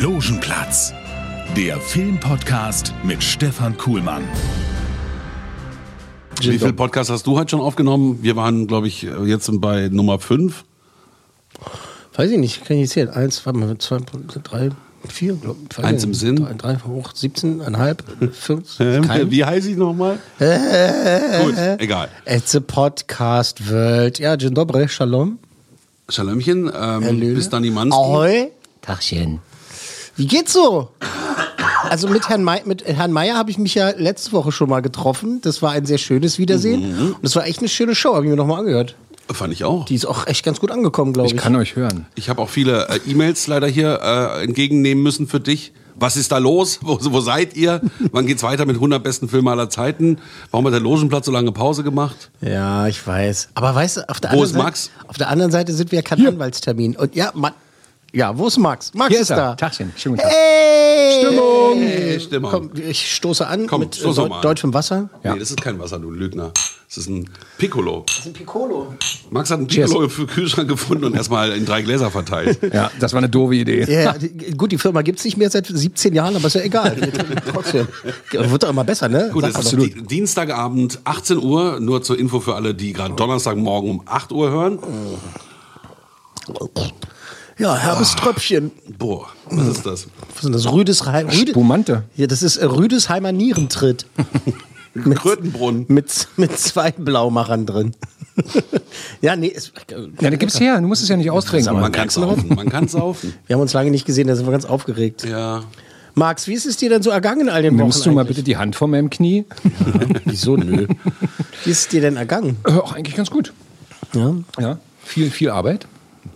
Logenplatz, 0.00 0.92
der 1.56 1.80
Filmpodcast 1.80 2.92
mit 3.02 3.22
Stefan 3.22 3.76
Kuhlmann. 3.78 4.24
Wie 6.42 6.58
viele 6.58 6.74
Podcasts 6.74 7.10
hast 7.10 7.26
du 7.26 7.38
heute 7.38 7.50
schon 7.52 7.60
aufgenommen? 7.60 8.18
Wir 8.22 8.36
waren, 8.36 8.66
glaube 8.66 8.88
ich, 8.88 9.02
jetzt 9.24 9.50
bei 9.60 9.88
Nummer 9.88 10.18
5. 10.18 10.64
Weiß 12.14 12.30
ich 12.30 12.38
nicht, 12.38 12.64
kann 12.66 12.76
ich 12.76 12.82
nicht 12.82 12.92
zählen. 12.92 13.08
Eins, 13.08 13.44
warte 13.46 13.58
mal, 13.58 13.78
zwei, 13.78 13.98
drei, 14.42 14.68
vier, 15.08 15.34
glaub, 15.34 15.56
weiß 15.76 15.84
Eins 15.84 16.02
ich 16.02 16.08
im. 16.08 16.14
Sinn? 16.14 16.36
Drei, 16.36 16.52
drei 16.52 16.76
hoch, 16.86 17.12
17,5, 17.14 18.30
fünf. 18.32 18.76
Ähm, 18.80 19.08
kein- 19.08 19.30
Wie 19.30 19.44
heiße 19.44 19.70
ich 19.70 19.76
nochmal? 19.78 20.18
Gut, 20.38 21.54
egal. 21.78 22.08
It's 22.26 22.54
a 22.54 22.60
podcast 22.60 23.70
world. 23.70 24.18
Ja, 24.18 24.36
dzień 24.36 24.52
dobry, 24.52 24.88
shalom. 24.88 25.38
Schalömchen, 26.10 26.70
ähm, 26.78 27.20
bis 27.34 27.48
dann 27.48 27.62
die 27.62 27.70
Manski. 27.70 27.98
Ahoi. 27.98 28.48
Tagchen. 28.82 29.40
Wie 30.16 30.26
geht's 30.26 30.52
so? 30.52 30.90
Also 31.88 32.08
mit 32.08 32.28
Herrn, 32.28 32.42
May 32.42 32.62
mit 32.64 32.84
Herrn 32.84 33.12
Meier 33.12 33.36
habe 33.36 33.50
ich 33.50 33.58
mich 33.58 33.74
ja 33.74 33.90
letzte 33.90 34.32
Woche 34.32 34.50
schon 34.50 34.68
mal 34.68 34.80
getroffen. 34.80 35.40
Das 35.42 35.62
war 35.62 35.72
ein 35.72 35.86
sehr 35.86 35.98
schönes 35.98 36.38
Wiedersehen. 36.38 36.96
Mhm. 36.96 37.12
Und 37.14 37.22
das 37.22 37.36
war 37.36 37.46
echt 37.46 37.60
eine 37.60 37.68
schöne 37.68 37.94
Show, 37.94 38.14
habe 38.14 38.24
ich 38.24 38.30
mir 38.30 38.36
nochmal 38.36 38.60
angehört. 38.60 38.96
Fand 39.30 39.52
ich 39.52 39.64
auch. 39.64 39.86
Die 39.86 39.94
ist 39.94 40.06
auch 40.06 40.26
echt 40.26 40.44
ganz 40.44 40.60
gut 40.60 40.70
angekommen, 40.70 41.12
glaube 41.12 41.28
ich. 41.28 41.34
Ich 41.34 41.40
kann 41.40 41.56
euch 41.56 41.74
hören. 41.76 42.06
Ich 42.14 42.28
habe 42.28 42.40
auch 42.40 42.48
viele 42.48 42.88
äh, 42.88 43.00
E-Mails 43.06 43.46
leider 43.48 43.66
hier 43.66 44.00
äh, 44.02 44.44
entgegennehmen 44.44 45.02
müssen 45.02 45.26
für 45.26 45.40
dich. 45.40 45.72
Was 45.96 46.16
ist 46.16 46.30
da 46.30 46.38
los? 46.38 46.78
Wo, 46.82 46.98
wo 47.00 47.20
seid 47.20 47.56
ihr? 47.56 47.80
Wann 48.12 48.26
geht's 48.26 48.42
weiter 48.42 48.66
mit 48.66 48.76
100 48.76 49.02
besten 49.02 49.28
Filmen 49.28 49.48
aller 49.48 49.68
Zeiten? 49.68 50.18
Warum 50.50 50.66
hat 50.66 50.74
der 50.74 50.80
Logenplatz 50.80 51.26
so 51.26 51.32
lange 51.32 51.50
Pause 51.52 51.82
gemacht? 51.82 52.30
Ja, 52.40 52.86
ich 52.86 53.04
weiß. 53.04 53.48
Aber 53.54 53.74
weißt 53.74 53.96
du, 53.98 54.08
auf 54.08 54.20
der, 54.20 54.30
Wo 54.30 54.42
anderen 54.42 54.72
ist 54.74 54.84
Seite, 54.84 55.08
auf 55.08 55.18
der 55.18 55.28
anderen 55.28 55.50
Seite 55.50 55.72
sind 55.72 55.90
wir 55.90 55.96
ja 55.96 56.02
kein 56.02 56.24
Anwaltstermin. 56.26 56.96
Und 56.96 57.16
ja, 57.16 57.32
Mann. 57.34 57.52
Ja, 58.16 58.36
wo 58.38 58.46
ist 58.46 58.56
Max? 58.56 58.94
Max 58.94 59.10
Hier 59.10 59.18
ist, 59.20 59.24
ist 59.24 59.30
er. 59.32 59.36
da. 59.36 59.54
Tagchen. 59.56 59.92
Schönen 59.94 60.16
guten 60.16 60.26
Tag. 60.26 60.34
Hey! 60.34 61.20
Stimmung! 61.20 61.78
Hey, 61.82 62.18
Stimmung. 62.20 62.50
Komm, 62.50 62.70
ich 62.74 63.14
stoße 63.14 63.46
an 63.46 63.66
Komm, 63.66 63.80
mit 63.80 63.94
äh, 63.94 64.00
stoß 64.00 64.16
doch 64.16 64.22
Deu 64.22 64.28
mal 64.30 64.36
an. 64.36 64.42
deutschem 64.42 64.72
Wasser. 64.72 65.10
Nee, 65.22 65.38
das 65.38 65.50
ist 65.50 65.60
kein 65.60 65.78
Wasser, 65.78 65.98
du 65.98 66.10
Lügner. 66.10 66.50
Das 66.88 66.96
ist 66.96 67.10
ein 67.10 67.28
Piccolo. 67.58 68.04
Das 68.06 68.20
ist 68.20 68.26
ein 68.28 68.32
Piccolo. 68.32 68.94
Max 69.28 69.50
hat 69.50 69.58
einen 69.58 69.66
Piccolo 69.66 70.08
für 70.08 70.24
Kühlschrank 70.26 70.66
gefunden 70.66 71.04
und 71.04 71.14
erstmal 71.14 71.52
in 71.52 71.66
drei 71.66 71.82
Gläser 71.82 72.10
verteilt. 72.10 72.58
Ja, 72.72 72.90
das 72.98 73.12
war 73.12 73.18
eine 73.18 73.28
doofe 73.28 73.54
Idee. 73.54 73.84
Ja, 73.84 74.14
die, 74.16 74.30
gut, 74.56 74.72
die 74.72 74.78
Firma 74.78 75.02
gibt 75.02 75.18
es 75.18 75.24
nicht 75.26 75.36
mehr 75.36 75.50
seit 75.50 75.66
17 75.66 76.14
Jahren, 76.14 76.36
aber 76.36 76.46
ist 76.46 76.54
ja 76.54 76.62
egal. 76.62 76.96
Wir 76.98 77.12
trinken 77.12 77.36
Trotzdem. 77.52 77.86
Wird 78.30 78.62
doch 78.62 78.70
immer 78.70 78.84
besser, 78.84 79.10
ne? 79.10 79.28
Gut, 79.30 79.42
Sagt 79.42 79.58
es 79.58 79.64
ist 79.66 79.72
doch. 79.74 79.78
Di- 79.84 80.02
Dienstagabend, 80.06 81.00
18 81.04 81.36
Uhr, 81.36 81.80
nur 81.80 82.02
zur 82.02 82.18
Info 82.18 82.40
für 82.40 82.54
alle, 82.54 82.72
die 82.74 82.94
gerade 82.94 83.14
Donnerstagmorgen 83.14 83.90
um 83.90 84.02
8 84.06 84.32
Uhr 84.32 84.50
hören. 84.50 84.78
Ja, 87.58 87.74
herbes 87.74 88.14
Tröpfchen. 88.16 88.70
Boah, 88.98 89.28
was 89.50 89.68
ist 89.68 89.86
das? 89.86 90.08
Was 90.28 90.36
ist 90.36 90.44
denn 90.44 90.52
das? 90.52 90.70
Rüdesheim. 90.70 91.28
Rüde 91.28 91.52
Spumante. 91.52 92.04
ja, 92.14 92.26
das 92.26 92.42
ist 92.42 92.58
äh, 92.58 92.66
Rüdesheimer 92.66 93.32
Nierentritt. 93.32 94.06
mit, 94.94 95.18
Krötenbrunn. 95.18 95.86
mit, 95.88 96.28
mit 96.36 96.58
zwei 96.58 96.90
Blaumachern 96.90 97.64
drin. 97.64 97.94
ja, 99.22 99.36
nee, 99.36 99.50
es, 99.54 99.72
Ja, 100.20 100.30
da 100.30 100.36
gib's 100.36 100.60
her. 100.60 100.78
Du 100.78 100.86
musst 100.86 101.02
es 101.02 101.08
ja 101.08 101.16
nicht 101.16 101.30
austrinken. 101.30 101.80
Man 101.80 101.92
kann 101.92 102.10
saufen, 102.10 102.54
man 102.54 102.68
kann 102.68 102.88
saufen. 102.88 103.32
wir 103.46 103.54
haben 103.54 103.62
uns 103.62 103.72
lange 103.72 103.90
nicht 103.90 104.04
gesehen, 104.04 104.28
da 104.28 104.36
sind 104.36 104.46
wir 104.46 104.52
ganz 104.52 104.66
aufgeregt. 104.66 105.24
Ja, 105.24 105.62
Max, 106.14 106.48
wie 106.48 106.54
ist 106.54 106.66
es 106.66 106.76
dir 106.76 106.90
denn 106.90 107.02
so 107.02 107.10
ergangen 107.10 107.42
in 107.42 107.48
all 107.48 107.62
den 107.62 107.74
Wochen? 107.74 107.84
Nimmst 107.84 108.04
du 108.04 108.10
mal 108.10 108.22
eigentlich? 108.22 108.36
bitte 108.36 108.42
die 108.42 108.56
Hand 108.56 108.76
von 108.76 108.90
meinem 108.90 109.10
Knie? 109.10 109.44
Wieso, 110.24 110.56
nö? 110.56 110.86
Wie 111.64 111.70
ist 111.70 111.78
es 111.80 111.88
dir 111.88 112.00
denn 112.00 112.16
ergangen? 112.16 112.56
Äh, 112.66 112.72
auch 112.72 112.94
eigentlich 112.94 113.16
ganz 113.16 113.30
gut. 113.30 113.52
Ja. 114.14 114.34
Ja, 114.58 114.78
viel, 115.04 115.30
viel 115.30 115.50
Arbeit. 115.50 115.86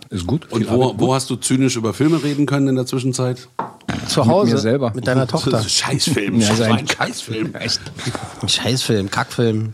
Ist 0.09 0.27
gut. 0.27 0.51
und 0.51 0.69
wo, 0.69 0.93
wo 0.97 1.13
hast 1.13 1.29
du 1.29 1.35
zynisch 1.35 1.75
über 1.75 1.93
Filme 1.93 2.21
reden 2.23 2.45
können 2.45 2.67
in 2.67 2.75
der 2.75 2.85
Zwischenzeit? 2.85 3.47
Zu 4.07 4.25
Hause? 4.25 4.51
mir 4.53 4.57
selber. 4.57 4.91
Mit 4.95 5.07
deiner 5.07 5.27
Tochter. 5.27 5.51
Das 5.51 5.65
ist 5.65 5.73
Scheißfilm, 5.73 6.39
Ja, 6.39 6.55
sein- 6.55 6.71
ein 6.71 6.87
Scheißfilm. 6.87 7.55
Echt? 7.55 7.81
Scheißfilm, 8.47 9.09
Kackfilm. 9.09 9.73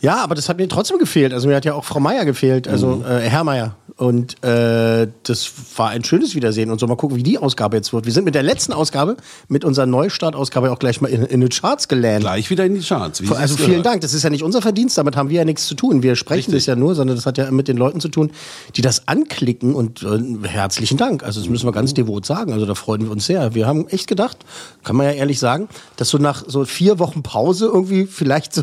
Ja, 0.00 0.22
aber 0.24 0.34
das 0.34 0.48
hat 0.48 0.56
mir 0.56 0.68
trotzdem 0.68 0.98
gefehlt. 0.98 1.32
Also 1.32 1.48
mir 1.48 1.56
hat 1.56 1.64
ja 1.64 1.74
auch 1.74 1.84
Frau 1.84 2.00
Meier 2.00 2.24
gefehlt, 2.24 2.66
also 2.68 3.04
äh, 3.06 3.20
Herr 3.20 3.44
Meier. 3.44 3.76
Und 3.96 4.42
äh, 4.42 5.08
das 5.24 5.50
war 5.76 5.90
ein 5.90 6.02
schönes 6.04 6.34
Wiedersehen. 6.34 6.70
Und 6.70 6.80
so 6.80 6.86
mal 6.86 6.96
gucken, 6.96 7.18
wie 7.18 7.22
die 7.22 7.36
Ausgabe 7.36 7.76
jetzt 7.76 7.92
wird. 7.92 8.06
Wir 8.06 8.12
sind 8.14 8.24
mit 8.24 8.34
der 8.34 8.42
letzten 8.42 8.72
Ausgabe, 8.72 9.18
mit 9.48 9.62
unserer 9.62 9.84
Neustartausgabe 9.84 10.72
auch 10.72 10.78
gleich 10.78 11.02
mal 11.02 11.08
in, 11.08 11.24
in 11.24 11.42
die 11.42 11.48
Charts 11.50 11.86
gelandet. 11.86 12.22
Gleich 12.22 12.48
wieder 12.48 12.64
in 12.64 12.74
die 12.76 12.80
Charts. 12.80 13.20
wie 13.20 13.28
Also 13.34 13.56
vielen 13.56 13.68
gehört. 13.68 13.86
Dank. 13.86 14.00
Das 14.00 14.14
ist 14.14 14.22
ja 14.22 14.30
nicht 14.30 14.42
unser 14.42 14.62
Verdienst, 14.62 14.96
damit 14.96 15.16
haben 15.16 15.28
wir 15.28 15.36
ja 15.36 15.44
nichts 15.44 15.66
zu 15.66 15.74
tun. 15.74 16.02
Wir 16.02 16.16
sprechen 16.16 16.50
Richtig. 16.50 16.54
das 16.64 16.66
ja 16.66 16.76
nur, 16.76 16.94
sondern 16.94 17.16
das 17.16 17.26
hat 17.26 17.36
ja 17.36 17.50
mit 17.50 17.68
den 17.68 17.76
Leuten 17.76 18.00
zu 18.00 18.08
tun, 18.08 18.30
die 18.74 18.80
das 18.80 19.06
anklicken. 19.06 19.74
Und 19.74 20.02
äh, 20.02 20.48
herzlichen 20.48 20.96
Dank. 20.96 21.22
Also 21.22 21.40
das 21.40 21.50
müssen 21.50 21.66
wir 21.66 21.72
ganz 21.72 21.92
devot 21.92 22.24
sagen. 22.24 22.54
Also 22.54 22.64
da 22.64 22.74
freuen 22.74 23.02
wir 23.02 23.10
uns 23.10 23.26
sehr. 23.26 23.54
Wir 23.54 23.66
haben 23.66 23.86
echt 23.88 24.06
gedacht, 24.06 24.38
kann 24.82 24.96
man 24.96 25.04
ja 25.04 25.12
ehrlich 25.12 25.38
sagen, 25.38 25.68
dass 25.96 26.08
so 26.08 26.16
nach 26.16 26.44
so 26.46 26.64
vier 26.64 26.98
Wochen 26.98 27.22
Pause 27.22 27.66
irgendwie 27.66 28.06
vielleicht 28.06 28.54
so 28.54 28.62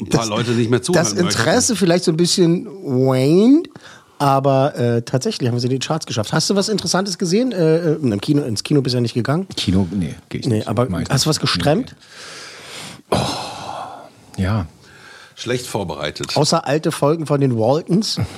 Ein 0.00 0.08
paar 0.08 0.26
Leute 0.26 0.52
nicht 0.52 0.70
mehr 0.70 0.82
zuhören 0.82 1.04
das 1.04 1.12
Interesse 1.12 1.74
vielleicht 1.76 2.04
so 2.04 2.12
ein 2.12 2.16
bisschen 2.16 2.66
waned. 2.66 3.68
Aber 4.20 4.74
äh, 4.76 5.02
tatsächlich 5.02 5.46
haben 5.48 5.54
wir 5.54 5.60
sie 5.60 5.68
in 5.68 5.78
die 5.78 5.78
Charts 5.78 6.04
geschafft. 6.04 6.32
Hast 6.32 6.50
du 6.50 6.56
was 6.56 6.68
Interessantes 6.68 7.18
gesehen? 7.18 7.52
Äh, 7.52 7.76
äh, 7.92 7.92
im 7.94 8.20
Kino, 8.20 8.42
ins 8.42 8.64
Kino 8.64 8.82
bist 8.82 8.94
du 8.94 8.96
ja 8.96 9.00
nicht 9.00 9.14
gegangen. 9.14 9.46
Kino, 9.56 9.86
nee, 9.92 10.16
geh 10.28 10.38
ich 10.38 10.46
Nee, 10.46 10.56
nicht. 10.56 10.68
aber 10.68 10.88
hast 11.08 11.24
du 11.24 11.30
was 11.30 11.36
nicht. 11.36 11.40
gestremt? 11.40 11.94
Ja. 14.36 14.66
Schlecht 15.36 15.66
vorbereitet. 15.68 16.36
Außer 16.36 16.66
alte 16.66 16.90
Folgen 16.90 17.26
von 17.26 17.40
den 17.40 17.56
Waltons. 17.56 18.18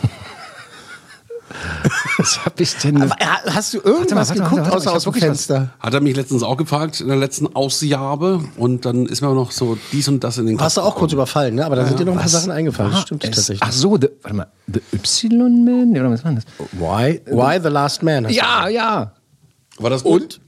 Was 2.21 2.45
hab 2.45 2.61
ich 2.61 2.77
denn? 2.77 3.03
Aber, 3.03 3.17
hast 3.47 3.75
du 3.75 3.81
irgendwas 3.81 4.29
warte 4.29 4.43
mal, 4.43 4.49
geguckt, 4.51 4.71
warte 4.71 4.77
außer 4.77 4.93
aus 4.93 5.05
dem 5.05 5.13
Fenster? 5.15 5.71
Hat 5.81 5.95
er 5.95 6.01
mich 6.01 6.15
letztens 6.15 6.43
auch 6.43 6.57
gefragt 6.57 7.01
in 7.01 7.09
der 7.09 7.17
letzten 7.17 7.55
Ausgabe 7.55 8.45
und 8.57 8.85
dann 8.85 9.07
ist 9.07 9.23
mir 9.23 9.29
auch 9.29 9.35
noch 9.35 9.53
so 9.53 9.79
dies 9.93 10.07
und 10.09 10.23
das 10.23 10.39
in 10.39 10.47
den 10.47 10.57
Kopf 10.57 10.65
Warst 10.65 10.77
du 10.77 10.83
auch 10.83 10.95
kurz 10.97 11.13
überfallen, 11.13 11.55
ne? 11.55 11.65
Aber 11.65 11.77
da 11.77 11.87
sind 11.87 11.99
dir 11.99 12.05
noch 12.05 12.13
ein 12.13 12.19
paar 12.19 12.29
Sachen 12.29 12.51
eingefallen. 12.51 12.93
Das 12.93 13.03
stimmt 13.03 13.25
es? 13.25 13.31
tatsächlich. 13.31 13.63
Ach 13.63 13.73
so, 13.73 13.97
the, 13.97 14.09
warte 14.23 14.37
mal. 14.37 14.47
The 14.67 14.81
Y-Man? 14.93 15.93
Oder 15.93 16.11
was 16.11 16.25
war 16.25 16.33
das? 16.33 16.45
Why, 16.73 17.21
why 17.27 17.61
the 17.63 17.69
Last 17.69 18.03
Man? 18.03 18.27
hast 18.27 18.35
du 18.35 18.39
Ja, 18.39 18.69
ja. 18.69 19.13
War 19.79 19.91
das 19.91 20.03
gut? 20.03 20.41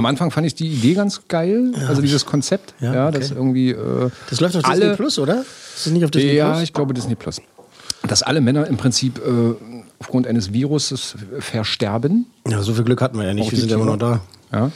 Am 0.00 0.06
Anfang 0.06 0.30
fand 0.30 0.46
ich 0.46 0.54
die 0.54 0.66
Idee 0.66 0.94
ganz 0.94 1.20
geil, 1.28 1.72
also 1.86 2.00
dieses 2.00 2.24
Konzept, 2.24 2.72
Ja, 2.80 2.94
ja, 2.94 3.08
okay. 3.08 3.18
das 3.18 3.32
irgendwie 3.32 3.72
äh, 3.72 4.08
Das 4.30 4.40
läuft 4.40 4.56
auf 4.56 4.64
alle, 4.64 4.80
Disney 4.80 4.96
Plus, 4.96 5.18
oder? 5.18 5.40
Ist 5.42 5.84
das 5.84 5.92
nicht 5.92 6.04
auf 6.06 6.10
Disney 6.10 6.32
Ja, 6.32 6.52
Plus? 6.52 6.62
ich 6.62 6.72
glaube 6.72 6.94
Disney 6.94 7.16
Plus. 7.16 7.42
Dass 8.08 8.22
alle 8.22 8.40
Männer 8.40 8.66
im 8.66 8.78
Prinzip 8.78 9.18
äh, 9.18 9.54
aufgrund 9.98 10.26
eines 10.26 10.54
Viruses 10.54 11.16
versterben. 11.40 12.24
Ja, 12.48 12.62
so 12.62 12.72
viel 12.72 12.84
Glück 12.84 13.02
hatten 13.02 13.18
wir 13.18 13.26
ja 13.26 13.34
nicht. 13.34 13.48
Auch 13.48 13.50
Wir 13.52 13.58
sind 13.58 13.70
ja 13.70 13.76
immer 13.76 13.84
noch 13.84 13.98
da. 13.98 14.20
Ja. 14.50 14.70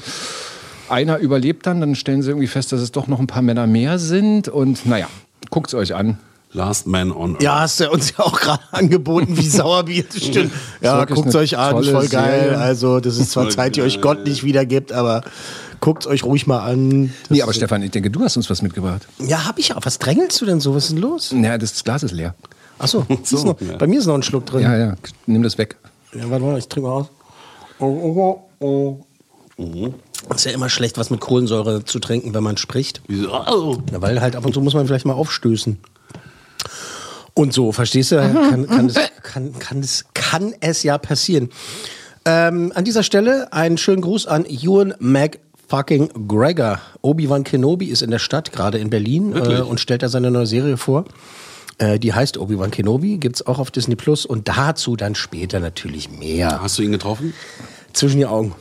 Einer 0.90 1.16
überlebt 1.16 1.66
dann, 1.66 1.80
dann 1.80 1.94
stellen 1.94 2.20
sie 2.20 2.28
irgendwie 2.28 2.46
fest, 2.46 2.70
dass 2.72 2.82
es 2.82 2.92
doch 2.92 3.06
noch 3.06 3.18
ein 3.18 3.26
paar 3.26 3.40
Männer 3.40 3.66
mehr 3.66 3.98
sind. 3.98 4.48
Und 4.48 4.84
naja, 4.84 5.08
guckt 5.48 5.68
es 5.68 5.74
euch 5.74 5.94
an. 5.94 6.18
Last 6.54 6.86
Man 6.86 7.10
on 7.10 7.34
Earth. 7.34 7.42
Ja, 7.42 7.60
hast 7.60 7.80
du 7.80 7.90
uns 7.90 8.12
ja 8.16 8.20
auch 8.24 8.40
gerade 8.40 8.62
angeboten, 8.70 9.36
wie 9.36 9.48
Sauerbier. 9.48 10.04
Das 10.04 10.22
stimmt. 10.24 10.52
Ja, 10.80 11.04
guckt 11.04 11.26
eine 11.26 11.36
euch 11.38 11.58
an, 11.58 11.82
voll 11.84 12.08
geil. 12.08 12.40
Serie. 12.44 12.58
Also, 12.58 13.00
das 13.00 13.18
ist 13.18 13.32
zwar 13.32 13.44
Voll 13.44 13.52
Zeit, 13.52 13.76
die 13.76 13.82
euch. 13.82 14.00
Gott 14.00 14.24
nicht 14.24 14.44
wiedergibt, 14.44 14.92
aber 14.92 15.22
guckt 15.80 16.06
euch 16.06 16.22
ruhig 16.22 16.46
mal 16.46 16.60
an. 16.60 17.12
Das 17.22 17.30
Nee, 17.30 17.42
aber 17.42 17.52
Stefan, 17.52 17.82
ich 17.82 17.90
denke, 17.90 18.10
du 18.10 18.22
hast 18.22 18.36
uns 18.36 18.48
was 18.48 18.62
mitgebracht. 18.62 19.06
Ja, 19.18 19.46
hab 19.46 19.58
ich 19.58 19.74
auch. 19.74 19.80
Was 19.84 19.98
drängelst 19.98 20.40
du 20.40 20.46
denn 20.46 20.60
so? 20.60 20.74
Was 20.74 20.84
ist 20.84 20.92
denn 20.92 20.98
los? 21.00 21.32
Naja, 21.32 21.58
das 21.58 21.82
Glas 21.82 22.04
ist 22.04 22.12
leer. 22.12 22.34
Achso, 22.78 23.04
So, 23.24 23.44
noch, 23.44 23.60
ja. 23.60 23.76
bei 23.76 23.86
mir 23.88 23.98
ist 23.98 24.06
noch 24.06 24.14
ein 24.14 24.22
Schluck 24.22 24.46
drin. 24.46 24.62
Ja, 24.62 24.76
ja, 24.76 24.94
nimm 25.26 25.42
das 25.42 25.58
weg. 25.58 25.76
Ja, 26.14 26.30
warte 26.30 26.44
mal, 26.44 26.58
ich 26.58 26.68
trinke 26.68 26.88
mal 26.88 26.94
aus. 26.94 27.06
Oh, 27.80 28.46
oh, 28.60 29.04
oh. 29.56 29.92
Ist 30.34 30.44
ja 30.44 30.52
immer 30.52 30.68
schlecht, 30.68 30.98
was 30.98 31.10
mit 31.10 31.20
Kohlensäure 31.20 31.84
zu 31.84 31.98
trinken, 31.98 32.32
wenn 32.34 32.42
man 32.42 32.56
spricht. 32.56 33.02
Wieso? 33.08 33.32
Oh. 33.32 33.76
Ja, 33.92 34.00
weil 34.00 34.20
halt 34.20 34.36
ab 34.36 34.46
und 34.46 34.52
zu 34.52 34.60
muss 34.60 34.74
man 34.74 34.86
vielleicht 34.86 35.06
mal 35.06 35.12
aufstößen. 35.12 35.78
Und 37.34 37.52
so, 37.52 37.72
verstehst 37.72 38.12
du? 38.12 38.16
Kann, 38.50 38.66
kann, 38.66 38.86
es, 38.86 38.94
kann, 39.22 39.58
kann, 39.58 39.80
es, 39.80 40.04
kann 40.14 40.54
es 40.60 40.82
ja 40.82 40.98
passieren. 40.98 41.50
Ähm, 42.24 42.72
an 42.74 42.84
dieser 42.84 43.02
Stelle 43.02 43.52
einen 43.52 43.76
schönen 43.76 44.00
Gruß 44.00 44.26
an 44.26 44.46
Ewan 44.46 44.94
fucking 45.68 46.28
Gregor. 46.28 46.80
Obi-Wan 47.02 47.44
Kenobi 47.44 47.86
ist 47.86 48.02
in 48.02 48.10
der 48.10 48.18
Stadt, 48.18 48.52
gerade 48.52 48.78
in 48.78 48.90
Berlin, 48.90 49.34
äh, 49.34 49.60
und 49.60 49.80
stellt 49.80 50.02
da 50.02 50.08
seine 50.08 50.30
neue 50.30 50.46
Serie 50.46 50.76
vor. 50.76 51.04
Äh, 51.78 51.98
die 51.98 52.12
heißt 52.12 52.38
Obi-Wan 52.38 52.70
Kenobi, 52.70 53.18
gibt's 53.18 53.44
auch 53.46 53.58
auf 53.58 53.70
Disney 53.70 53.96
Plus 53.96 54.24
und 54.24 54.48
dazu 54.48 54.96
dann 54.96 55.14
später 55.14 55.60
natürlich 55.60 56.10
mehr. 56.10 56.62
Hast 56.62 56.78
du 56.78 56.82
ihn 56.82 56.92
getroffen? 56.92 57.34
Zwischen 57.92 58.18
die 58.18 58.26
Augen. 58.26 58.54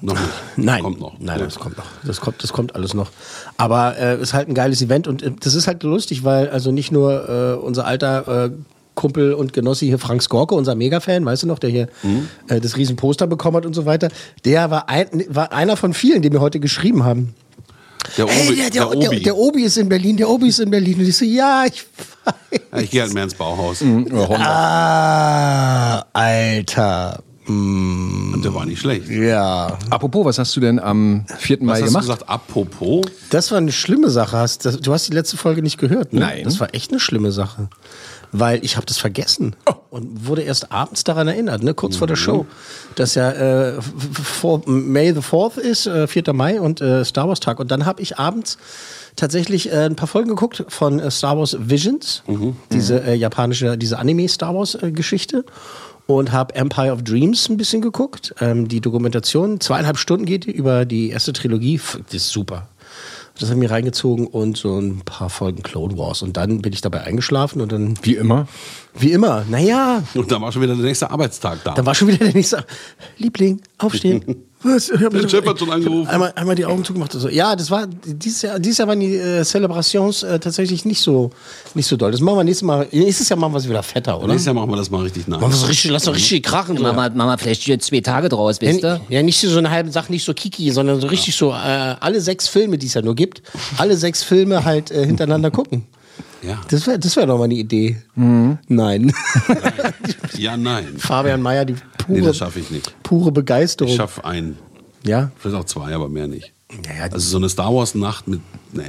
Noch 0.00 0.14
nicht. 0.14 0.24
Nein, 0.56 0.82
Kommt 0.82 1.00
noch. 1.00 1.14
Nein, 1.18 1.38
Gut. 1.38 1.46
das 1.46 1.58
kommt 1.58 1.76
noch. 1.78 1.84
Das 2.04 2.20
kommt, 2.20 2.42
das 2.42 2.52
kommt 2.52 2.74
alles 2.74 2.94
noch. 2.94 3.10
Aber 3.56 3.96
äh, 3.98 4.20
ist 4.20 4.34
halt 4.34 4.48
ein 4.48 4.54
geiles 4.54 4.82
Event 4.82 5.06
und 5.08 5.22
äh, 5.22 5.32
das 5.40 5.54
ist 5.54 5.66
halt 5.66 5.82
lustig, 5.82 6.24
weil 6.24 6.48
also 6.50 6.72
nicht 6.72 6.92
nur 6.92 7.28
äh, 7.60 7.64
unser 7.64 7.86
alter 7.86 8.46
äh, 8.46 8.50
Kumpel 8.94 9.34
und 9.34 9.52
Genossi 9.52 9.86
hier 9.86 9.98
Frank 9.98 10.22
Skorke, 10.22 10.54
unser 10.54 10.74
Mega-Fan, 10.74 11.24
weißt 11.26 11.42
du 11.42 11.46
noch, 11.46 11.58
der 11.58 11.68
hier 11.70 11.88
Mhm. 12.02 12.28
äh, 12.48 12.60
das 12.60 12.76
Riesenposter 12.76 13.26
bekommen 13.26 13.56
hat 13.58 13.66
und 13.66 13.74
so 13.74 13.84
weiter, 13.84 14.08
der 14.44 14.70
war, 14.70 14.88
ein, 14.88 15.08
war 15.28 15.52
einer 15.52 15.76
von 15.76 15.92
vielen, 15.92 16.22
die 16.22 16.30
mir 16.30 16.40
heute 16.40 16.60
geschrieben 16.60 17.04
haben. 17.04 17.34
Der 18.16 18.24
Obi, 18.26 18.32
Hey, 18.34 18.56
der, 18.56 18.70
der, 18.70 18.70
der 18.70 18.98
der, 19.00 19.08
Obi. 19.10 19.22
der 19.22 19.36
Obi 19.36 19.62
ist 19.64 19.76
in 19.78 19.88
Berlin, 19.88 20.16
der 20.16 20.28
Obi 20.30 20.48
ist 20.48 20.60
in 20.60 20.70
Berlin. 20.70 21.00
Und 21.00 21.08
ich 21.08 21.16
so, 21.16 21.24
ja, 21.24 21.64
ich 21.66 21.84
weiß. 22.24 22.34
Ja, 22.72 22.78
ich 22.78 22.90
gehe 22.90 23.02
halt 23.02 23.12
mehr 23.12 23.24
ins 23.24 23.34
Bauhaus. 23.34 23.80
Mhm. 23.80 24.06
Ah, 24.30 26.04
Alter. 26.12 27.18
Und 27.48 28.42
der 28.42 28.54
war 28.54 28.66
nicht 28.66 28.80
schlecht. 28.80 29.08
Ja. 29.08 29.78
Apropos, 29.90 30.24
was 30.24 30.38
hast 30.38 30.56
du 30.56 30.60
denn 30.60 30.78
am 30.78 31.24
4. 31.38 31.58
Was 31.60 31.64
Mai 31.64 31.72
hast 31.72 31.80
du 31.80 31.86
gemacht? 31.86 32.02
gesagt? 32.02 32.28
Apropos? 32.28 33.04
Das 33.30 33.50
war 33.50 33.58
eine 33.58 33.72
schlimme 33.72 34.10
Sache. 34.10 34.36
Hast, 34.36 34.64
das, 34.64 34.80
du 34.80 34.92
hast 34.92 35.08
die 35.08 35.12
letzte 35.12 35.36
Folge 35.36 35.62
nicht 35.62 35.78
gehört, 35.78 36.12
ne? 36.12 36.20
Nein. 36.20 36.44
Das 36.44 36.58
war 36.58 36.74
echt 36.74 36.90
eine 36.90 37.00
schlimme 37.00 37.32
Sache. 37.32 37.68
Weil 38.32 38.64
ich 38.64 38.76
habe 38.76 38.84
das 38.86 38.98
vergessen 38.98 39.54
und 39.90 40.26
wurde 40.26 40.42
erst 40.42 40.72
abends 40.72 41.04
daran 41.04 41.28
erinnert, 41.28 41.62
ne? 41.62 41.74
kurz 41.74 41.96
vor 41.96 42.08
der 42.08 42.16
Show, 42.16 42.44
dass 42.96 43.14
ja 43.14 43.30
äh, 43.30 43.80
vor 43.80 44.62
May 44.66 45.12
the 45.14 45.20
4th 45.20 45.58
ist, 45.58 45.86
äh, 45.86 46.06
4. 46.08 46.32
Mai 46.32 46.60
und 46.60 46.80
äh, 46.80 47.04
Star 47.04 47.28
Wars 47.28 47.38
Tag. 47.38 47.60
Und 47.60 47.70
dann 47.70 47.86
habe 47.86 48.02
ich 48.02 48.18
abends 48.18 48.58
tatsächlich 49.14 49.72
äh, 49.72 49.86
ein 49.86 49.96
paar 49.96 50.08
Folgen 50.08 50.28
geguckt 50.28 50.64
von 50.68 50.98
äh, 50.98 51.10
Star 51.10 51.38
Wars 51.38 51.56
Visions, 51.58 52.22
diese 52.72 53.02
äh, 53.02 53.14
japanische, 53.14 53.78
diese 53.78 53.98
Anime-Star 53.98 54.54
Wars-Geschichte. 54.54 55.44
Und 56.06 56.32
habe 56.32 56.54
Empire 56.54 56.92
of 56.92 57.02
Dreams 57.02 57.48
ein 57.48 57.56
bisschen 57.56 57.82
geguckt. 57.82 58.34
Ähm, 58.40 58.68
die 58.68 58.80
Dokumentation, 58.80 59.60
zweieinhalb 59.60 59.98
Stunden 59.98 60.24
geht 60.24 60.46
die 60.46 60.52
über 60.52 60.84
die 60.84 61.10
erste 61.10 61.32
Trilogie. 61.32 61.80
Das 62.06 62.14
ist 62.14 62.28
super. 62.30 62.68
Das 63.38 63.50
hat 63.50 63.58
mir 63.58 63.70
reingezogen 63.70 64.26
und 64.26 64.56
so 64.56 64.78
ein 64.78 65.02
paar 65.04 65.28
Folgen 65.28 65.62
Clone 65.62 65.98
Wars. 65.98 66.22
Und 66.22 66.38
dann 66.38 66.62
bin 66.62 66.72
ich 66.72 66.80
dabei 66.80 67.02
eingeschlafen 67.02 67.60
und 67.60 67.70
dann, 67.70 67.94
Wie 68.02 68.14
immer. 68.14 68.48
wie 68.98 69.12
immer, 69.12 69.44
naja, 69.50 70.02
Und 70.14 70.32
dann 70.32 70.40
war 70.40 70.52
schon 70.52 70.62
wieder 70.62 70.74
der 70.74 70.84
nächste 70.84 71.10
Arbeitstag 71.10 71.58
da. 71.64 71.74
dann 71.74 71.84
war 71.84 71.94
schon 71.94 72.08
wieder 72.08 72.24
der 72.24 72.32
nächste. 72.34 72.64
Liebling, 73.18 73.60
aufstehen. 73.78 74.24
Was? 74.66 74.90
Ich 74.90 75.00
hab 75.00 75.12
Der 75.12 75.28
Chef 75.28 75.46
hat 75.46 75.58
schon 75.58 75.70
angerufen. 75.70 76.08
Einmal, 76.08 76.32
einmal 76.34 76.54
die 76.56 76.64
Augen 76.66 76.84
zugemacht. 76.84 77.14
und 77.14 77.20
So. 77.20 77.28
Ja, 77.28 77.54
das 77.54 77.70
war 77.70 77.86
dieses 77.86 78.42
Jahr, 78.42 78.58
dieses 78.58 78.78
Jahr 78.78 78.88
waren 78.88 78.98
die 79.00 79.14
äh, 79.14 79.44
Celebrations 79.44 80.22
äh, 80.24 80.38
tatsächlich 80.40 80.84
nicht 80.84 81.00
so, 81.00 81.30
nicht 81.74 81.86
so 81.86 81.96
doll. 81.96 82.10
Das 82.10 82.20
machen 82.20 82.38
wir 82.38 82.44
nächstes 82.44 82.66
Mal. 82.66 82.86
Nächstes 82.90 83.28
Jahr 83.28 83.38
machen 83.38 83.52
wir 83.52 83.58
es 83.58 83.68
wieder 83.68 83.82
fetter, 83.82 84.18
oder? 84.18 84.28
Nächstes 84.28 84.46
Jahr 84.46 84.54
machen 84.54 84.70
wir 84.70 84.76
das 84.76 84.90
mal 84.90 85.02
richtig 85.02 85.28
nach. 85.28 85.40
Machen 85.40 85.52
wir 85.52 85.56
es 85.56 85.68
richtig, 85.68 85.90
lass 85.90 86.04
doch 86.04 86.14
richtig 86.14 86.42
krachen. 86.42 86.76
So. 86.76 86.82
Machen 86.82 86.96
wir, 86.96 87.10
machen 87.10 87.28
wir 87.30 87.38
vielleicht 87.38 87.66
jetzt 87.66 87.86
zwei 87.86 88.00
Tage 88.00 88.28
draus, 88.28 88.60
wisst 88.60 88.82
Ja, 88.82 88.96
ihr? 88.96 89.00
ja, 89.08 89.22
nicht 89.22 89.38
so 89.40 89.56
eine 89.56 89.70
halbe 89.70 89.90
Sache, 89.92 90.10
nicht 90.10 90.24
so 90.24 90.34
kiki, 90.34 90.70
sondern 90.72 91.00
so 91.00 91.06
richtig 91.06 91.36
so 91.36 91.50
äh, 91.52 91.54
alle 92.00 92.20
sechs 92.20 92.48
Filme, 92.48 92.78
die 92.78 92.86
es 92.86 92.94
ja 92.94 93.02
nur 93.02 93.14
gibt, 93.14 93.42
alle 93.78 93.96
sechs 93.96 94.22
Filme 94.22 94.64
halt 94.64 94.90
äh, 94.90 95.06
hintereinander 95.06 95.50
gucken. 95.50 95.84
Ja. 96.42 96.58
Das 96.68 96.86
wäre 96.86 96.98
das 96.98 97.16
wär 97.16 97.26
doch 97.26 97.38
mal 97.38 97.44
eine 97.44 97.54
Idee. 97.54 97.96
Nein. 98.14 99.12
ja, 100.36 100.56
nein. 100.56 100.94
Fabian 100.98 101.42
Mayer, 101.42 101.64
die 101.64 101.74
pure, 102.06 102.18
Nee, 102.20 102.26
das 102.26 102.36
schaffe 102.38 102.60
ich 102.60 102.70
nicht. 102.70 102.94
pure 103.02 103.32
Begeisterung. 103.32 103.90
Ich 103.90 103.96
schaffe 103.96 104.24
einen. 104.24 104.58
ja. 105.04 105.30
Vielleicht 105.38 105.56
auch 105.56 105.64
zwei, 105.64 105.94
aber 105.94 106.08
mehr 106.08 106.26
nicht. 106.26 106.52
Ja, 106.84 106.94
ja, 107.06 107.12
Also 107.12 107.18
so 107.30 107.36
eine 107.36 107.48
Star 107.48 107.72
Wars 107.74 107.94
Nacht 107.94 108.26
mit. 108.28 108.40
Nee. 108.72 108.82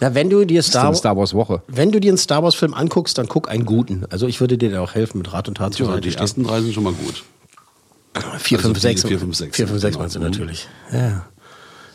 Na, 0.00 0.14
wenn 0.14 0.28
du 0.30 0.44
dir 0.44 0.58
Das 0.58 0.66
ist 0.66 0.72
Star, 0.72 0.86
eine 0.88 0.96
Star 0.96 1.16
Wars 1.16 1.32
Woche. 1.34 1.62
wenn 1.66 1.90
du 1.90 1.98
dir 2.00 2.10
einen 2.10 2.18
Star 2.18 2.42
Wars 2.42 2.54
Film 2.54 2.74
anguckst, 2.74 3.16
dann 3.18 3.26
guck 3.26 3.48
einen 3.48 3.64
guten. 3.64 4.04
Also 4.10 4.26
ich 4.26 4.40
würde 4.40 4.58
dir 4.58 4.70
da 4.70 4.80
auch 4.80 4.94
helfen 4.94 5.18
mit 5.18 5.32
Rat 5.32 5.48
und 5.48 5.56
Tat 5.56 5.74
zur 5.74 5.88
Ja, 5.88 5.98
die 6.00 6.14
ersten 6.14 6.44
drei 6.44 6.60
sind 6.60 6.72
schon 6.74 6.84
mal 6.84 6.92
gut. 6.92 7.24
4, 8.38 8.58
also 8.58 8.68
5, 8.68 8.74
die 8.74 8.80
6. 8.80 9.02
vier, 9.06 9.18
fünf, 9.18 9.34
sechs, 9.36 9.56
4, 9.56 9.68
5, 9.68 9.80
6 9.80 9.92
genau. 9.92 10.02
meinst 10.02 10.14
du 10.16 10.20
Mhm. 10.20 10.24
natürlich. 10.26 10.68
Ja. 10.92 11.26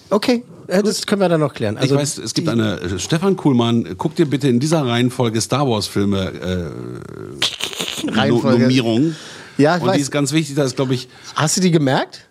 Okay, 0.09 0.43
äh, 0.67 0.83
das 0.83 1.05
können 1.05 1.21
wir 1.21 1.29
dann 1.29 1.39
noch 1.39 1.53
klären. 1.53 1.77
Also 1.77 1.95
ich 1.95 2.01
weiß, 2.01 2.17
es 2.17 2.33
gibt 2.33 2.49
eine. 2.49 2.79
äh, 2.81 2.99
Stefan 2.99 3.35
Kuhlmann, 3.37 3.95
guck 3.97 4.15
dir 4.15 4.25
bitte 4.25 4.47
in 4.49 4.59
dieser 4.59 4.85
Reihenfolge 4.85 5.39
Star 5.39 5.67
Wars 5.69 5.87
Filme 5.87 6.31
äh, 6.31 8.05
No 8.05 8.11
Reihenfolge. 8.13 8.57
Nummerierung. 8.57 9.15
Ja, 9.57 9.75
ich 9.77 9.81
Und 9.83 9.89
weiß. 9.89 9.95
die 9.97 10.01
ist 10.01 10.11
ganz 10.11 10.31
wichtig, 10.31 10.55
da 10.55 10.63
ist, 10.63 10.75
glaube 10.75 10.93
ich, 10.93 11.07
Hast 11.35 11.57
du 11.57 11.61
die 11.61 11.71
gemerkt? 11.71 12.27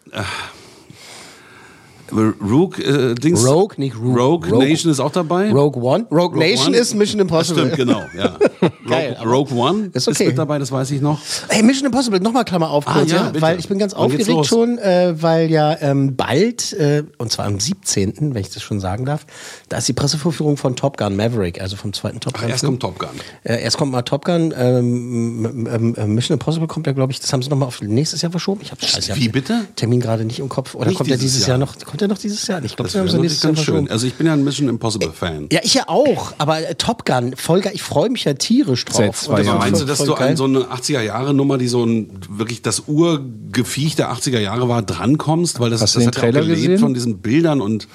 Rogue, 2.12 2.83
äh, 2.83 3.15
Dings. 3.15 3.47
Rogue, 3.47 3.75
nicht 3.79 3.97
Rogue. 3.97 4.17
Rogue, 4.21 4.49
Rogue. 4.51 4.69
Nation 4.69 4.91
ist 4.93 5.01
auch 5.01 5.12
dabei. 5.12 5.51
Rogue 5.53 5.81
One? 5.83 6.07
Rogue, 6.11 6.39
Nation 6.39 6.69
One. 6.75 6.77
ist 6.77 6.95
Mission 6.95 7.21
Impossible. 7.21 7.62
Stimmt, 7.73 7.77
genau, 7.77 8.03
ja. 8.17 8.37
Geil, 8.89 9.17
Rogue, 9.25 9.33
Rogue 9.33 9.57
One 9.59 9.91
Ist 9.93 10.09
okay. 10.09 10.27
mit 10.29 10.39
dabei, 10.39 10.59
das 10.59 10.71
weiß 10.73 10.91
ich 10.91 11.01
noch. 11.01 11.21
Hey, 11.49 11.62
Mission 11.62 11.87
Impossible, 11.87 12.21
nochmal 12.21 12.45
Klammer 12.45 12.71
auf 12.71 12.87
Ah, 12.87 12.95
kurz, 12.95 13.11
ja, 13.11 13.17
ja, 13.17 13.23
bitte. 13.29 13.43
weil 13.43 13.59
ich 13.59 13.69
bin 13.69 13.79
ganz 13.79 13.93
Wann 13.95 14.01
aufgeregt 14.07 14.47
schon, 14.47 14.79
äh, 14.79 15.15
weil 15.21 15.51
ja 15.51 15.77
ähm, 15.81 16.17
bald, 16.17 16.73
äh, 16.75 17.05
und 17.19 17.31
zwar 17.31 17.47
am 17.47 17.59
17., 17.61 18.35
wenn 18.35 18.41
ich 18.41 18.51
das 18.51 18.62
schon 18.62 18.81
sagen 18.81 19.05
darf, 19.05 19.27
da 19.69 19.79
ist 19.79 19.89
die 19.89 19.93
Pressevorführung 19.93 20.57
von 20.57 20.77
Top 20.77 20.97
Gun 20.97 21.17
Maverick, 21.17 21.61
also 21.61 21.77
vom 21.77 21.93
zweiten 21.93 22.21
Top 22.21 22.35
Ach, 22.37 22.41
Gun. 22.43 22.51
erst 22.51 22.65
kommt 22.65 22.81
Top 22.83 22.99
Gun. 22.99 23.09
Äh, 23.45 23.62
erst 23.62 23.77
kommt 23.79 23.93
mal 23.93 24.03
Top 24.03 24.25
Gun, 24.25 24.53
ähm, 24.57 25.67
ähm, 25.73 25.95
ähm, 25.97 26.15
Mission 26.15 26.35
Impossible 26.35 26.67
kommt 26.67 26.87
ja, 26.87 26.93
glaube 26.93 27.12
ich, 27.12 27.21
das 27.21 27.33
haben 27.33 27.43
sie 27.43 27.49
nochmal 27.51 27.69
auf 27.69 27.81
nächstes 27.83 28.23
Jahr 28.23 28.31
verschoben. 28.31 28.61
Ich 28.62 28.71
hab, 28.71 28.81
scheiße, 28.81 28.99
ich 29.01 29.11
hab 29.11 29.17
Wie, 29.19 29.25
den 29.25 29.33
bitte? 29.33 29.61
Termin 29.77 30.01
gerade 30.01 30.25
nicht 30.25 30.39
im 30.41 30.49
Kopf. 30.49 30.75
Oder 30.75 30.87
Nicht 30.89 30.97
kommt 30.99 31.11
er 31.11 31.17
dieses 31.17 31.31
dieses 31.35 31.47
Jahr. 31.47 31.59
Jahr. 31.59 31.67
noch? 31.67 31.77
Kommt 32.00 32.11
er 32.11 32.14
noch 32.14 32.19
dieses 32.20 32.47
Jahr? 32.47 32.64
Ich 32.64 32.76
glaube, 32.76 32.85
Das 32.85 32.93
sie 32.93 32.99
haben 32.99 33.20
nächstes 33.20 33.43
ganz 33.43 33.61
schön. 33.61 33.91
Also 33.91 34.06
ich 34.06 34.14
bin 34.14 34.26
ja 34.26 34.32
ein 34.32 34.43
Mission 34.43 34.69
Impossible 34.69 35.12
Fan. 35.12 35.49
Ja, 35.52 35.61
ich 35.62 35.75
ja 35.75 35.85
auch, 35.87 36.32
aber 36.38 36.67
äh, 36.67 36.75
Top 36.75 37.05
Gun, 37.05 37.35
voll 37.37 37.61
geil. 37.61 37.73
Ich 37.75 37.82
freue 37.82 38.08
mich 38.08 38.25
ja 38.25 38.32
tierisch 38.32 38.85
drauf. 38.87 38.97
Seit 38.97 39.17
zwei 39.17 39.43
Jahren. 39.43 39.58
Meinst 39.58 39.82
du, 39.82 39.85
dass 39.85 39.99
du 39.99 40.14
an 40.14 40.37
so 40.37 40.44
eine 40.44 40.61
80er-Jahre-Nummer, 40.61 41.58
die 41.58 41.69
so 41.69 41.85
ein 41.85 42.11
wirklich 42.31 42.62
das 42.62 42.85
Urgefiech 42.87 43.97
der 43.97 44.11
80er 44.12 44.38
Jahre 44.38 44.69
war, 44.69 44.81
drankommst? 44.82 45.61
Weil 45.61 45.70
das, 45.70 45.82
Hast 45.82 45.97
das 45.97 46.02
den 46.05 46.06
hat 46.08 46.14
ja 46.17 46.20
auch 46.20 46.23
Trailer 46.23 46.41
gelebt 46.41 46.61
gesehen? 46.62 46.79
von 46.79 46.94
diesen 46.94 47.19
Bildern 47.19 47.61
und 47.61 47.87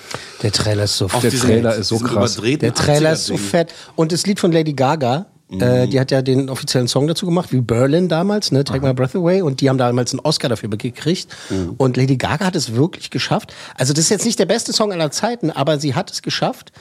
Der 0.43 0.51
Trailer 0.51 0.83
ist 0.83 0.97
so 0.97 1.07
Der 1.07 1.31
Trailer 1.31 1.75
ist 1.75 1.87
so 1.87 1.97
krass. 1.97 2.35
Der 2.35 2.73
Trailer 2.73 3.13
ist 3.13 3.25
so 3.25 3.33
80er-Ding. 3.33 3.45
fett. 3.49 3.73
Und 3.95 4.11
das 4.11 4.27
Lied 4.27 4.39
von 4.39 4.51
Lady 4.51 4.73
Gaga. 4.73 5.25
Äh, 5.51 5.87
die 5.87 5.99
hat 5.99 6.09
ja 6.11 6.21
den 6.21 6.49
offiziellen 6.49 6.87
Song 6.87 7.07
dazu 7.07 7.25
gemacht, 7.25 7.51
wie 7.51 7.61
Berlin 7.61 8.09
damals, 8.09 8.51
ne? 8.51 8.63
Take 8.63 8.85
My 8.85 8.93
Breath 8.93 9.15
Away. 9.15 9.41
Und 9.41 9.61
die 9.61 9.69
haben 9.69 9.77
damals 9.77 10.11
einen 10.11 10.21
Oscar 10.21 10.49
dafür 10.49 10.69
gekriegt. 10.69 11.27
Mhm. 11.49 11.75
Und 11.77 11.97
Lady 11.97 12.17
Gaga 12.17 12.45
hat 12.45 12.55
es 12.55 12.75
wirklich 12.75 13.11
geschafft. 13.11 13.53
Also 13.75 13.93
das 13.93 14.05
ist 14.05 14.09
jetzt 14.09 14.25
nicht 14.25 14.39
der 14.39 14.47
beste 14.47 14.73
Song 14.73 14.91
aller 14.91 15.11
Zeiten, 15.11 15.51
aber 15.51 15.79
sie 15.79 15.93
hat 15.93 16.11
es 16.11 16.23
geschafft, 16.23 16.71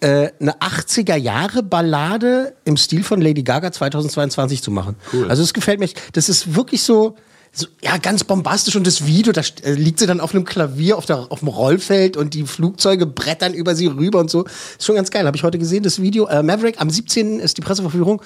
äh, 0.00 0.30
eine 0.40 0.56
80er-Jahre-Ballade 0.58 2.54
im 2.64 2.76
Stil 2.76 3.02
von 3.02 3.20
Lady 3.20 3.42
Gaga 3.42 3.72
2022 3.72 4.62
zu 4.62 4.70
machen. 4.70 4.96
Cool. 5.12 5.30
Also 5.30 5.42
es 5.42 5.54
gefällt 5.54 5.80
mir. 5.80 5.88
Das 6.12 6.28
ist 6.28 6.54
wirklich 6.54 6.82
so... 6.82 7.16
So, 7.54 7.66
ja, 7.82 7.98
ganz 7.98 8.24
bombastisch 8.24 8.76
und 8.76 8.86
das 8.86 9.04
Video, 9.04 9.30
da 9.30 9.42
äh, 9.62 9.72
liegt 9.74 9.98
sie 9.98 10.06
dann 10.06 10.20
auf 10.20 10.34
einem 10.34 10.46
Klavier 10.46 10.96
auf, 10.96 11.04
der, 11.04 11.30
auf 11.30 11.40
dem 11.40 11.48
Rollfeld 11.48 12.16
und 12.16 12.32
die 12.32 12.44
Flugzeuge 12.44 13.04
brettern 13.04 13.52
über 13.52 13.74
sie 13.74 13.88
rüber 13.88 14.20
und 14.20 14.30
so. 14.30 14.44
Ist 14.44 14.86
schon 14.86 14.96
ganz 14.96 15.10
geil. 15.10 15.26
Habe 15.26 15.36
ich 15.36 15.42
heute 15.42 15.58
gesehen, 15.58 15.82
das 15.82 16.00
Video. 16.00 16.26
Äh, 16.28 16.42
Maverick, 16.42 16.80
am 16.80 16.88
17. 16.88 17.40
ist 17.40 17.58
die 17.58 17.60
Presseverführung. 17.60 18.22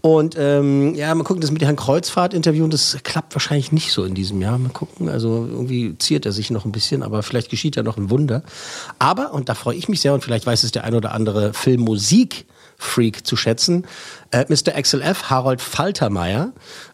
Und 0.00 0.34
ähm, 0.38 0.94
ja, 0.94 1.14
mal 1.14 1.24
gucken, 1.24 1.42
das 1.42 1.50
mit 1.50 1.62
Herrn 1.62 1.76
Kreuzfahrt-Interview, 1.76 2.66
das 2.68 2.96
klappt 3.04 3.34
wahrscheinlich 3.34 3.70
nicht 3.70 3.92
so 3.92 4.02
in 4.02 4.14
diesem 4.14 4.40
Jahr. 4.40 4.56
Mal 4.56 4.70
gucken. 4.70 5.10
Also 5.10 5.46
irgendwie 5.50 5.98
ziert 5.98 6.24
er 6.24 6.32
sich 6.32 6.50
noch 6.50 6.64
ein 6.64 6.72
bisschen, 6.72 7.02
aber 7.02 7.22
vielleicht 7.22 7.50
geschieht 7.50 7.76
ja 7.76 7.82
noch 7.82 7.98
ein 7.98 8.08
Wunder. 8.08 8.42
Aber, 8.98 9.34
und 9.34 9.50
da 9.50 9.54
freue 9.54 9.76
ich 9.76 9.90
mich 9.90 10.00
sehr, 10.00 10.14
und 10.14 10.24
vielleicht 10.24 10.46
weiß 10.46 10.62
es 10.62 10.72
der 10.72 10.84
ein 10.84 10.94
oder 10.94 11.12
andere 11.12 11.52
Filmmusik. 11.52 12.46
Freak 12.80 13.26
zu 13.26 13.36
schätzen. 13.36 13.86
Äh, 14.30 14.46
Mr. 14.48 14.80
XLF, 14.80 15.24
Harold 15.24 15.60
Faltermeier, 15.60 16.52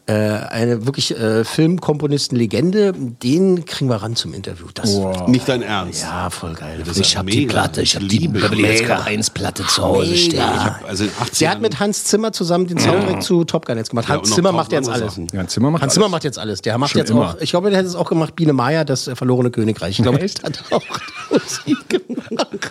äh, 0.08 0.12
eine 0.12 0.86
wirklich 0.86 1.18
äh, 1.18 1.44
Filmkomponisten-Legende, 1.44 2.92
den 2.94 3.64
kriegen 3.64 3.88
wir 3.90 3.96
ran 3.96 4.14
zum 4.14 4.34
Interview. 4.34 4.66
Das 4.72 4.94
wird, 4.96 5.28
Nicht 5.28 5.48
dein 5.48 5.62
Ernst. 5.62 6.02
ja, 6.02 6.30
voll 6.30 6.54
geil. 6.54 6.82
Das 6.86 6.96
Ich 6.96 7.14
ja 7.14 7.18
hab 7.20 7.26
die. 7.26 7.46
Platte, 7.46 7.82
ich 7.82 7.94
hab 7.96 8.02
die 8.02 8.18
liebe 8.18 8.38
Beverly 8.38 8.62
Hills 8.62 8.82
Mega. 8.82 8.96
Cop 8.98 9.06
1 9.06 9.30
Platte 9.30 9.66
zu 9.66 9.82
Hause 9.82 10.10
Mega. 10.10 10.16
stehen. 10.18 10.64
Hab 10.64 10.88
also 10.88 11.04
in 11.04 11.10
den 11.10 11.16
80ern 11.26 11.38
Der 11.40 11.50
hat 11.50 11.60
mit 11.60 11.80
Hans 11.80 12.04
Zimmer 12.04 12.32
zusammen 12.32 12.66
den 12.68 12.78
Soundtrack 12.78 13.22
zu 13.22 13.44
Top 13.44 13.66
Gun 13.66 13.76
jetzt 13.78 13.90
gemacht. 13.90 14.08
Ja, 14.08 14.14
Hans 14.16 14.28
noch 14.30 14.36
Zimmer 14.36 14.52
macht 14.52 14.72
jetzt 14.72 14.88
alles. 14.88 15.14
Sachen. 15.14 15.26
Ja, 15.32 15.40
Hans 15.40 15.52
Zimmer 15.52 15.70
macht 15.72 15.82
Hans 15.82 15.94
Zimmer 15.94 16.04
alles. 16.06 16.12
macht 16.12 16.25
jetzt 16.25 16.38
alles. 16.38 16.62
Der 16.62 16.78
macht 16.78 16.92
Schon 16.92 16.98
jetzt 17.00 17.10
immer. 17.10 17.30
auch, 17.30 17.40
ich 17.40 17.50
glaube, 17.50 17.70
der 17.70 17.78
hätte 17.78 17.88
es 17.88 17.96
auch 17.96 18.08
gemacht, 18.08 18.36
Biene 18.36 18.52
Meier, 18.52 18.84
das 18.84 19.08
äh, 19.08 19.16
verlorene 19.16 19.50
Königreich. 19.50 19.98
Ich 19.98 20.02
glaube, 20.04 20.18
der 20.18 20.28
hat 20.44 20.62
auch 20.70 20.82
Musik 21.30 21.88
gemacht. 21.88 22.70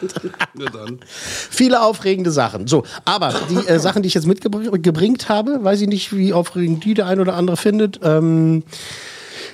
Ja. 0.57 0.69
Viele 1.49 1.81
aufregende 1.81 2.31
Sachen. 2.31 2.67
So, 2.67 2.83
aber 3.03 3.33
die 3.49 3.67
äh, 3.67 3.79
Sachen, 3.79 4.01
die 4.03 4.07
ich 4.07 4.13
jetzt 4.13 4.25
mitgebringt 4.27 5.27
habe, 5.29 5.63
weiß 5.63 5.81
ich 5.81 5.87
nicht, 5.87 6.15
wie 6.15 6.33
aufregend 6.33 6.83
die 6.85 6.93
der 6.93 7.07
ein 7.07 7.19
oder 7.27 7.35
andere 7.35 7.57
findet. 7.57 7.99
Ähm, 8.03 8.63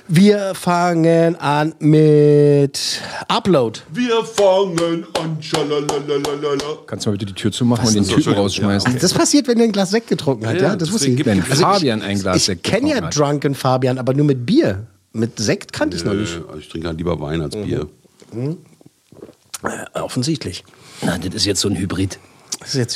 wir 0.08 0.54
fangen 0.54 1.36
an 1.36 1.74
mit 1.78 3.00
Upload. 3.28 3.80
Wir 3.92 4.24
fangen 4.24 5.06
an. 5.18 5.36
Schalalalala. 5.40 6.78
Kannst 6.86 7.06
du 7.06 7.10
mal 7.10 7.12
bitte 7.16 7.26
die 7.26 7.34
Tür 7.34 7.52
zumachen 7.52 7.86
und 7.86 7.94
den 7.94 8.04
so 8.04 8.16
Typen 8.16 8.34
rausschmeißen? 8.34 8.98
Das 9.00 9.14
passiert, 9.14 9.46
wenn 9.48 9.58
er 9.58 9.64
ein 9.64 9.72
Glas 9.72 9.90
Sekt 9.90 10.08
getrunken 10.08 10.46
hat. 10.46 10.56
Ja, 10.56 10.62
Ja, 10.62 10.76
das 10.76 10.92
wusste 10.92 11.08
ich. 11.10 11.24
Wenn 11.24 11.42
Fabian 11.42 12.02
ein 12.02 12.18
Glas 12.18 12.36
ich 12.38 12.44
Sekt 12.44 12.64
kenne 12.64 12.90
ja 12.90 13.02
hat. 13.02 13.16
Drunken 13.16 13.54
Fabian, 13.54 13.98
aber 13.98 14.12
nur 14.14 14.26
mit 14.26 14.44
Bier. 14.44 14.86
Mit 15.12 15.38
Sekt 15.38 15.72
kannte 15.72 15.96
ich 15.96 16.04
noch 16.04 16.14
nicht. 16.14 16.34
Äh, 16.36 16.58
Ich 16.58 16.68
trinke 16.68 16.88
halt 16.88 16.98
lieber 16.98 17.18
Wein 17.20 17.40
als 17.40 17.54
Bier. 17.54 17.86
Äh, 18.34 19.98
offensichtlich. 20.00 20.64
Na, 21.02 21.16
das 21.18 21.34
ist 21.34 21.46
jetzt 21.46 21.60
so 21.60 21.68
ein 21.68 21.76
Hybrid. 21.76 22.18
Das 22.60 22.70
ist 22.70 22.74
jetzt 22.76 22.94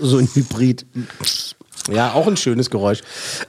so 0.00 0.16
ein 0.18 0.28
Hybrid. 0.34 0.86
Ja, 1.90 2.12
auch 2.12 2.26
ein 2.28 2.36
schönes 2.36 2.70
Geräusch. 2.70 3.00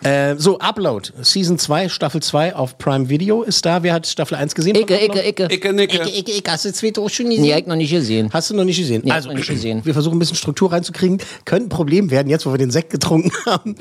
Äh, 0.02 0.36
so, 0.38 0.58
Upload. 0.60 1.12
Season 1.22 1.60
2, 1.60 1.90
Staffel 1.90 2.22
2 2.22 2.56
auf 2.56 2.78
Prime 2.78 3.10
Video 3.10 3.44
ist 3.44 3.66
da. 3.66 3.84
Wer 3.84 3.94
hat 3.94 4.08
Staffel 4.08 4.36
1 4.36 4.56
gesehen? 4.56 4.76
Icke, 4.76 4.96
Icke, 5.04 5.28
Icke. 5.28 5.48
Icke, 5.52 5.74
Nicke. 5.74 5.98
Icke, 5.98 6.10
Icke, 6.10 6.32
Icke. 6.38 6.52
Hast 6.52 6.66
du 6.66 6.74
zweite 6.74 7.02
auch 7.02 7.10
schon 7.10 7.28
gesehen? 7.30 7.44
Nee, 7.44 7.58
ich 7.58 7.68
noch 7.68 7.76
nicht 7.76 7.92
gesehen. 7.92 8.30
Hast 8.34 8.50
du 8.50 8.56
noch 8.56 8.64
nicht 8.66 8.78
gesehen? 8.78 9.04
Nee, 9.06 9.12
also, 9.12 9.30
noch 9.30 9.36
nicht 9.36 9.48
gesehen. 9.48 9.86
wir 9.86 9.94
versuchen 9.94 10.16
ein 10.16 10.20
bisschen 10.20 10.36
Struktur 10.36 10.72
reinzukriegen. 10.72 11.20
Könnte 11.46 11.68
ein 11.68 11.70
Problem 11.70 12.10
werden, 12.10 12.30
jetzt 12.30 12.46
wo 12.46 12.52
wir 12.52 12.58
den 12.58 12.72
Sekt 12.72 12.90
getrunken 12.90 13.32
haben. 13.46 13.76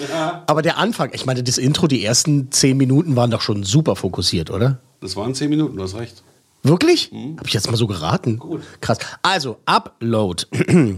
Aber 0.46 0.60
der 0.60 0.76
Anfang, 0.76 1.10
ich 1.14 1.24
meine, 1.24 1.42
das 1.42 1.56
Intro, 1.56 1.86
die 1.86 2.04
ersten 2.04 2.50
zehn 2.50 2.76
Minuten 2.76 3.16
waren 3.16 3.30
doch 3.30 3.40
schon 3.40 3.62
super 3.62 3.96
fokussiert, 3.96 4.50
oder? 4.50 4.78
Das 5.00 5.16
waren 5.16 5.34
zehn 5.34 5.48
Minuten, 5.48 5.76
du 5.76 5.82
hast 5.82 5.96
recht. 5.96 6.22
Wirklich? 6.62 7.10
Hab 7.38 7.46
ich 7.48 7.54
jetzt 7.54 7.68
mal 7.70 7.76
so 7.76 7.86
geraten. 7.86 8.38
Gut. 8.38 8.62
Krass. 8.80 8.98
Also, 9.22 9.56
Upload. 9.66 10.44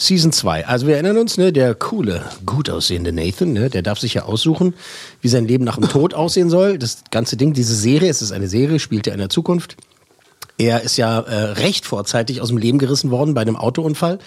Season 0.00 0.32
2. 0.32 0.66
Also 0.66 0.86
wir 0.86 0.94
erinnern 0.94 1.18
uns, 1.18 1.36
ne, 1.36 1.52
der 1.52 1.74
coole, 1.74 2.24
gut 2.46 2.70
aussehende 2.70 3.12
Nathan, 3.12 3.52
ne, 3.52 3.68
der 3.68 3.82
darf 3.82 3.98
sich 3.98 4.14
ja 4.14 4.22
aussuchen, 4.22 4.74
wie 5.20 5.28
sein 5.28 5.46
Leben 5.46 5.64
nach 5.64 5.76
dem 5.76 5.88
Tod 5.90 6.14
aussehen 6.14 6.48
soll. 6.48 6.78
Das 6.78 7.02
ganze 7.10 7.36
Ding, 7.36 7.52
diese 7.52 7.74
Serie, 7.74 8.08
es 8.08 8.22
ist 8.22 8.32
eine 8.32 8.48
Serie, 8.48 8.78
spielt 8.78 9.06
ja 9.06 9.12
in 9.12 9.18
der 9.18 9.28
Zukunft. 9.28 9.76
Er 10.56 10.82
ist 10.82 10.96
ja 10.96 11.20
äh, 11.20 11.52
recht 11.52 11.84
vorzeitig 11.84 12.40
aus 12.40 12.48
dem 12.48 12.56
Leben 12.56 12.78
gerissen 12.78 13.10
worden 13.10 13.34
bei 13.34 13.42
einem 13.42 13.56
Autounfall. 13.56 14.18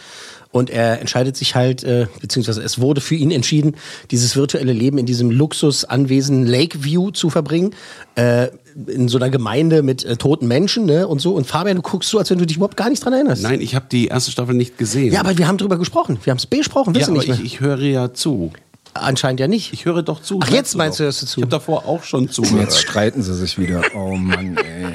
Und 0.54 0.70
er 0.70 1.02
entscheidet 1.02 1.36
sich 1.36 1.56
halt, 1.56 1.84
äh, 1.84 2.06
beziehungsweise 2.22 2.62
es 2.62 2.80
wurde 2.80 3.02
für 3.02 3.16
ihn 3.16 3.32
entschieden, 3.32 3.76
dieses 4.12 4.36
virtuelle 4.36 4.72
Leben 4.72 5.00
in 5.00 5.08
diesem 5.08 5.32
Luxusanwesen 5.32 6.46
Lakeview 6.46 7.10
zu 7.10 7.32
verbringen. 7.32 7.76
Äh, 8.16 8.50
in 8.88 9.08
so 9.08 9.18
einer 9.18 9.30
Gemeinde 9.30 9.84
mit 9.84 10.06
äh, 10.06 10.16
toten 10.16 10.48
Menschen 10.48 10.86
ne, 10.86 11.08
und 11.08 11.20
so. 11.20 11.34
Und 11.34 11.48
Fabian, 11.48 11.78
du 11.78 11.82
guckst 11.82 12.10
so, 12.10 12.18
als 12.20 12.30
wenn 12.30 12.38
du 12.38 12.46
dich 12.46 12.58
überhaupt 12.58 12.78
gar 12.78 12.90
nicht 12.90 13.04
dran 13.04 13.14
erinnerst. 13.14 13.44
Nein, 13.44 13.62
ich 13.62 13.76
habe 13.76 13.86
die 13.92 14.08
erste 14.08 14.32
Staffel 14.32 14.56
nicht 14.56 14.78
gesehen. 14.78 15.14
Ja, 15.14 15.20
aber 15.20 15.38
wir 15.38 15.48
haben 15.48 15.58
drüber 15.58 15.78
gesprochen. 15.78 16.20
Wir 16.24 16.32
haben 16.32 16.38
es 16.38 16.46
besprochen, 16.46 16.94
ja, 16.94 17.02
wissen 17.02 17.12
aber 17.12 17.20
nicht 17.20 17.30
mehr. 17.30 17.40
ich, 17.40 17.46
ich 17.46 17.60
höre 17.60 17.80
ja 17.80 18.14
zu. 18.14 18.52
Anscheinend 18.96 19.40
ja 19.40 19.48
nicht. 19.48 19.74
Ich 19.74 19.86
höre 19.86 20.04
doch 20.04 20.22
zu. 20.22 20.40
Ach, 20.44 20.50
jetzt 20.50 20.76
meinst 20.76 21.00
du, 21.00 21.06
hörst 21.06 21.22
du 21.24 21.26
zu. 21.26 21.40
Ich 21.40 21.44
habe 21.44 21.52
davor 21.52 21.86
auch 21.88 22.04
schon 22.04 22.24
Jetzt 22.26 22.36
zugehört. 22.36 22.74
streiten 22.74 23.24
sie 23.24 23.34
sich 23.34 23.58
wieder. 23.58 23.82
Oh 23.96 24.16
Mann, 24.16 24.56
ey. 24.58 24.86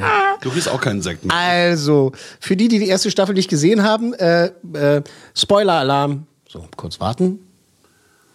Du 0.41 0.51
riechst 0.51 0.69
auch 0.69 0.81
keinen 0.81 1.03
Sekt 1.03 1.25
mehr. 1.25 1.35
Also, 1.37 2.13
für 2.39 2.57
die, 2.57 2.69
die 2.69 2.79
die 2.79 2.87
erste 2.89 3.11
Staffel 3.11 3.35
nicht 3.35 3.51
gesehen 3.51 3.83
haben, 3.83 4.15
äh, 4.15 4.47
äh, 4.75 5.03
Spoiler-Alarm. 5.35 6.27
So, 6.49 6.65
kurz 6.77 7.01
warten. 7.01 7.41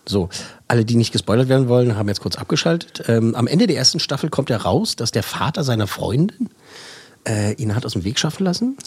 So, 0.05 0.27
alle, 0.67 0.83
die 0.83 0.95
nicht 0.95 1.13
gespoilert 1.13 1.47
werden 1.47 1.69
wollen, 1.69 1.95
haben 1.95 2.09
jetzt 2.09 2.19
kurz 2.19 2.35
abgeschaltet. 2.35 3.03
Ähm, 3.07 3.33
am 3.35 3.47
Ende 3.47 3.67
der 3.67 3.77
ersten 3.77 4.01
Staffel 4.01 4.29
kommt 4.29 4.49
ja 4.49 4.57
raus, 4.57 4.97
dass 4.97 5.11
der 5.11 5.23
Vater 5.23 5.63
seiner 5.63 5.87
Freundin 5.87 6.49
äh, 7.25 7.53
ihn 7.53 7.73
hat 7.73 7.85
aus 7.85 7.93
dem 7.93 8.03
Weg 8.03 8.19
schaffen 8.19 8.43
lassen. 8.43 8.77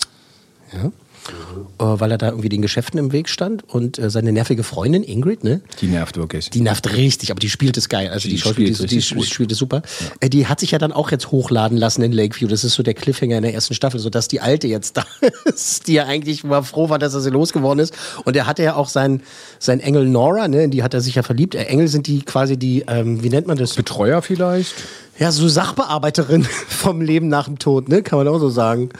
Ja. 0.75 0.93
Äh, 1.29 1.85
weil 1.85 2.11
er 2.11 2.19
da 2.19 2.29
irgendwie 2.29 2.49
den 2.49 2.63
Geschäften 2.63 2.99
im 2.99 3.13
Weg 3.13 3.29
stand. 3.29 3.65
Und 3.69 3.99
äh, 3.99 4.11
seine 4.11 4.33
nervige 4.33 4.63
Freundin, 4.63 5.03
Ingrid, 5.03 5.45
ne? 5.45 5.61
Die 5.81 5.87
nervt 5.87 6.17
wirklich. 6.17 6.51
Die 6.51 6.61
nervt 6.61 6.93
richtig, 6.95 7.31
aber 7.31 7.41
die 7.41 7.49
spielt 7.51 7.77
es 7.77 7.89
geil. 7.89 8.09
Also 8.11 8.29
die, 8.29 8.35
Die 8.37 8.41
spielt 8.41 8.79
die, 8.79 8.87
die, 9.01 9.15
gut. 9.15 9.25
spielt 9.27 9.53
es 9.53 9.59
super. 9.59 9.83
Äh, 10.21 10.29
Die 10.31 10.47
hat 10.47 10.61
sich 10.61 10.71
ja 10.71 10.79
dann 10.79 10.93
auch 10.93 11.11
jetzt 11.11 11.31
hochladen 11.31 11.77
lassen 11.77 12.03
in 12.03 12.13
Lakeview. 12.13 12.49
Das 12.49 12.65
ist 12.65 12.75
so 12.75 12.83
der 12.83 12.95
Cliffhanger 12.95 13.37
in 13.37 13.43
der 13.43 13.55
ersten 13.55 13.75
Staffel, 13.75 14.01
sodass 14.01 14.29
die 14.29 14.41
Alte 14.41 14.67
jetzt 14.69 14.97
da 14.97 15.05
ist, 15.45 15.87
die 15.89 15.95
ja 15.95 16.07
eigentlich 16.07 16.45
mal 16.45 16.63
froh 16.63 16.89
war, 16.89 16.99
dass 16.99 17.15
er 17.15 17.21
sie 17.21 17.31
losgeworden 17.31 17.81
ist. 17.81 17.95
Und 18.25 18.37
er 18.37 18.47
hatte 18.47 18.63
ja 18.63 18.77
auch 18.77 18.89
seinen 18.89 19.23
sein 19.59 19.81
Engel 19.81 20.07
Nora, 20.07 20.49
ne? 20.49 20.65
in 20.65 20.71
die 20.71 20.83
hat 20.83 20.95
er 20.95 21.01
sich 21.01 21.15
ja 21.15 21.23
verliebt. 21.23 21.55
Engel 21.55 21.89
sind 21.89 22.07
die 22.07 22.23
quasi 22.23 22.57
die, 22.57 22.85
ähm, 22.89 23.23
wie 23.23 23.31
nennt 23.31 23.47
man 23.47 23.57
das? 23.57 23.75
Betreuer 23.75 24.23
vielleicht? 24.23 24.75
Ja, 25.19 25.33
so 25.33 25.49
Sachbearbeiterin 25.49 26.45
vom 26.69 27.01
Leben 27.01 27.29
nach 27.29 27.47
dem 27.47 27.59
Tod, 27.59 27.89
ne? 27.89 28.03
Kann 28.03 28.19
man 28.19 28.29
auch 28.29 28.39
so 28.39 28.51
sagen. 28.51 28.91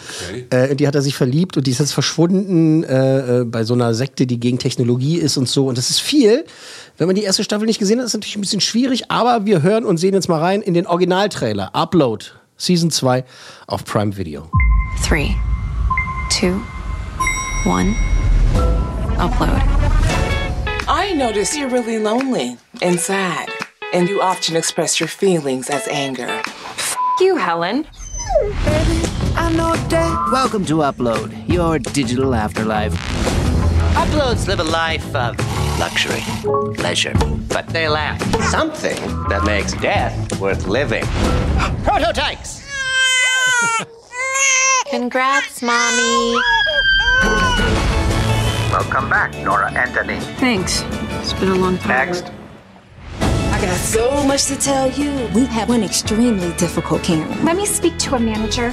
Äh, 0.51 0.71
in 0.71 0.77
die 0.79 0.87
hat 0.87 0.95
er 0.95 1.03
sich 1.03 1.15
verliebt 1.15 1.57
und 1.57 1.67
die 1.67 1.71
ist 1.71 1.81
jetzt 1.81 1.93
verschwunden 1.93 2.85
äh, 2.85 3.41
äh, 3.41 3.45
bei 3.45 3.65
so 3.65 3.75
einer 3.75 3.93
Sekte, 3.93 4.27
die 4.27 4.41
gegen 4.41 4.59
Technologie 4.59 5.19
ist 5.19 5.37
und 5.37 5.49
so. 5.49 5.67
Und 5.67 5.77
das 5.77 5.91
ist 5.91 6.01
viel. 6.01 6.47
Wenn 6.97 7.07
man 7.07 7.17
die 7.17 7.23
erste 7.23 7.45
Staffel 7.45 7.67
nicht 7.67 7.79
gesehen 7.79 7.99
hat, 7.99 8.07
ist 8.07 8.11
es 8.11 8.15
natürlich 8.15 8.37
ein 8.37 8.41
bisschen 8.41 8.63
schwierig, 8.63 9.11
aber 9.11 9.45
wir 9.45 9.63
hören 9.63 9.85
und 9.85 9.99
sehen 9.99 10.15
jetzt 10.15 10.29
mal 10.29 10.41
rein 10.41 10.63
in 10.63 10.73
den 10.73 10.87
Originaltrailer. 10.87 11.75
Upload, 11.75 12.25
Season 12.57 12.91
2 12.91 13.25
auf 13.67 13.85
Prime 13.85 14.17
Video. 14.17 14.51
Three, 15.07 15.37
two, 16.31 16.63
one, 17.67 17.95
upload. 19.19 19.61
I 20.89 21.13
notice 21.15 21.55
you're 21.55 21.69
really 21.69 21.99
lonely 21.99 22.57
and 22.81 22.99
sad, 22.99 23.49
and 23.97 24.11
you 24.11 24.21
often 24.21 24.57
express 24.57 25.01
your 25.01 25.09
feelings 25.09 25.71
as 25.71 25.89
anger. 25.89 26.43
You, 27.19 27.37
Helen. 27.37 27.87
Welcome 30.31 30.67
to 30.67 30.83
Upload, 30.83 31.49
your 31.49 31.79
digital 31.79 32.35
afterlife. 32.35 32.93
Uploads 33.95 34.49
live 34.49 34.61
a 34.61 34.65
life 34.65 35.15
of 35.15 35.39
luxury, 35.81 36.23
leisure, 36.77 37.15
but 37.49 37.67
they 37.69 37.89
lack 37.89 38.21
something 38.51 39.01
that 39.31 39.45
makes 39.47 39.73
death 39.73 40.39
worth 40.41 40.67
living. 40.67 41.07
Prototypes! 41.83 42.63
Congrats, 44.91 45.63
mommy. 45.63 46.37
Welcome 48.71 49.09
back, 49.09 49.35
Nora 49.43 49.73
Anthony. 49.73 50.21
Thanks. 50.37 50.83
It's 51.23 51.33
been 51.33 51.49
a 51.49 51.55
long 51.55 51.79
time. 51.79 52.11
Next. 52.11 52.36
I 53.57 53.61
got 53.63 53.77
so 53.79 54.23
much 54.25 54.45
to 54.49 54.57
tell 54.57 54.91
you. 54.91 55.31
We 55.35 55.47
have 55.47 55.71
one 55.71 55.83
extremely 55.83 56.53
difficult 56.59 57.03
Karen. 57.03 57.43
Let 57.43 57.57
me 57.57 57.65
speak 57.65 57.97
to 58.01 58.15
a 58.15 58.21
manager. 58.21 58.71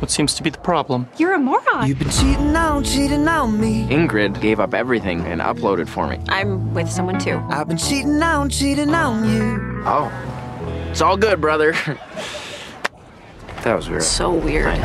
What 0.00 0.10
seems 0.10 0.34
to 0.34 0.42
be 0.42 0.50
the 0.50 0.58
problem? 0.58 1.08
You're 1.16 1.32
a 1.32 1.38
moron. 1.38 1.88
You've 1.88 1.98
been 1.98 2.10
cheating 2.10 2.54
on, 2.54 2.84
cheating 2.84 3.26
on 3.26 3.58
me. 3.58 3.86
Ingrid 3.86 4.42
gave 4.42 4.60
up 4.60 4.74
everything 4.74 5.22
and 5.22 5.40
uploaded 5.40 5.88
for 5.88 6.08
me. 6.08 6.20
I'm 6.28 6.74
with 6.74 6.90
someone 6.90 7.18
too. 7.18 7.42
I've 7.48 7.68
been 7.68 7.78
cheating 7.78 8.22
on, 8.22 8.50
cheating 8.50 8.94
on 8.94 9.24
you. 9.24 9.82
Oh. 9.86 10.12
It's 10.90 11.00
all 11.00 11.16
good, 11.16 11.40
brother. 11.40 11.72
that 13.62 13.74
was 13.74 13.88
weird. 13.88 14.02
So 14.02 14.34
weird. 14.34 14.78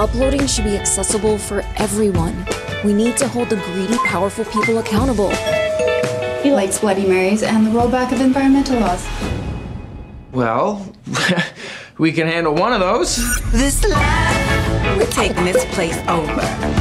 Uploading 0.00 0.48
should 0.48 0.64
be 0.64 0.76
accessible 0.76 1.38
for 1.38 1.62
everyone. 1.76 2.44
We 2.84 2.92
need 2.92 3.16
to 3.18 3.28
hold 3.28 3.50
the 3.50 3.56
greedy, 3.56 3.98
powerful 3.98 4.44
people 4.46 4.78
accountable. 4.78 5.30
He 6.48 6.54
likes 6.54 6.78
Bloody 6.78 7.06
Marys 7.06 7.42
and 7.42 7.66
the 7.66 7.70
rollback 7.70 8.10
of 8.10 8.22
environmental 8.22 8.80
laws. 8.80 9.06
Well, 10.32 10.94
we 11.98 12.10
can 12.10 12.26
handle 12.26 12.54
one 12.54 12.72
of 12.72 12.80
those. 12.80 13.16
This 13.52 13.84
life, 13.84 14.96
we're 14.96 15.04
taking 15.08 15.44
this 15.44 15.62
place 15.74 15.98
over. 16.08 16.40
And 16.40 16.80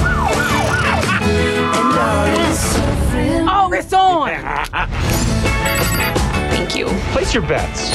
all 1.99 2.25
this 2.27 2.75
Oh, 3.45 3.69
it's 3.73 3.91
on. 3.91 4.29
Thank 6.49 6.77
you. 6.77 6.85
Place 7.11 7.33
your 7.33 7.43
bets. 7.43 7.91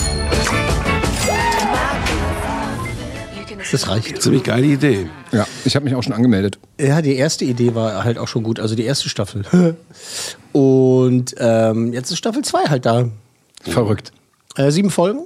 Das 3.73 3.89
reicht. 3.89 4.21
Ziemlich 4.21 4.43
geile 4.43 4.67
Idee. 4.67 5.09
Ja, 5.33 5.47
ich 5.65 5.75
habe 5.75 5.85
mich 5.87 5.95
auch 5.95 6.03
schon 6.03 6.13
angemeldet. 6.13 6.59
Ja, 6.79 7.01
die 7.01 7.17
erste 7.17 7.47
Idee 7.47 7.75
war 7.75 8.05
halt 8.05 8.19
auch 8.19 8.29
schon 8.29 8.43
gut, 8.43 8.61
also 8.61 8.75
die 8.75 8.85
erste 8.85 9.09
Staffel. 9.09 9.45
Und 10.53 11.35
ähm, 11.39 11.95
jetzt 11.95 12.11
ist 12.11 12.19
Staffel 12.19 12.43
2 12.43 12.65
halt 12.69 12.85
da. 12.85 13.09
Verrückt. 13.63 14.13
Äh, 14.57 14.71
sieben 14.71 14.91
Folgen. 14.91 15.21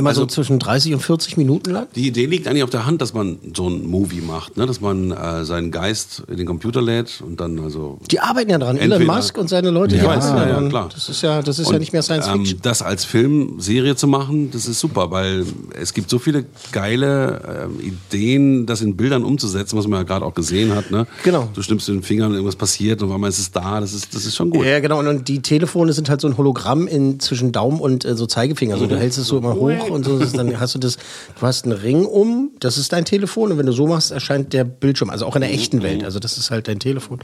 Immer 0.00 0.14
so 0.14 0.22
Also- 0.22 0.34
zwischen 0.34 0.58
30 0.58 0.94
und 0.94 1.00
40 1.00 1.36
Minuten 1.36 1.70
lang. 1.70 1.86
Die 1.94 2.06
Idee 2.06 2.26
liegt 2.26 2.46
eigentlich 2.48 2.62
auf 2.62 2.70
der 2.70 2.86
Hand, 2.86 3.00
dass 3.02 3.14
man 3.14 3.38
so 3.54 3.68
ein 3.68 3.86
Movie 3.86 4.20
macht, 4.20 4.56
ne? 4.56 4.66
dass 4.66 4.80
man 4.80 5.10
äh, 5.12 5.44
seinen 5.44 5.70
Geist 5.70 6.22
in 6.28 6.36
den 6.36 6.46
Computer 6.46 6.82
lädt 6.82 7.22
und 7.24 7.40
dann 7.40 7.58
also. 7.60 7.98
Die 8.10 8.20
arbeiten 8.20 8.50
ja 8.50 8.58
dran. 8.58 8.76
Elon 8.76 9.04
Musk 9.04 9.38
und 9.38 9.48
seine 9.48 9.70
Leute, 9.70 9.94
Ich 9.94 10.00
die 10.00 10.06
weiß, 10.06 10.24
ja, 10.30 10.48
ja, 10.60 10.68
klar. 10.68 10.88
Das 10.92 11.08
ist 11.08 11.22
ja, 11.22 11.42
das 11.42 11.58
ist 11.58 11.68
ja 11.68 11.74
Und, 11.74 11.80
nicht 11.80 11.92
mehr 11.92 12.02
Science 12.02 12.26
Fiction. 12.26 12.56
Ähm, 12.56 12.62
das 12.62 12.82
als 12.82 13.04
Filmserie 13.04 13.96
zu 13.96 14.06
machen, 14.06 14.50
das 14.50 14.66
ist 14.66 14.80
super, 14.80 15.10
weil 15.10 15.44
es 15.80 15.94
gibt 15.94 16.10
so 16.10 16.18
viele 16.18 16.44
geile 16.72 17.68
ähm, 17.70 17.80
Ideen, 17.80 18.66
das 18.66 18.80
in 18.80 18.96
Bildern 18.96 19.24
umzusetzen, 19.24 19.76
was 19.78 19.86
man 19.86 20.00
ja 20.00 20.04
gerade 20.04 20.24
auch 20.24 20.34
gesehen 20.34 20.74
hat. 20.74 20.90
Ne? 20.90 21.06
Genau. 21.24 21.48
Du 21.54 21.62
stimmst 21.62 21.88
den 21.88 22.02
Fingern, 22.02 22.32
irgendwas 22.32 22.56
passiert 22.56 23.02
und 23.02 23.08
auf 23.08 23.14
einmal 23.14 23.30
ist 23.30 23.38
es 23.38 23.50
da. 23.50 23.80
Das 23.80 23.92
ist, 23.92 24.14
das 24.14 24.26
ist 24.26 24.36
schon 24.36 24.50
gut. 24.50 24.64
Ja, 24.64 24.80
genau. 24.80 24.98
Und, 24.98 25.08
und 25.08 25.28
die 25.28 25.40
Telefone 25.42 25.92
sind 25.92 26.08
halt 26.08 26.20
so 26.20 26.28
ein 26.28 26.36
Hologramm 26.36 26.86
in, 26.86 27.20
zwischen 27.20 27.52
Daumen 27.52 27.80
und 27.80 28.04
äh, 28.04 28.16
so 28.16 28.26
Zeigefinger. 28.26 28.74
Also 28.74 28.86
du 28.86 28.96
hältst 28.98 29.18
es 29.18 29.26
so 29.26 29.38
immer 29.38 29.54
hoch 29.54 29.89
und 29.90 30.04
so. 30.04 30.18
Ist, 30.18 30.36
dann 30.36 30.58
hast 30.60 30.74
du 30.74 30.78
das, 30.78 30.96
du 30.96 31.46
hast 31.46 31.64
einen 31.64 31.72
Ring 31.72 32.04
um, 32.04 32.52
das 32.60 32.78
ist 32.78 32.92
dein 32.92 33.04
Telefon. 33.04 33.52
Und 33.52 33.58
wenn 33.58 33.66
du 33.66 33.72
so 33.72 33.86
machst, 33.86 34.10
erscheint 34.10 34.52
der 34.52 34.64
Bildschirm. 34.64 35.10
Also 35.10 35.26
auch 35.26 35.36
in 35.36 35.42
der 35.42 35.52
echten 35.52 35.82
Welt. 35.82 36.04
Also 36.04 36.18
das 36.18 36.38
ist 36.38 36.50
halt 36.50 36.68
dein 36.68 36.78
Telefon. 36.78 37.20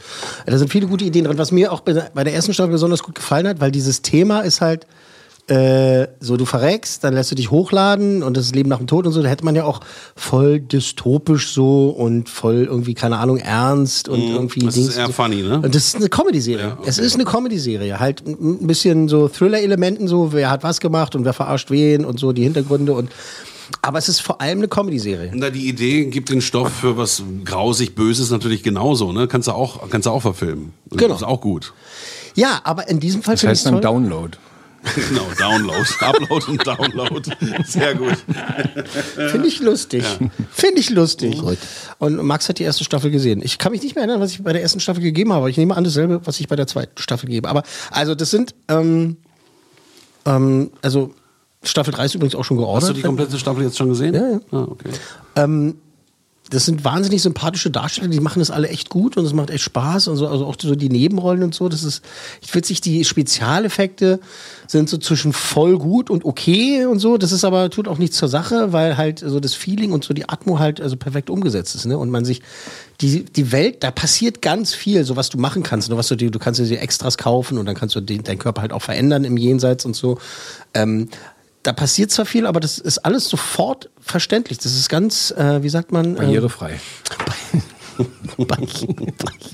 Da 0.46 0.58
sind 0.58 0.70
viele 0.70 0.87
gute 0.87 1.04
Ideen 1.04 1.25
drin. 1.25 1.38
Was 1.38 1.52
mir 1.52 1.73
auch 1.73 1.80
bei 1.80 1.92
der 1.92 2.35
ersten 2.35 2.54
Staffel 2.54 2.73
besonders 2.73 3.02
gut 3.02 3.14
gefallen 3.14 3.46
hat, 3.46 3.61
weil 3.61 3.70
dieses 3.70 4.02
Thema 4.02 4.40
ist 4.40 4.61
halt, 4.61 4.87
äh, 5.49 6.09
so 6.19 6.37
du 6.37 6.45
verreckst, 6.45 7.05
dann 7.05 7.15
lässt 7.15 7.31
du 7.31 7.37
dich 7.37 7.50
hochladen 7.53 8.23
und 8.25 8.37
das 8.37 8.53
Leben 8.53 8.69
nach 8.69 8.79
dem 8.79 8.88
Tod 8.88 9.07
und 9.07 9.12
so, 9.12 9.23
da 9.23 9.29
hätte 9.29 9.45
man 9.45 9.55
ja 9.55 9.65
auch 9.65 9.81
voll 10.17 10.59
dystopisch 10.61 11.53
so 11.53 11.88
und 11.91 12.29
voll 12.29 12.65
irgendwie, 12.69 12.95
keine 12.95 13.19
Ahnung, 13.19 13.37
ernst 13.38 14.09
und 14.09 14.21
irgendwie 14.21 14.61
Mhm. 14.62 14.67
das 14.67 14.76
ist 14.76 14.85
Dings. 14.87 14.97
eher 14.97 15.09
funny, 15.11 15.43
ne? 15.43 15.57
Und 15.62 15.75
das 15.75 15.85
ist 15.87 15.97
eine 15.97 16.09
Comedy-Serie. 16.09 16.67
Ja, 16.67 16.73
okay. 16.73 16.83
Es 16.88 16.99
ist 16.99 17.15
eine 17.15 17.25
Comedy-Serie. 17.25 18.00
Halt 18.00 18.26
ein 18.26 18.59
ein 18.62 18.67
bisschen 18.67 19.09
so 19.09 19.29
Thriller-Elementen, 19.29 20.09
so 20.09 20.33
wer 20.33 20.50
hat 20.50 20.62
was 20.65 20.81
gemacht 20.81 21.15
und 21.15 21.25
wer 21.25 21.33
verarscht 21.33 21.71
wen 21.71 22.05
und 22.05 22.19
so 22.19 22.33
die 22.33 22.43
Hintergründe 22.43 22.93
und 22.93 23.11
Aber 23.83 23.99
es 23.99 24.09
ist 24.09 24.21
vor 24.23 24.41
allem 24.41 24.59
eine 24.59 24.69
Comedy-Serie. 24.69 25.31
Na, 25.35 25.50
die 25.50 25.69
Idee 25.69 26.07
gibt 26.07 26.29
den 26.31 26.41
Stoff 26.41 26.73
für 26.73 26.97
was 26.97 27.23
grausig 27.45 27.95
Böses 27.95 28.31
natürlich 28.31 28.62
genauso, 28.62 29.12
ne? 29.12 29.26
Kannst 29.29 29.49
du 29.49 29.53
auch, 29.53 29.88
kannst 29.91 30.07
du 30.07 30.11
auch 30.11 30.23
verfilmen. 30.23 30.73
Das 30.91 30.99
Genau. 30.99 31.15
Ist 31.15 31.23
auch 31.25 31.41
gut. 31.41 31.73
Ja, 32.35 32.61
aber 32.65 32.88
in 32.88 33.00
diesem 33.00 33.23
Fall 33.23 33.35
Das 33.35 33.45
heißt 33.45 33.67
dann. 33.67 33.81
Download. 33.81 34.37
Genau, 35.09 35.26
Download. 35.38 35.87
Upload 36.00 36.50
und 36.50 36.66
Download. 36.66 37.31
Sehr 37.64 37.95
gut. 37.95 38.16
Finde 39.16 39.47
ich 39.49 39.61
lustig. 39.61 40.05
Finde 40.50 40.81
ich 40.81 40.90
lustig. 40.90 41.40
Und 41.99 42.16
Max 42.25 42.49
hat 42.49 42.59
die 42.59 42.62
erste 42.62 42.85
Staffel 42.85 43.11
gesehen. 43.11 43.40
Ich 43.43 43.59
kann 43.59 43.73
mich 43.73 43.83
nicht 43.83 43.95
mehr 43.95 44.05
erinnern, 44.05 44.21
was 44.21 44.33
ich 44.33 44.43
bei 44.43 44.52
der 44.52 44.62
ersten 44.62 44.81
Staffel 44.81 45.02
gegeben 45.02 45.33
habe. 45.33 45.40
aber 45.43 45.50
Ich 45.50 45.57
nehme 45.57 45.76
an 45.76 45.85
dasselbe, 45.85 46.21
was 46.25 46.40
ich 46.40 46.49
bei 46.49 46.57
der 46.57 46.66
zweiten 46.66 47.00
Staffel 47.00 47.28
gebe. 47.28 47.49
Aber 47.49 47.62
also 47.90 48.14
das 48.14 48.31
sind, 48.31 48.55
ähm, 48.69 49.16
ähm, 50.25 50.71
also 50.83 51.14
Staffel 51.62 51.93
3 51.93 52.05
ist 52.05 52.14
übrigens 52.14 52.35
auch 52.35 52.45
schon 52.45 52.57
geordert. 52.57 52.83
Hast 52.83 52.90
du 52.90 52.95
die 52.95 53.02
komplette 53.02 53.38
Staffel 53.38 53.64
jetzt 53.64 53.76
schon 53.76 53.88
gesehen? 53.88 54.14
Ja, 54.14 54.31
ja. 54.31 54.40
Ah, 54.52 54.66
okay. 54.71 54.90
Ähm, 55.37 55.76
das 56.50 56.65
sind 56.65 56.85
wahnsinnig 56.85 57.23
sympathische 57.23 57.71
Darsteller, 57.71 58.09
die 58.09 58.21
machen 58.21 58.38
das 58.38 58.50
alle 58.50 58.69
echt 58.69 58.88
gut 58.88 59.17
und 59.17 59.25
es 59.25 59.33
macht 59.33 59.50
echt 59.50 59.65
Spaß 59.65 60.09
und 60.09 60.17
so, 60.17 60.29
also 60.29 60.47
auch 60.47 60.55
so 60.61 60.75
die 60.76 60.88
Nebenrollen 60.88 61.43
und 61.43 61.55
so. 61.55 61.69
Das 61.69 61.83
ist, 61.83 62.03
ich 62.41 62.55
witzig, 62.55 62.81
die 62.81 63.05
Spezialeffekte 63.05 64.21
sind 64.69 64.88
so 64.88 64.99
zwischen 64.99 65.33
voll 65.33 65.79
gut 65.79 66.09
und 66.09 66.25
okay 66.25 66.87
und 66.87 67.00
so. 67.00 67.19
Das 67.19 67.33
ist 67.33 67.45
aber, 67.45 67.69
tut 67.71 67.88
auch 67.88 67.99
nichts 67.99 68.17
zur 68.17 68.29
Sache, 68.29 68.73
weil 68.73 68.97
halt 68.97 69.21
so 69.21 69.41
das 69.41 69.55
Feeling 69.55 69.93
und 69.93 70.05
so 70.05 70.15
die 70.15 70.29
Atmo 70.29 70.59
halt 70.59 70.81
also 70.81 70.97
perfekt 70.97 71.31
umgesetzt 71.31 71.75
ist, 71.75 71.87
ne? 71.87 71.99
Und 71.99 72.11
man 72.11 72.25
sich, 72.25 72.43
die, 73.00 73.25
die 73.25 73.53
Welt, 73.53 73.83
da 73.83 73.91
passiert 73.91 74.41
ganz 74.41 74.73
viel, 74.73 75.05
so 75.05 75.17
was 75.17 75.29
du 75.29 75.38
machen 75.38 75.62
kannst, 75.62 75.91
ne? 75.91 75.97
was 75.97 76.09
du 76.09 76.17
du 76.17 76.38
kannst 76.38 76.61
dir 76.61 76.81
Extras 76.81 77.19
kaufen 77.19 77.59
und 77.59 77.67
dann 77.67 77.75
kannst 77.75 77.95
du 77.95 78.00
den, 78.00 78.23
deinen 78.23 78.38
Körper 78.38 78.62
halt 78.62 78.73
auch 78.73 78.83
verändern 78.83 79.25
im 79.25 79.37
Jenseits 79.37 79.85
und 79.85 79.95
so. 79.95 80.19
Ähm, 80.75 81.09
da 81.66 81.73
passiert 81.73 82.11
zwar 82.11 82.26
viel, 82.26 82.46
aber 82.46 82.61
das 82.61 82.78
ist 82.78 82.99
alles 82.99 83.28
sofort 83.28 83.90
verständlich. 84.00 84.58
Das 84.58 84.76
ist 84.76 84.88
ganz, 84.88 85.32
äh, 85.32 85.62
wie 85.62 85.68
sagt 85.68 85.92
man? 85.92 86.14
Barrierefrei. 86.14 86.80
Ähm, 87.99 88.46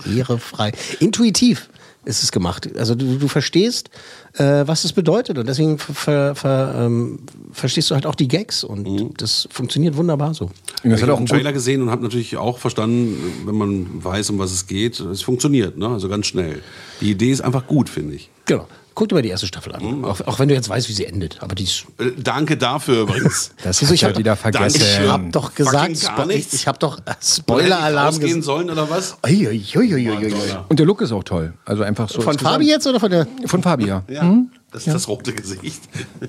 barrierefrei. 0.05 0.73
Intuitiv 0.99 1.69
ist 2.05 2.25
es 2.25 2.33
gemacht. 2.33 2.69
Also 2.77 2.97
du, 2.97 3.19
du 3.19 3.29
verstehst, 3.29 3.89
äh, 4.35 4.65
was 4.67 4.85
es 4.85 4.93
bedeutet 4.93 5.39
und 5.39 5.47
deswegen 5.49 5.79
ver, 5.79 5.95
ver, 5.95 6.35
ver, 6.35 6.75
ähm, 6.77 7.21
verstehst 7.53 7.91
du 7.91 7.95
halt 7.95 8.05
auch 8.05 8.17
die 8.17 8.27
Gags 8.27 8.65
und 8.65 9.23
das 9.23 9.47
funktioniert 9.53 9.97
wunderbar 9.97 10.35
so. 10.35 10.51
ich 10.83 11.03
habe 11.03 11.17
einen 11.17 11.27
Trailer 11.27 11.53
gesehen 11.53 11.83
und 11.83 11.91
habe 11.91 12.03
natürlich 12.03 12.37
auch 12.37 12.59
verstanden, 12.59 13.17
wenn 13.47 13.55
man 13.55 14.05
weiß, 14.05 14.31
um 14.31 14.41
was 14.41 14.51
es 14.51 14.67
geht, 14.67 14.99
es 14.99 15.23
funktioniert, 15.23 15.79
ne? 15.79 15.87
also 15.87 16.09
ganz 16.09 16.27
schnell. 16.27 16.63
Die 17.01 17.13
Idee 17.13 17.31
ist 17.31 17.43
einfach 17.43 17.69
gut, 17.69 17.89
finde 17.89 18.17
ich. 18.17 18.29
Genau. 18.47 18.67
Guck 18.95 19.09
dir 19.09 19.15
mal 19.15 19.23
die 19.23 19.31
erste 19.31 19.47
Staffel 19.47 19.75
an. 19.75 20.05
Auch, 20.05 20.21
auch 20.27 20.39
wenn 20.39 20.49
du 20.49 20.55
jetzt 20.55 20.69
weißt, 20.69 20.89
wie 20.89 20.93
sie 20.93 21.07
endet. 21.07 21.43
Aber 21.43 21.55
die 21.55 21.65
ist 21.65 21.85
Äh, 21.99 22.11
Danke 22.23 22.57
dafür 22.57 23.03
übrigens. 23.03 23.53
Das 23.63 23.81
hat 23.81 23.91
ich 23.91 24.05
hab- 24.05 24.19
wieder 24.19 24.37
vergessen. 24.37 24.81
Ich 24.83 25.09
hab 25.09 25.33
doch 25.33 25.55
gesagt, 25.55 25.93
Spo- 25.97 26.27
nichts. 26.27 26.53
ich 26.53 26.67
habe 26.67 26.79
doch 26.79 26.99
äh, 27.07 27.13
Spoiler-Alarm 27.23 28.09
ausgehen 28.09 28.27
gesagt. 28.41 28.45
sollen 28.45 28.71
oder 28.71 28.89
was? 28.91 29.17
Uiuiuiuiui. 29.25 30.35
Und 30.69 30.79
der 30.79 30.87
Look 30.87 31.01
ist 31.01 31.13
auch 31.13 31.25
toll. 31.25 31.55
Also 31.65 31.83
einfach 31.83 32.09
so. 32.09 32.21
Von 32.21 32.39
Fabi 32.39 32.67
jetzt 32.69 32.87
oder 32.87 33.01
von 33.01 33.11
der? 33.11 33.27
Von 33.47 33.63
Fabi, 33.63 33.87
ja. 33.87 34.03
Ja, 34.09 34.37
das 34.71 34.87
ist 34.87 34.93
das 34.95 35.09
rote 35.09 35.33
Gesicht. 35.33 35.81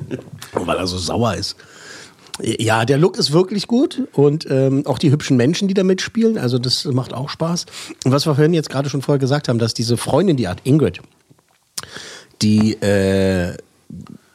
Weil 0.53 0.77
er 0.77 0.87
so 0.87 0.97
sauer 0.97 1.35
ist. 1.35 1.55
Ja, 2.41 2.85
der 2.85 2.97
Look 2.97 3.17
ist 3.17 3.31
wirklich 3.31 3.67
gut 3.67 4.07
und 4.13 4.47
ähm, 4.49 4.87
auch 4.87 4.97
die 4.97 5.11
hübschen 5.11 5.37
Menschen, 5.37 5.67
die 5.67 5.75
da 5.75 5.83
mitspielen, 5.83 6.39
also 6.39 6.57
das 6.57 6.85
macht 6.85 7.13
auch 7.13 7.29
Spaß. 7.29 7.65
Und 8.05 8.11
was 8.11 8.25
wir 8.25 8.33
vorhin 8.33 8.53
jetzt 8.55 8.71
gerade 8.71 8.89
schon 8.89 9.03
vorher 9.03 9.19
gesagt 9.19 9.49
haben, 9.49 9.59
dass 9.59 9.75
diese 9.75 9.97
Freundin, 9.97 10.35
die 10.35 10.47
hat 10.47 10.57
Ingrid, 10.63 10.99
die, 12.41 12.73
äh, 12.81 13.55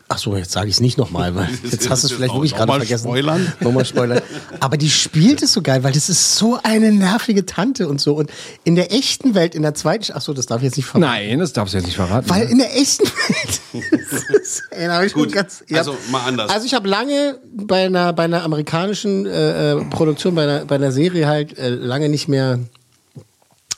ach 0.08 0.18
so, 0.18 0.36
jetzt 0.36 0.52
sage 0.52 0.68
ich 0.68 0.76
es 0.76 0.80
nicht 0.80 0.98
nochmal, 0.98 1.34
weil 1.34 1.48
jetzt 1.70 1.88
hast 1.90 2.02
du 2.02 2.08
es 2.08 2.12
vielleicht 2.12 2.34
wirklich 2.34 2.52
gerade 2.52 2.66
Nochmal 2.66 2.80
vergessen. 2.80 3.04
spoilern? 3.08 3.52
Nochmal 3.60 3.84
spoilern. 3.84 4.22
Aber 4.60 4.76
die 4.76 4.90
spielt 4.90 5.42
es 5.42 5.52
so 5.52 5.62
geil, 5.62 5.82
weil 5.82 5.92
das 5.92 6.08
ist 6.08 6.36
so 6.36 6.58
eine 6.62 6.92
nervige 6.92 7.44
Tante 7.46 7.88
und 7.88 8.00
so. 8.00 8.14
Und 8.14 8.30
in 8.64 8.74
der 8.74 8.92
echten 8.92 9.34
Welt, 9.34 9.54
in 9.54 9.62
der 9.62 9.74
zweiten, 9.74 10.12
ach 10.14 10.20
so, 10.20 10.32
das 10.32 10.46
darf 10.46 10.58
ich 10.58 10.64
jetzt 10.64 10.76
nicht 10.76 10.86
verraten. 10.86 11.12
Nein, 11.12 11.38
das 11.38 11.52
darfst 11.52 11.74
du 11.74 11.78
jetzt 11.78 11.86
nicht 11.86 11.96
verraten. 11.96 12.28
Weil 12.30 12.46
ne? 12.46 12.52
in 12.52 12.58
der 12.58 12.76
echten 12.76 13.04
Welt. 13.04 13.60
Ey, 14.70 14.87
da 14.87 15.02
ich 15.02 15.12
Gut, 15.12 15.32
ganz, 15.32 15.64
ja. 15.68 15.78
also 15.78 15.96
mal 16.11 16.26
anders. 16.26 16.50
Also 16.50 16.66
ich 16.66 16.74
habe 16.74 16.88
lange 16.88 17.38
bei 17.52 17.87
einer, 17.87 18.12
bei 18.12 18.24
einer 18.24 18.42
amerikanischen 18.42 19.26
äh, 19.26 19.72
äh, 19.72 19.84
Produktion, 19.87 20.34
bei 20.34 20.44
einer, 20.44 20.64
bei 20.64 20.76
einer 20.76 20.92
Serie 20.92 21.26
halt 21.26 21.58
äh, 21.58 21.68
lange 21.68 22.08
nicht 22.08 22.28
mehr 22.28 22.61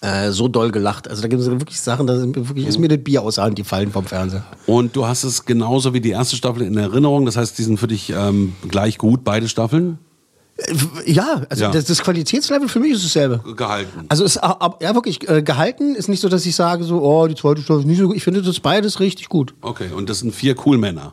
äh, 0.03 0.31
so 0.31 0.49
doll 0.49 0.71
gelacht. 0.71 1.09
Also 1.09 1.23
da 1.23 1.29
gibt 1.29 1.43
es 1.43 1.51
wirklich 1.51 1.81
Sachen, 1.81 2.07
da 2.07 2.17
sind 2.19 2.35
wirklich, 2.37 2.67
ist 2.67 2.79
mir 2.79 2.89
das 2.89 2.99
Bier 3.05 3.23
aus 3.23 3.35
der 3.37 3.45
Hand, 3.45 3.59
die 3.59 3.65
fallen 3.65 3.91
vom 3.93 4.05
Fernseher. 4.07 4.45
Und 4.67 4.97
du 4.97 5.07
hast 5.07 5.25
es 5.25 5.45
genauso 5.45 5.93
wie 5.95 6.01
die 6.01 6.11
erste 6.11 6.37
Staffel 6.37 6.63
in 6.63 6.77
Erinnerung. 6.77 7.27
Das 7.27 7.37
heißt, 7.37 7.59
die 7.59 7.63
sind 7.65 7.79
für 7.79 7.87
dich 7.89 8.11
ähm, 8.11 8.55
gleich 8.69 8.97
gut, 8.99 9.25
beide 9.25 9.49
Staffeln 9.49 9.99
Äh, 10.57 10.75
Ja, 11.13 11.43
also 11.49 11.65
Ja. 11.65 11.71
Das, 11.71 11.85
das 11.85 12.01
Qualitätslevel 12.03 12.69
für 12.69 12.81
mich 12.81 12.93
ist 12.93 13.05
dasselbe. 13.05 13.41
gehalten. 13.57 14.07
Also 14.09 14.25
ist 14.25 14.39
ab- 14.39 14.63
ab- 14.63 14.83
ja 14.83 14.95
wirklich 14.95 15.29
äh, 15.29 15.43
gehalten, 15.43 15.95
ist 15.95 16.09
nicht 16.09 16.21
so, 16.21 16.29
dass 16.29 16.45
ich 16.47 16.55
sage 16.57 16.85
so, 16.85 17.01
oh, 17.03 17.27
die 17.27 17.35
zweite 17.35 17.61
Staffel 17.63 17.81
ist 17.81 17.87
nicht 17.87 17.99
so 17.99 18.07
gut. 18.09 18.17
Ich 18.17 18.25
finde 18.25 18.43
das 18.43 18.61
beides 18.61 19.01
richtig 19.01 19.29
gut. 19.29 19.55
Okay, 19.61 19.91
und 19.95 20.09
das 20.11 20.21
sind 20.21 20.35
vier 20.35 20.55
cool 20.67 20.79
Männer. 20.79 21.13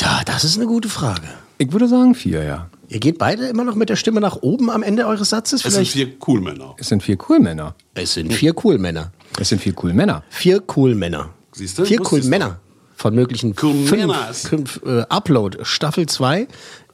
Ja, 0.00 0.22
das 0.24 0.44
ist 0.44 0.56
eine 0.58 0.66
gute 0.66 0.88
Frage. 0.88 1.22
Ich 1.58 1.72
würde 1.72 1.88
sagen 1.88 2.14
vier, 2.14 2.42
ja. 2.44 2.68
Ihr 2.88 3.00
geht 3.00 3.18
beide 3.18 3.46
immer 3.46 3.64
noch 3.64 3.74
mit 3.74 3.90
der 3.90 3.96
Stimme 3.96 4.20
nach 4.20 4.36
oben 4.40 4.70
am 4.70 4.82
Ende 4.82 5.06
eures 5.06 5.30
Satzes? 5.30 5.64
Es 5.64 5.74
sind 5.74 5.86
Vielleicht? 5.86 5.92
vier 5.92 6.08
cool 6.26 6.40
Männer. 6.40 6.74
Es 6.78 6.88
sind 6.88 7.02
vier 7.02 7.18
cool 7.28 7.38
Männer. 7.38 7.74
Es 7.94 8.14
sind 8.14 8.32
vier 8.32 8.54
cool 8.64 8.78
Männer. 8.78 9.12
Es 9.38 9.50
sind 9.50 9.60
vier 9.60 9.74
cool 9.82 9.92
Männer. 9.92 10.24
Vier 10.30 10.62
cool 10.76 10.94
Männer. 10.94 11.30
Siehst 11.52 11.78
du? 11.78 11.84
Vier 11.84 12.00
cool 12.00 12.04
Wusstest 12.04 12.24
du. 12.24 12.30
Männer. 12.30 12.60
Von 12.96 13.14
möglichen 13.14 13.54
Cool 13.62 13.86
fünf, 13.86 14.12
fünf 14.38 14.80
äh, 14.84 15.02
Upload. 15.08 15.58
Staffel 15.62 16.06
2. 16.06 16.48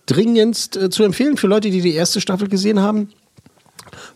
Dringendst 0.06 0.76
äh, 0.76 0.90
zu 0.90 1.02
empfehlen 1.04 1.36
für 1.36 1.46
Leute, 1.46 1.70
die 1.70 1.80
die 1.80 1.94
erste 1.94 2.20
Staffel 2.20 2.48
gesehen 2.48 2.80
haben. 2.80 3.08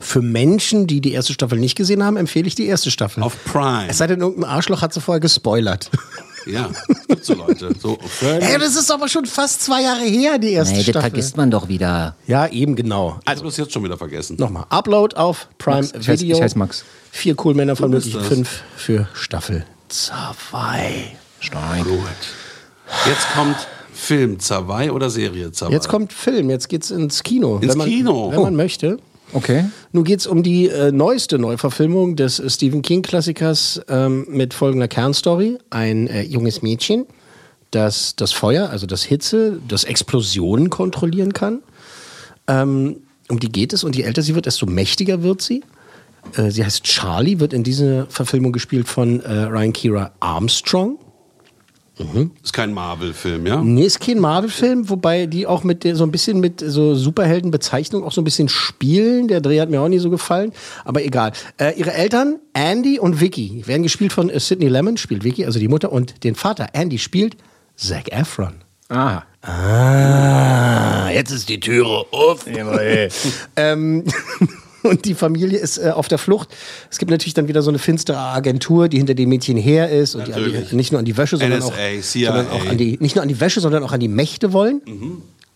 Für 0.00 0.20
Menschen, 0.20 0.86
die 0.86 1.00
die 1.00 1.12
erste 1.12 1.32
Staffel 1.32 1.58
nicht 1.58 1.76
gesehen 1.76 2.02
haben, 2.02 2.16
empfehle 2.16 2.46
ich 2.46 2.54
die 2.54 2.66
erste 2.66 2.90
Staffel. 2.90 3.22
Auf 3.22 3.42
Prime. 3.44 3.86
Es 3.88 3.98
sei 3.98 4.06
denn, 4.06 4.20
irgendein 4.20 4.50
Arschloch 4.50 4.82
hat 4.82 4.92
sie 4.92 5.00
vorher 5.00 5.20
gespoilert. 5.20 5.90
Ja, 6.46 6.70
gibt 7.08 7.24
so 7.24 7.34
Leute. 7.34 7.70
So, 7.80 7.98
Hey, 8.20 8.58
das 8.58 8.76
ist 8.76 8.90
aber 8.90 9.08
schon 9.08 9.26
fast 9.26 9.62
zwei 9.62 9.82
Jahre 9.82 10.04
her, 10.04 10.38
die 10.38 10.52
erste 10.52 10.72
Nee, 10.74 10.78
das 10.80 10.84
Staffel. 10.90 11.00
vergisst 11.10 11.36
man 11.36 11.50
doch 11.50 11.68
wieder. 11.68 12.16
Ja, 12.26 12.46
eben 12.48 12.74
genau. 12.76 13.18
also, 13.24 13.42
du 13.42 13.48
hast 13.48 13.56
jetzt 13.58 13.72
schon 13.72 13.84
wieder 13.84 13.96
vergessen. 13.98 14.36
Nochmal. 14.38 14.64
Upload 14.70 15.16
auf 15.16 15.48
Prime 15.58 15.82
Max, 15.82 15.92
ich 15.94 16.08
Video. 16.08 16.36
ich 16.36 16.42
heiß 16.42 16.54
Max. 16.56 16.84
Vier 17.10 17.34
cool 17.44 17.54
Männer 17.54 17.76
von 17.76 17.90
möglichen 17.90 18.18
das. 18.18 18.28
fünf 18.28 18.62
für 18.76 19.08
Staffel 19.14 19.64
2. 19.88 21.16
Stein. 21.40 21.84
Gut. 21.84 22.00
Jetzt 23.06 23.26
kommt 23.34 23.56
Film 23.92 24.38
Zawai 24.38 24.90
oder 24.92 25.10
Serie 25.10 25.52
Zawai? 25.52 25.72
Jetzt 25.72 25.88
kommt 25.88 26.12
Film, 26.12 26.50
jetzt 26.50 26.68
geht's 26.68 26.90
ins 26.90 27.22
Kino. 27.22 27.56
Ins 27.58 27.72
wenn 27.72 27.78
man, 27.78 27.88
Kino? 27.88 28.30
Wenn 28.32 28.42
man 28.42 28.56
möchte. 28.56 28.98
Okay. 29.32 29.64
Nun 29.92 30.04
geht's 30.04 30.26
um 30.26 30.42
die 30.42 30.68
äh, 30.68 30.90
neueste 30.90 31.38
Neuverfilmung 31.38 32.16
des 32.16 32.38
äh, 32.38 32.48
Stephen 32.48 32.82
King-Klassikers 32.82 33.82
ähm, 33.88 34.26
mit 34.28 34.54
folgender 34.54 34.88
Kernstory. 34.88 35.58
Ein 35.70 36.06
äh, 36.06 36.22
junges 36.22 36.62
Mädchen, 36.62 37.06
das 37.70 38.16
das 38.16 38.32
Feuer, 38.32 38.70
also 38.70 38.86
das 38.86 39.02
Hitze, 39.02 39.60
das 39.68 39.84
Explosionen 39.84 40.70
kontrollieren 40.70 41.32
kann. 41.32 41.62
Ähm, 42.46 43.02
um 43.28 43.38
die 43.38 43.52
geht 43.52 43.72
es 43.74 43.84
und 43.84 43.94
je 43.94 44.02
älter 44.02 44.22
sie 44.22 44.34
wird, 44.34 44.46
desto 44.46 44.66
mächtiger 44.66 45.22
wird 45.22 45.42
sie. 45.42 45.62
Äh, 46.36 46.50
sie 46.50 46.64
heißt 46.64 46.84
Charlie, 46.84 47.40
wird 47.40 47.52
in 47.52 47.62
dieser 47.62 48.06
Verfilmung 48.06 48.52
gespielt 48.52 48.88
von 48.88 49.20
äh, 49.20 49.32
Ryan 49.42 49.72
Kira 49.72 50.12
Armstrong. 50.20 50.98
Ist 52.42 52.52
kein 52.52 52.72
Marvel-Film, 52.72 53.46
ja? 53.46 53.62
Nee, 53.62 53.84
ist 53.84 54.00
kein 54.00 54.18
Marvel-Film, 54.18 54.88
wobei 54.88 55.26
die 55.26 55.46
auch 55.46 55.64
mit 55.64 55.86
so 55.94 56.04
ein 56.04 56.10
bisschen 56.10 56.40
mit 56.40 56.60
so 56.60 56.94
Superheldenbezeichnung 56.94 58.04
auch 58.04 58.12
so 58.12 58.20
ein 58.20 58.24
bisschen 58.24 58.48
spielen. 58.48 59.28
Der 59.28 59.40
Dreh 59.40 59.60
hat 59.60 59.70
mir 59.70 59.80
auch 59.80 59.88
nie 59.88 59.98
so 59.98 60.10
gefallen, 60.10 60.52
aber 60.84 61.04
egal. 61.04 61.32
Äh, 61.58 61.78
ihre 61.78 61.92
Eltern, 61.92 62.38
Andy 62.52 62.98
und 62.98 63.20
Vicky, 63.20 63.62
werden 63.66 63.82
gespielt 63.82 64.12
von 64.12 64.30
äh, 64.30 64.40
Sidney 64.40 64.68
Lemon, 64.68 64.96
spielt 64.96 65.24
Vicky, 65.24 65.44
also 65.44 65.58
die 65.58 65.68
Mutter, 65.68 65.92
und 65.92 66.24
den 66.24 66.34
Vater, 66.34 66.68
Andy, 66.72 66.98
spielt 66.98 67.36
Zac 67.76 68.12
Efron. 68.12 68.54
Aha. 68.88 69.24
Ah, 69.42 71.10
jetzt 71.10 71.30
ist 71.30 71.48
die 71.48 71.60
Türe 71.60 72.04
offen. 72.12 72.56
ähm, 73.56 74.04
und 74.82 75.04
die 75.04 75.14
Familie 75.14 75.58
ist 75.58 75.78
äh, 75.78 75.90
auf 75.90 76.08
der 76.08 76.18
Flucht. 76.18 76.48
Es 76.90 76.98
gibt 76.98 77.10
natürlich 77.10 77.34
dann 77.34 77.48
wieder 77.48 77.62
so 77.62 77.70
eine 77.70 77.78
finstere 77.78 78.18
Agentur, 78.18 78.88
die 78.88 78.98
hinter 78.98 79.14
dem 79.14 79.28
Mädchen 79.28 79.56
her 79.56 79.90
ist 79.90 80.14
und 80.14 80.26
die, 80.26 80.32
an 80.32 80.42
Natürlich. 80.42 80.70
die 80.70 80.76
nicht 80.76 80.92
nur 80.92 80.98
an 80.98 81.04
die 81.04 81.16
Wäsche, 81.16 81.36
sondern, 81.36 81.58
NSA, 81.58 81.68
auch, 81.68 82.02
CIA. 82.02 82.26
sondern 82.32 82.48
auch 82.48 82.66
an 82.66 82.78
die, 82.78 82.98
nicht 83.00 83.14
nur 83.14 83.22
an 83.22 83.28
die 83.28 83.40
Wäsche, 83.40 83.60
sondern 83.60 83.82
auch 83.82 83.92
an 83.92 84.00
die 84.00 84.08
Mächte 84.08 84.52
wollen. 84.52 84.82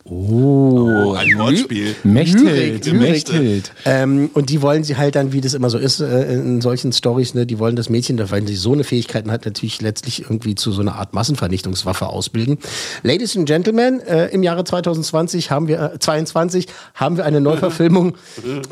Oh, 0.05 1.15
ein 1.17 1.37
Wortspiel. 1.37 1.95
Mechthild. 2.03 2.91
Mechthild. 2.91 3.71
Ähm, 3.85 4.29
und 4.33 4.49
die 4.49 4.61
wollen 4.61 4.83
sie 4.83 4.97
halt 4.97 5.15
dann, 5.15 5.31
wie 5.31 5.39
das 5.39 5.53
immer 5.53 5.69
so 5.69 5.77
ist 5.77 6.01
äh, 6.01 6.33
in 6.33 6.59
solchen 6.59 6.91
Stories, 6.91 7.33
ne, 7.35 7.45
die 7.45 7.57
wollen 7.57 7.77
das 7.77 7.89
Mädchen, 7.89 8.19
weil 8.29 8.45
sie 8.45 8.57
so 8.57 8.73
eine 8.73 8.83
Fähigkeiten 8.83 9.31
hat, 9.31 9.45
natürlich 9.45 9.81
letztlich 9.81 10.23
irgendwie 10.23 10.55
zu 10.55 10.73
so 10.73 10.81
einer 10.81 10.95
Art 10.95 11.13
Massenvernichtungswaffe 11.13 12.07
ausbilden. 12.07 12.57
Ladies 13.03 13.37
and 13.37 13.45
Gentlemen, 13.45 14.01
äh, 14.01 14.27
im 14.27 14.43
Jahre 14.43 14.65
2020 14.65 15.51
haben 15.51 15.69
wir, 15.69 15.93
äh, 15.93 15.99
22 15.99 16.67
haben 16.95 17.15
wir 17.15 17.23
eine 17.23 17.39
Neuverfilmung, 17.39 18.15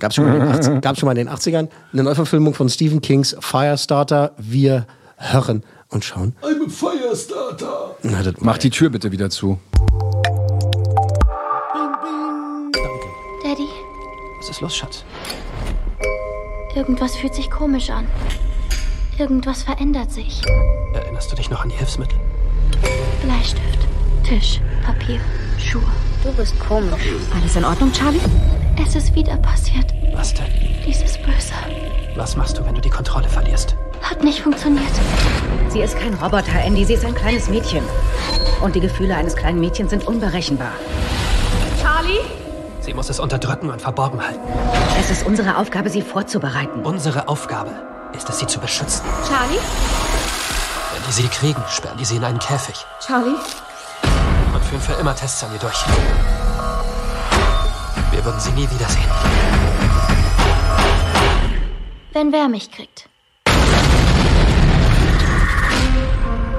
gab 0.01 0.13
schon, 0.13 0.25
mal 0.25 0.33
in 0.33 0.39
den 0.41 0.49
80, 0.49 0.81
gab's 0.81 0.99
schon 0.99 1.07
mal 1.07 1.17
in 1.17 1.27
den 1.27 1.29
80ern, 1.29 1.69
eine 1.93 2.03
Neuverfilmung 2.03 2.53
von 2.53 2.67
Stephen 2.67 2.99
Kings 2.99 3.37
Firestarter. 3.39 4.33
Wir 4.37 4.85
hören 5.15 5.63
und 5.87 6.03
schauen. 6.03 6.33
I'm 6.41 6.65
a 6.65 6.69
Firestarter. 6.69 7.95
Na, 8.03 8.21
das 8.21 8.33
Mach 8.39 8.57
die 8.57 8.69
Tür 8.69 8.89
bitte 8.89 9.13
wieder 9.13 9.29
zu. 9.29 9.59
Was 14.41 14.49
ist 14.49 14.61
los, 14.61 14.75
Schatz? 14.75 15.03
Irgendwas 16.73 17.15
fühlt 17.15 17.35
sich 17.35 17.51
komisch 17.51 17.91
an. 17.91 18.07
Irgendwas 19.19 19.61
verändert 19.61 20.11
sich. 20.11 20.41
Erinnerst 20.95 21.31
du 21.31 21.35
dich 21.35 21.51
noch 21.51 21.61
an 21.61 21.69
die 21.69 21.75
Hilfsmittel? 21.75 22.19
Bleistift, 23.21 23.77
Tisch, 24.23 24.59
Papier, 24.83 25.19
Schuhe. 25.59 25.83
Du 26.23 26.31
bist 26.31 26.59
komisch. 26.59 27.13
Alles 27.35 27.55
in 27.55 27.63
Ordnung, 27.63 27.93
Charlie? 27.93 28.19
Es 28.83 28.95
ist 28.95 29.13
wieder 29.13 29.37
passiert. 29.37 29.93
Was 30.15 30.33
denn? 30.33 30.47
Dieses 30.87 31.19
Böse. 31.19 31.53
Was 32.15 32.35
machst 32.35 32.57
du, 32.57 32.65
wenn 32.65 32.73
du 32.73 32.81
die 32.81 32.89
Kontrolle 32.89 33.29
verlierst? 33.29 33.75
Hat 34.01 34.23
nicht 34.23 34.39
funktioniert. 34.41 34.91
Sie 35.69 35.81
ist 35.81 35.95
kein 35.99 36.15
Roboter, 36.15 36.59
Andy. 36.65 36.83
Sie 36.83 36.95
ist 36.95 37.05
ein 37.05 37.13
kleines 37.13 37.47
Mädchen. 37.47 37.83
Und 38.63 38.73
die 38.73 38.81
Gefühle 38.81 39.15
eines 39.15 39.35
kleinen 39.35 39.59
Mädchens 39.59 39.91
sind 39.91 40.07
unberechenbar. 40.07 40.71
Charlie? 41.79 42.40
Sie 42.81 42.95
muss 42.95 43.09
es 43.09 43.19
unterdrücken 43.19 43.69
und 43.69 43.79
verborgen 43.79 44.19
halten. 44.25 44.41
Es 44.99 45.11
ist 45.11 45.25
unsere 45.25 45.57
Aufgabe, 45.57 45.89
sie 45.89 46.01
vorzubereiten. 46.01 46.83
Unsere 46.83 47.27
Aufgabe 47.27 47.71
ist 48.13 48.27
es, 48.27 48.39
sie 48.39 48.47
zu 48.47 48.59
beschützen. 48.59 49.05
Charlie? 49.27 49.59
Wenn 50.91 51.03
die 51.07 51.11
sie 51.13 51.27
kriegen, 51.27 51.63
sperren 51.69 51.97
die 51.97 52.05
sie 52.05 52.15
in 52.17 52.23
einen 52.23 52.39
Käfig 52.39 52.85
Charlie? 53.05 53.35
und 54.53 54.63
führen 54.65 54.81
für 54.81 54.93
immer 54.93 55.15
Tests 55.15 55.43
an 55.43 55.53
ihr 55.53 55.59
durch. 55.59 55.85
Wir 58.11 58.25
würden 58.25 58.39
sie 58.39 58.51
nie 58.51 58.69
wiedersehen. 58.69 59.11
Wenn 62.13 62.31
wer 62.31 62.49
mich 62.49 62.71
kriegt. 62.71 63.07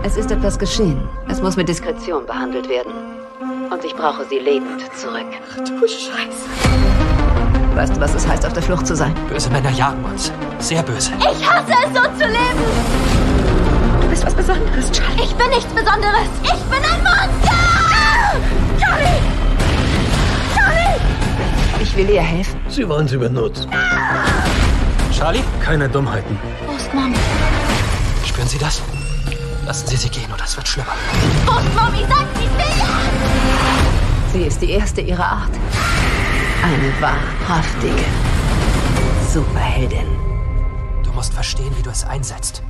Es 0.04 0.16
ist 0.16 0.30
etwas 0.30 0.58
geschehen. 0.58 1.08
Es 1.28 1.40
muss 1.42 1.56
mit 1.56 1.68
Diskretion 1.68 2.26
behandelt 2.26 2.68
werden. 2.68 3.21
Und 3.72 3.82
ich 3.87 3.94
brauche 3.94 4.26
sie 4.26 4.38
lebend 4.38 4.82
zurück. 4.98 5.24
Du 5.56 5.88
Scheiße. 5.88 6.46
Weißt 7.74 7.96
du, 7.96 8.00
was 8.00 8.14
es 8.14 8.28
heißt, 8.28 8.44
auf 8.44 8.52
der 8.52 8.62
Flucht 8.62 8.87
zu 8.87 8.94
sein? 8.94 9.14
Böse 9.30 9.48
Männer 9.48 9.70
jagen 9.70 10.04
uns. 10.04 10.30
Sehr 10.58 10.82
böse. 10.82 11.11
Ich 11.20 11.50
hasse 11.50 11.72
es, 11.72 11.94
so 11.94 12.02
zu 12.02 12.26
leben. 12.26 12.61
Du 14.02 14.08
bist 14.08 14.26
was 14.26 14.35
Besonderes, 14.35 14.92
Charlie. 14.92 15.22
Ich 15.22 15.35
bin 15.37 15.48
nichts 15.48 15.72
Besonderes. 15.72 16.28
Ich 16.42 16.50
bin 16.50 16.85
ein 16.85 17.02
Monster. 17.02 17.56
Charlie! 18.78 19.22
Charlie! 20.54 21.82
Ich 21.82 21.96
will 21.96 22.11
ihr 22.11 22.20
helfen. 22.20 22.61
Sie 22.68 22.87
wollen 22.87 23.08
sie 23.08 23.16
benutzen. 23.16 23.70
Charlie? 25.16 25.42
Keine 25.64 25.88
Dummheiten. 25.88 26.38
Ist 26.76 26.92
Mom? 26.92 27.14
Spüren 28.26 28.48
Sie 28.48 28.58
das? 28.58 28.82
Lassen 29.66 29.87
Sie 29.87 29.96
sie 29.96 30.09
gehen 30.09 30.31
oder 30.33 30.44
es 30.44 30.57
wird 30.57 30.66
schlimmer. 30.66 30.92
Ist 30.92 31.75
Mommy? 31.75 32.05
Sagt 32.09 32.37
sie 32.37 32.48
mir! 32.57 32.72
Sie 34.33 34.42
ist 34.42 34.61
die 34.61 34.70
erste 34.70 35.01
ihrer 35.01 35.25
Art. 35.25 35.51
Eine 36.62 36.92
wahrhaftige 37.01 38.05
Superheldin. 39.33 40.07
Du 41.05 41.12
musst 41.12 41.33
verstehen, 41.33 41.72
wie 41.77 41.83
du 41.83 41.90
es 41.90 42.05
einsetzt. 42.05 42.62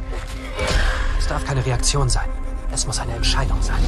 Es 1.18 1.26
darf 1.26 1.44
keine 1.44 1.64
Reaktion 1.64 2.09
sein. 2.09 2.28
Es 2.72 2.87
muss 2.87 2.98
eine 2.98 3.14
Entscheidung 3.14 3.61
sein. 3.62 3.78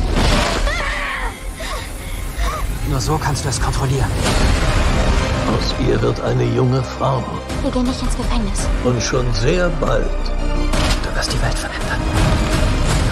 Nur 2.88 3.00
so 3.00 3.18
kannst 3.18 3.44
du 3.44 3.48
es 3.48 3.60
kontrollieren. 3.60 4.10
Aus 5.56 5.74
ihr 5.86 6.00
wird 6.00 6.20
eine 6.20 6.44
junge 6.44 6.82
Frau. 6.82 7.22
Wir 7.62 7.70
gehen 7.70 7.84
nicht 7.84 8.02
ins 8.02 8.16
Gefängnis. 8.16 8.66
Und 8.82 9.02
schon 9.02 9.32
sehr 9.34 9.68
bald 9.80 10.08
Du 11.02 11.14
wirst 11.16 11.32
die 11.32 11.42
Welt 11.42 11.58
verändern. 11.58 12.00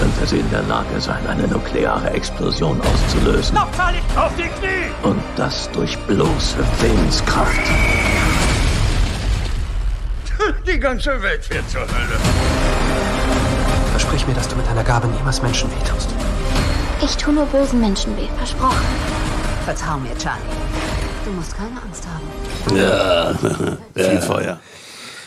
Könnte 0.03 0.27
sie 0.27 0.39
in 0.39 0.51
der 0.51 0.63
Lage 0.63 1.01
sein, 1.01 1.25
eine 1.29 1.47
nukleare 1.47 2.11
Explosion 2.11 2.81
auszulösen. 2.81 3.55
Noch, 3.55 3.71
Charlie! 3.77 4.01
Auf 4.17 4.35
die 4.35 4.49
Knie! 4.49 4.91
Und 5.05 5.23
das 5.37 5.71
durch 5.71 5.97
bloße 6.09 6.57
Willenskraft. 6.81 7.61
Die 10.67 10.81
ganze 10.81 11.23
Welt 11.23 11.45
fährt 11.45 11.71
zur 11.71 11.83
Hölle. 11.83 12.19
Versprich 13.93 14.27
mir, 14.27 14.35
dass 14.35 14.49
du 14.49 14.57
mit 14.57 14.67
deiner 14.67 14.83
Gabe 14.83 15.07
niemals 15.07 15.41
Menschen 15.41 15.71
wehtust. 15.71 16.09
Ich 17.01 17.17
tue 17.17 17.33
nur 17.33 17.47
bösen 17.47 17.81
Menschen 17.81 18.17
weh. 18.17 18.27
Versprochen. 18.39 18.85
Vertrau 19.65 19.99
mir, 19.99 20.19
Charlie. 20.19 20.43
Du 21.25 21.31
musst 21.31 21.57
keine 21.57 21.81
Angst 21.81 22.05
haben. 22.09 22.77
Ja, 22.77 23.35
viel 23.95 24.21
Feuer. 24.21 24.59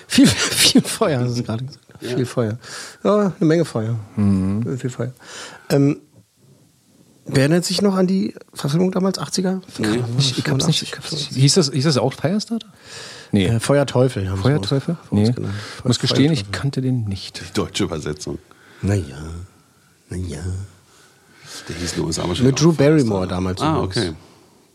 Viel, 0.07 0.27
viel 0.27 0.81
Feuer, 0.81 1.21
hast 1.21 1.38
du 1.38 1.43
gerade 1.43 1.63
gesagt. 1.63 1.85
Viel 1.99 2.25
Feuer. 2.25 2.58
Ja, 3.03 3.34
eine 3.39 3.47
Menge 3.47 3.65
Feuer. 3.65 3.95
Mhm. 4.15 4.77
Viel 4.77 4.89
Feuer. 4.89 5.13
Ähm, 5.69 6.01
wer 7.25 7.43
erinnert 7.43 7.65
sich 7.65 7.81
noch 7.81 7.95
an 7.95 8.08
die 8.08 8.36
Verfilmung 8.53 8.91
damals, 8.91 9.19
80er? 9.19 9.62
Nee. 9.77 10.03
Ich, 10.17 10.38
ich 10.38 10.47
hab's 10.47 10.67
nicht. 10.67 10.81
Ich 10.81 10.95
hab's 10.95 11.12
nicht. 11.12 11.34
Hieß, 11.34 11.53
das, 11.55 11.71
hieß 11.71 11.84
das 11.86 11.97
auch 11.97 12.13
Firestarter? 12.13 12.67
Nee. 13.31 13.47
Äh, 13.47 13.60
Feuerteufel 13.60 14.29
haben 14.29 14.41
Feuerteufel? 14.41 14.97
Nee. 15.12 15.31
genannt. 15.31 15.53
Ich 15.79 15.86
muss 15.86 15.99
gestehen, 15.99 16.31
ich 16.31 16.51
kannte 16.51 16.81
den 16.81 17.05
nicht. 17.05 17.41
Die 17.41 17.53
deutsche 17.53 17.84
Übersetzung. 17.86 18.38
Naja, 18.81 19.17
naja. 20.10 20.43
Der 21.67 21.75
hieß 21.75 21.97
nur, 21.97 22.10
ist 22.10 22.19
aber 22.19 22.36
schon 22.36 22.45
Mit 22.45 22.62
Drew 22.62 22.73
Barrymore 22.73 23.27
damals. 23.27 23.62
Ah, 23.62 23.77
übrigens. 23.77 23.97
okay. 23.97 24.15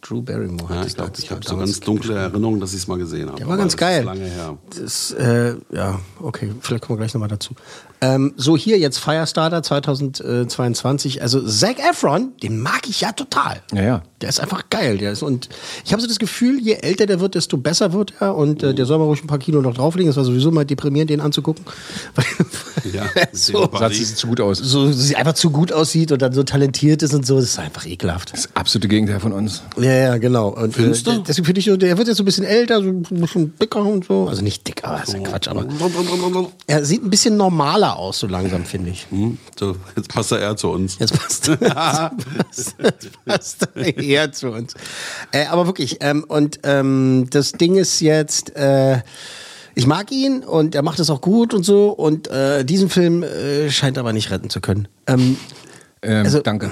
Drew 0.00 0.22
Barrymore. 0.22 0.72
Ja, 0.72 0.80
hatte 0.80 0.88
ich 0.88 0.94
glaube, 0.94 1.12
ich 1.18 1.30
habe 1.30 1.40
so 1.46 1.56
ganz 1.56 1.80
dunkle 1.80 2.14
Erinnerungen, 2.14 2.60
dass 2.60 2.72
ich 2.72 2.80
es 2.80 2.88
mal 2.88 2.98
gesehen 2.98 3.28
habe. 3.28 3.38
Der 3.38 3.48
war 3.48 3.56
ganz 3.56 3.72
das 3.72 3.80
geil. 3.80 4.00
Ist 4.00 4.06
lange 4.06 4.24
her. 4.24 4.58
Das, 4.78 5.10
äh, 5.12 5.54
ja, 5.70 6.00
okay, 6.20 6.52
vielleicht 6.60 6.84
kommen 6.84 6.98
wir 6.98 7.02
gleich 7.02 7.14
nochmal 7.14 7.28
dazu. 7.28 7.54
Ähm, 8.00 8.32
so, 8.36 8.56
hier 8.56 8.78
jetzt 8.78 8.98
Firestarter 8.98 9.62
2022. 9.62 11.22
Also 11.22 11.46
Zac 11.46 11.78
Efron, 11.78 12.32
den 12.42 12.60
mag 12.60 12.88
ich 12.88 13.02
ja 13.02 13.12
total. 13.12 13.62
Ja, 13.72 13.82
ja. 13.82 14.02
Der 14.20 14.28
ist 14.28 14.40
einfach 14.40 14.64
geil. 14.68 14.98
Der 14.98 15.12
ist, 15.12 15.22
und 15.22 15.48
ich 15.85 15.92
habe 15.92 16.02
so 16.02 16.09
das 16.09 16.18
Gefühl, 16.18 16.61
je 16.61 16.74
älter 16.74 17.06
der 17.06 17.20
wird, 17.20 17.35
desto 17.35 17.56
besser 17.56 17.92
wird 17.92 18.12
er. 18.20 18.37
Und 18.37 18.62
äh, 18.62 18.74
der 18.74 18.85
soll 18.85 18.98
mal 18.98 19.04
ruhig 19.04 19.22
ein 19.24 19.26
paar 19.26 19.38
Kilo 19.38 19.62
noch 19.62 19.74
drauflegen. 19.74 20.09
Das 20.09 20.16
war 20.16 20.24
sowieso 20.24 20.50
mal 20.50 20.64
deprimierend, 20.64 21.11
den 21.11 21.20
anzugucken. 21.20 21.64
Ja, 22.92 23.04
so, 23.33 23.68
Satz 23.72 23.96
sieht 23.96 24.16
zu 24.16 24.26
gut 24.26 24.40
aus. 24.40 24.56
so 24.59 24.90
sie 24.90 25.14
einfach 25.14 25.35
zu 25.35 25.50
gut 25.50 25.70
aussieht 25.70 26.12
und 26.12 26.22
dann 26.22 26.33
so 26.33 26.42
talentiert 26.42 27.02
ist 27.02 27.12
und 27.12 27.26
so. 27.26 27.37
Das 27.37 27.44
ist 27.44 27.59
einfach 27.59 27.87
ekelhaft. 27.87 28.33
Das 28.33 28.48
absolute 28.54 28.88
Gegenteil 28.88 29.20
von 29.20 29.33
uns. 29.33 29.62
Ja, 29.76 29.92
ja, 29.92 30.16
genau. 30.16 30.48
Und, 30.48 30.70
äh, 30.70 30.83
Findest 30.83 31.06
du? 31.06 31.18
Deswegen 31.18 31.44
finde 31.44 31.59
ich 31.59 31.66
so, 31.66 31.76
der 31.76 31.98
wird 31.98 32.09
jetzt 32.09 32.16
so 32.16 32.22
ein 32.22 32.26
bisschen 32.26 32.44
älter, 32.44 32.83
so 32.83 32.88
ein 32.88 33.02
bisschen 33.02 33.54
dicker 33.59 33.83
und 33.85 34.06
so. 34.06 34.26
Also 34.28 34.42
nicht 34.42 34.66
dicker, 34.66 34.88
aber 34.88 35.02
ist 35.02 35.12
ja 35.12 35.20
Quatsch, 35.20 35.48
aber 35.48 35.66
er 36.66 36.85
sieht 36.85 37.04
ein 37.04 37.11
bisschen 37.11 37.37
normaler 37.37 37.96
aus, 37.96 38.20
so 38.20 38.26
langsam, 38.26 38.64
finde 38.64 38.90
ich. 38.90 39.06
Hm, 39.11 39.38
so, 39.59 39.76
jetzt 39.96 40.09
passt 40.09 40.33
er 40.33 40.40
eher 40.40 40.56
zu 40.56 40.68
uns. 40.68 40.98
Jetzt 40.98 41.12
passt, 41.12 41.48
jetzt 41.48 41.61
passt, 41.74 42.74
jetzt 42.83 43.24
passt 43.24 43.68
er 43.74 43.98
eher 44.11 44.33
zu 44.33 44.51
uns. 44.51 44.75
Äh, 45.33 45.46
aber 45.46 45.66
wirklich, 45.66 45.99
ähm, 46.01 46.25
und 46.27 46.61
ähm, 46.64 47.27
das 47.31 47.53
Ding 47.53 47.77
ist 47.77 48.01
jetzt, 48.01 48.57
äh, 48.57 49.01
ich 49.75 49.87
mag 49.87 50.11
ihn 50.11 50.42
und 50.42 50.75
er 50.75 50.83
macht 50.83 50.99
es 50.99 51.09
auch 51.11 51.20
gut 51.20 51.55
und 51.55 51.62
so. 51.64 51.90
Und 51.90 52.29
äh, 52.29 52.64
diesen 52.64 52.88
Film 52.90 53.23
äh, 53.23 53.70
scheint 53.70 53.96
aber 53.99 54.12
nicht 54.12 54.31
retten 54.31 54.51
zu 54.51 54.61
können. 54.61 54.88
Ähm, 55.07 55.37
Ähm, 56.03 56.25
Also- 56.25 56.40
danke, 56.40 56.70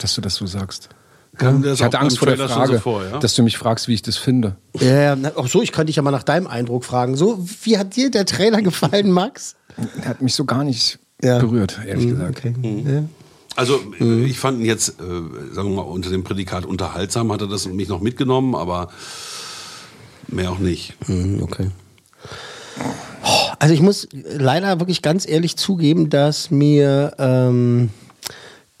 dass 0.00 0.14
du 0.16 0.20
das 0.20 0.34
so 0.34 0.44
sagst. 0.46 0.88
Ich 1.38 1.82
hatte 1.82 2.00
Angst 2.00 2.18
vor 2.18 2.26
der 2.26 2.36
Frage, 2.48 2.74
so 2.74 2.78
vor, 2.80 3.04
ja? 3.04 3.18
dass 3.20 3.34
du 3.34 3.42
mich 3.44 3.56
fragst, 3.56 3.86
wie 3.86 3.94
ich 3.94 4.02
das 4.02 4.16
finde. 4.16 4.56
ja, 4.78 5.16
auch 5.36 5.46
so, 5.46 5.62
ich 5.62 5.70
könnte 5.72 5.86
dich 5.86 5.96
ja 5.96 6.02
mal 6.02 6.10
nach 6.10 6.24
deinem 6.24 6.48
Eindruck 6.48 6.84
fragen. 6.84 7.14
So, 7.16 7.46
wie 7.62 7.78
hat 7.78 7.94
dir 7.96 8.10
der 8.10 8.26
Trailer 8.26 8.60
gefallen, 8.60 9.10
Max? 9.12 9.54
Er 10.02 10.08
hat 10.08 10.20
mich 10.20 10.34
so 10.34 10.44
gar 10.44 10.64
nicht 10.64 10.98
Ja. 11.22 11.38
berührt, 11.38 11.78
ehrlich 11.86 12.06
Mhm, 12.06 12.10
gesagt. 12.10 12.38
Okay. 12.38 12.54
Ja. 12.84 13.02
Also 13.60 13.78
äh, 14.00 14.24
ich 14.24 14.38
fand 14.38 14.58
ihn 14.58 14.64
jetzt, 14.64 15.00
äh, 15.00 15.52
sagen 15.52 15.68
wir 15.68 15.76
mal, 15.76 15.82
unter 15.82 16.08
dem 16.08 16.24
Prädikat 16.24 16.64
unterhaltsam 16.64 17.30
hat 17.30 17.42
er 17.42 17.46
das 17.46 17.68
mich 17.68 17.90
noch 17.90 18.00
mitgenommen, 18.00 18.54
aber 18.54 18.88
mehr 20.28 20.50
auch 20.50 20.58
nicht. 20.58 20.94
Mhm, 21.06 21.42
okay. 21.42 21.70
Also 23.58 23.74
ich 23.74 23.82
muss 23.82 24.08
leider 24.14 24.80
wirklich 24.80 25.02
ganz 25.02 25.28
ehrlich 25.28 25.58
zugeben, 25.58 26.08
dass 26.08 26.50
mir 26.50 27.12
ähm, 27.18 27.90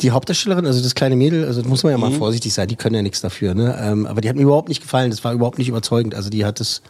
die 0.00 0.12
Hauptdarstellerin, 0.12 0.64
also 0.64 0.82
das 0.82 0.94
kleine 0.94 1.14
Mädel, 1.14 1.44
also 1.44 1.60
da 1.60 1.68
muss 1.68 1.82
man 1.82 1.92
ja 1.92 1.98
mal 1.98 2.12
vorsichtig 2.12 2.54
sein, 2.54 2.66
die 2.66 2.76
können 2.76 2.94
ja 2.94 3.02
nichts 3.02 3.20
dafür, 3.20 3.52
ne? 3.52 3.78
Ähm, 3.82 4.06
aber 4.06 4.22
die 4.22 4.30
hat 4.30 4.36
mir 4.36 4.44
überhaupt 4.44 4.70
nicht 4.70 4.80
gefallen, 4.80 5.10
das 5.10 5.22
war 5.22 5.34
überhaupt 5.34 5.58
nicht 5.58 5.68
überzeugend. 5.68 6.14
Also 6.14 6.30
die 6.30 6.46
hat 6.46 6.58
es 6.58 6.80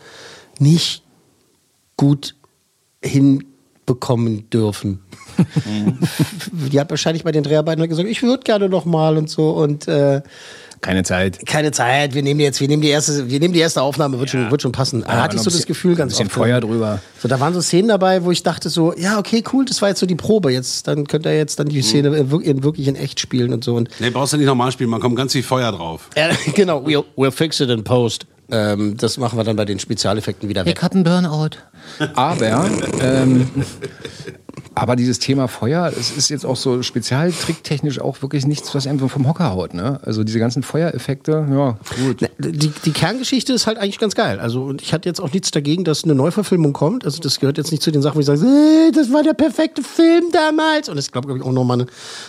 nicht 0.60 1.02
gut 1.96 2.36
hinbekommen 3.86 4.48
dürfen. 4.50 5.00
die 6.52 6.78
hat 6.80 6.90
wahrscheinlich 6.90 7.24
bei 7.24 7.32
den 7.32 7.42
Dreharbeiten 7.42 7.86
gesagt, 7.88 8.08
ich 8.08 8.22
würde 8.22 8.42
gerne 8.42 8.68
noch 8.68 8.84
mal 8.84 9.16
und 9.16 9.28
so 9.30 9.50
und 9.50 9.88
äh, 9.88 10.22
Keine 10.80 11.02
Zeit. 11.02 11.44
keine 11.46 11.72
Zeit, 11.72 12.14
wir 12.14 12.22
nehmen 12.22 12.40
jetzt, 12.40 12.60
wir 12.60 12.68
nehmen 12.68 12.82
die 12.82 12.88
erste, 12.88 13.28
wir 13.30 13.40
nehmen 13.40 13.54
die 13.54 13.60
erste 13.60 13.82
Aufnahme, 13.82 14.18
wird 14.18 14.30
schon, 14.30 14.50
wird 14.50 14.62
schon 14.62 14.72
passen. 14.72 15.02
Da 15.06 15.22
hatte 15.22 15.36
ich 15.36 15.42
so 15.42 15.50
das 15.50 15.66
Gefühl 15.66 15.94
ganz 15.94 16.12
ein 16.12 16.24
bisschen 16.24 16.26
oft. 16.26 16.34
Feuer 16.34 16.60
drüber. 16.60 17.00
So, 17.20 17.28
da 17.28 17.40
waren 17.40 17.54
so 17.54 17.60
Szenen 17.60 17.88
dabei, 17.88 18.24
wo 18.24 18.30
ich 18.30 18.42
dachte 18.42 18.68
so, 18.68 18.94
ja, 18.96 19.18
okay, 19.18 19.42
cool, 19.52 19.64
das 19.64 19.80
war 19.82 19.88
jetzt 19.88 20.00
so 20.00 20.06
die 20.06 20.14
Probe. 20.14 20.52
Jetzt, 20.52 20.86
dann 20.86 21.06
könnt 21.06 21.26
ihr 21.26 21.36
jetzt 21.36 21.58
dann 21.58 21.68
die 21.68 21.82
Szene 21.82 22.16
in, 22.16 22.30
wir- 22.30 22.42
in 22.42 22.62
wirklich 22.62 22.86
in 22.88 22.96
echt 22.96 23.18
spielen 23.20 23.52
und 23.52 23.64
so. 23.64 23.74
Und, 23.74 23.88
Nee, 23.98 24.10
brauchst 24.10 24.32
du 24.32 24.36
nicht 24.36 24.46
nochmal 24.46 24.72
spielen, 24.72 24.90
man 24.90 25.00
kommt 25.00 25.16
ganz 25.16 25.32
viel 25.32 25.42
Feuer 25.42 25.72
drauf. 25.72 26.08
ja, 26.16 26.28
genau, 26.54 26.84
we'll, 26.86 27.04
we'll 27.16 27.30
fix 27.30 27.60
it 27.60 27.70
in 27.70 27.82
post. 27.84 28.26
Ähm, 28.52 28.96
das 28.96 29.16
machen 29.16 29.38
wir 29.38 29.44
dann 29.44 29.54
bei 29.54 29.64
den 29.64 29.78
Spezialeffekten 29.78 30.48
wieder 30.48 30.64
weg. 30.66 30.82
hab 30.82 30.92
einen 30.92 31.04
Burnout. 31.04 31.50
Aber, 32.14 32.68
ähm, 33.00 33.48
Aber 34.74 34.96
dieses 34.96 35.18
Thema 35.18 35.48
Feuer, 35.48 35.92
es 35.98 36.10
ist 36.16 36.30
jetzt 36.30 36.46
auch 36.46 36.56
so 36.56 36.82
spezialtricktechnisch 36.82 38.00
auch 38.00 38.22
wirklich 38.22 38.46
nichts, 38.46 38.74
was 38.74 38.86
einem 38.86 39.08
vom 39.08 39.28
Hocker 39.28 39.50
haut. 39.50 39.74
Ne? 39.74 40.00
Also 40.04 40.24
diese 40.24 40.38
ganzen 40.38 40.62
Feuereffekte, 40.62 41.46
ja, 41.50 41.78
gut. 42.02 42.30
Die, 42.38 42.68
die 42.68 42.92
Kerngeschichte 42.92 43.52
ist 43.52 43.66
halt 43.66 43.78
eigentlich 43.78 43.98
ganz 43.98 44.14
geil. 44.14 44.38
Also 44.38 44.62
und 44.62 44.80
ich 44.80 44.92
hatte 44.94 45.08
jetzt 45.08 45.20
auch 45.20 45.32
nichts 45.32 45.50
dagegen, 45.50 45.84
dass 45.84 46.04
eine 46.04 46.14
Neuverfilmung 46.14 46.72
kommt. 46.72 47.04
Also 47.04 47.20
das 47.20 47.40
gehört 47.40 47.58
jetzt 47.58 47.72
nicht 47.72 47.82
zu 47.82 47.90
den 47.90 48.00
Sachen, 48.00 48.16
wo 48.16 48.20
ich 48.20 48.26
sage, 48.26 48.40
äh, 48.40 48.92
das 48.92 49.12
war 49.12 49.22
der 49.22 49.34
perfekte 49.34 49.82
Film 49.82 50.26
damals. 50.32 50.88
Und 50.88 50.96
es 50.98 51.10
gab, 51.10 51.26
glaube 51.26 51.40
ich, 51.40 51.44
auch 51.44 51.52
nochmal 51.52 51.80
eine, 51.80 51.86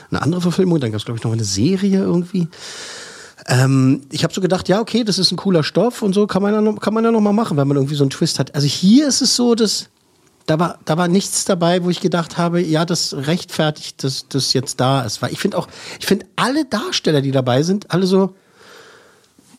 eine 0.10 0.22
andere 0.22 0.42
Verfilmung. 0.42 0.80
Dann 0.80 0.92
gab 0.92 1.00
es, 1.00 1.06
glaube 1.06 1.20
ich, 1.20 1.24
noch 1.24 1.32
mal 1.32 1.38
eine 1.38 1.46
Serie 1.46 2.00
irgendwie. 2.00 2.48
Ähm, 3.48 4.02
ich 4.12 4.24
habe 4.24 4.34
so 4.34 4.42
gedacht, 4.42 4.70
ja, 4.70 4.80
okay, 4.80 5.04
das 5.04 5.18
ist 5.18 5.32
ein 5.32 5.38
cooler 5.38 5.64
Stoff 5.64 6.02
und 6.02 6.14
so 6.14 6.28
kann 6.28 6.42
man 6.42 6.54
ja 6.54 6.62
noch, 6.62 6.80
kann 6.80 6.94
man 6.94 7.04
ja 7.04 7.12
noch 7.12 7.22
mal 7.22 7.34
machen, 7.34 7.58
wenn 7.58 7.68
man 7.68 7.78
irgendwie 7.78 7.96
so 7.96 8.04
einen 8.04 8.12
Twist 8.12 8.40
hat. 8.40 8.54
Also 8.54 8.68
hier 8.68 9.08
ist 9.08 9.22
es 9.22 9.36
so, 9.36 9.56
dass 9.56 9.90
da 10.46 10.60
war, 10.60 10.80
da 10.86 10.98
war 10.98 11.08
nichts 11.08 11.46
dabei, 11.46 11.84
wo 11.84 11.90
ich 11.90 12.02
gedacht 12.02 12.38
habe, 12.38 12.62
ja, 12.62 12.86
das 12.86 13.14
rechtfertigt, 13.16 14.04
dass 14.04 14.28
das 14.28 14.54
jetzt 14.54 14.80
da 14.80 15.02
ist. 15.02 15.22
Weil 15.22 15.32
ich 15.32 15.40
finde 15.40 15.58
auch, 15.58 15.68
ich 16.00 16.06
finde 16.06 16.26
alle 16.36 16.66
Darsteller, 16.66 17.22
die 17.22 17.32
dabei 17.32 17.64
sind, 17.64 17.92
alle 17.92 18.06
so, 18.06 18.36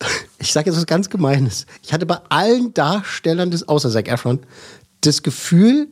ich 0.39 0.53
sage 0.53 0.71
jetzt 0.71 0.77
was 0.77 0.87
ganz 0.87 1.09
Gemeines. 1.09 1.67
Ich 1.83 1.93
hatte 1.93 2.07
bei 2.07 2.19
allen 2.29 2.75
Darstellern, 2.75 3.51
des, 3.51 3.69
außer 3.69 3.91
Zac 3.91 4.09
Efron, 4.09 4.41
das 5.01 5.23
Gefühl, 5.23 5.89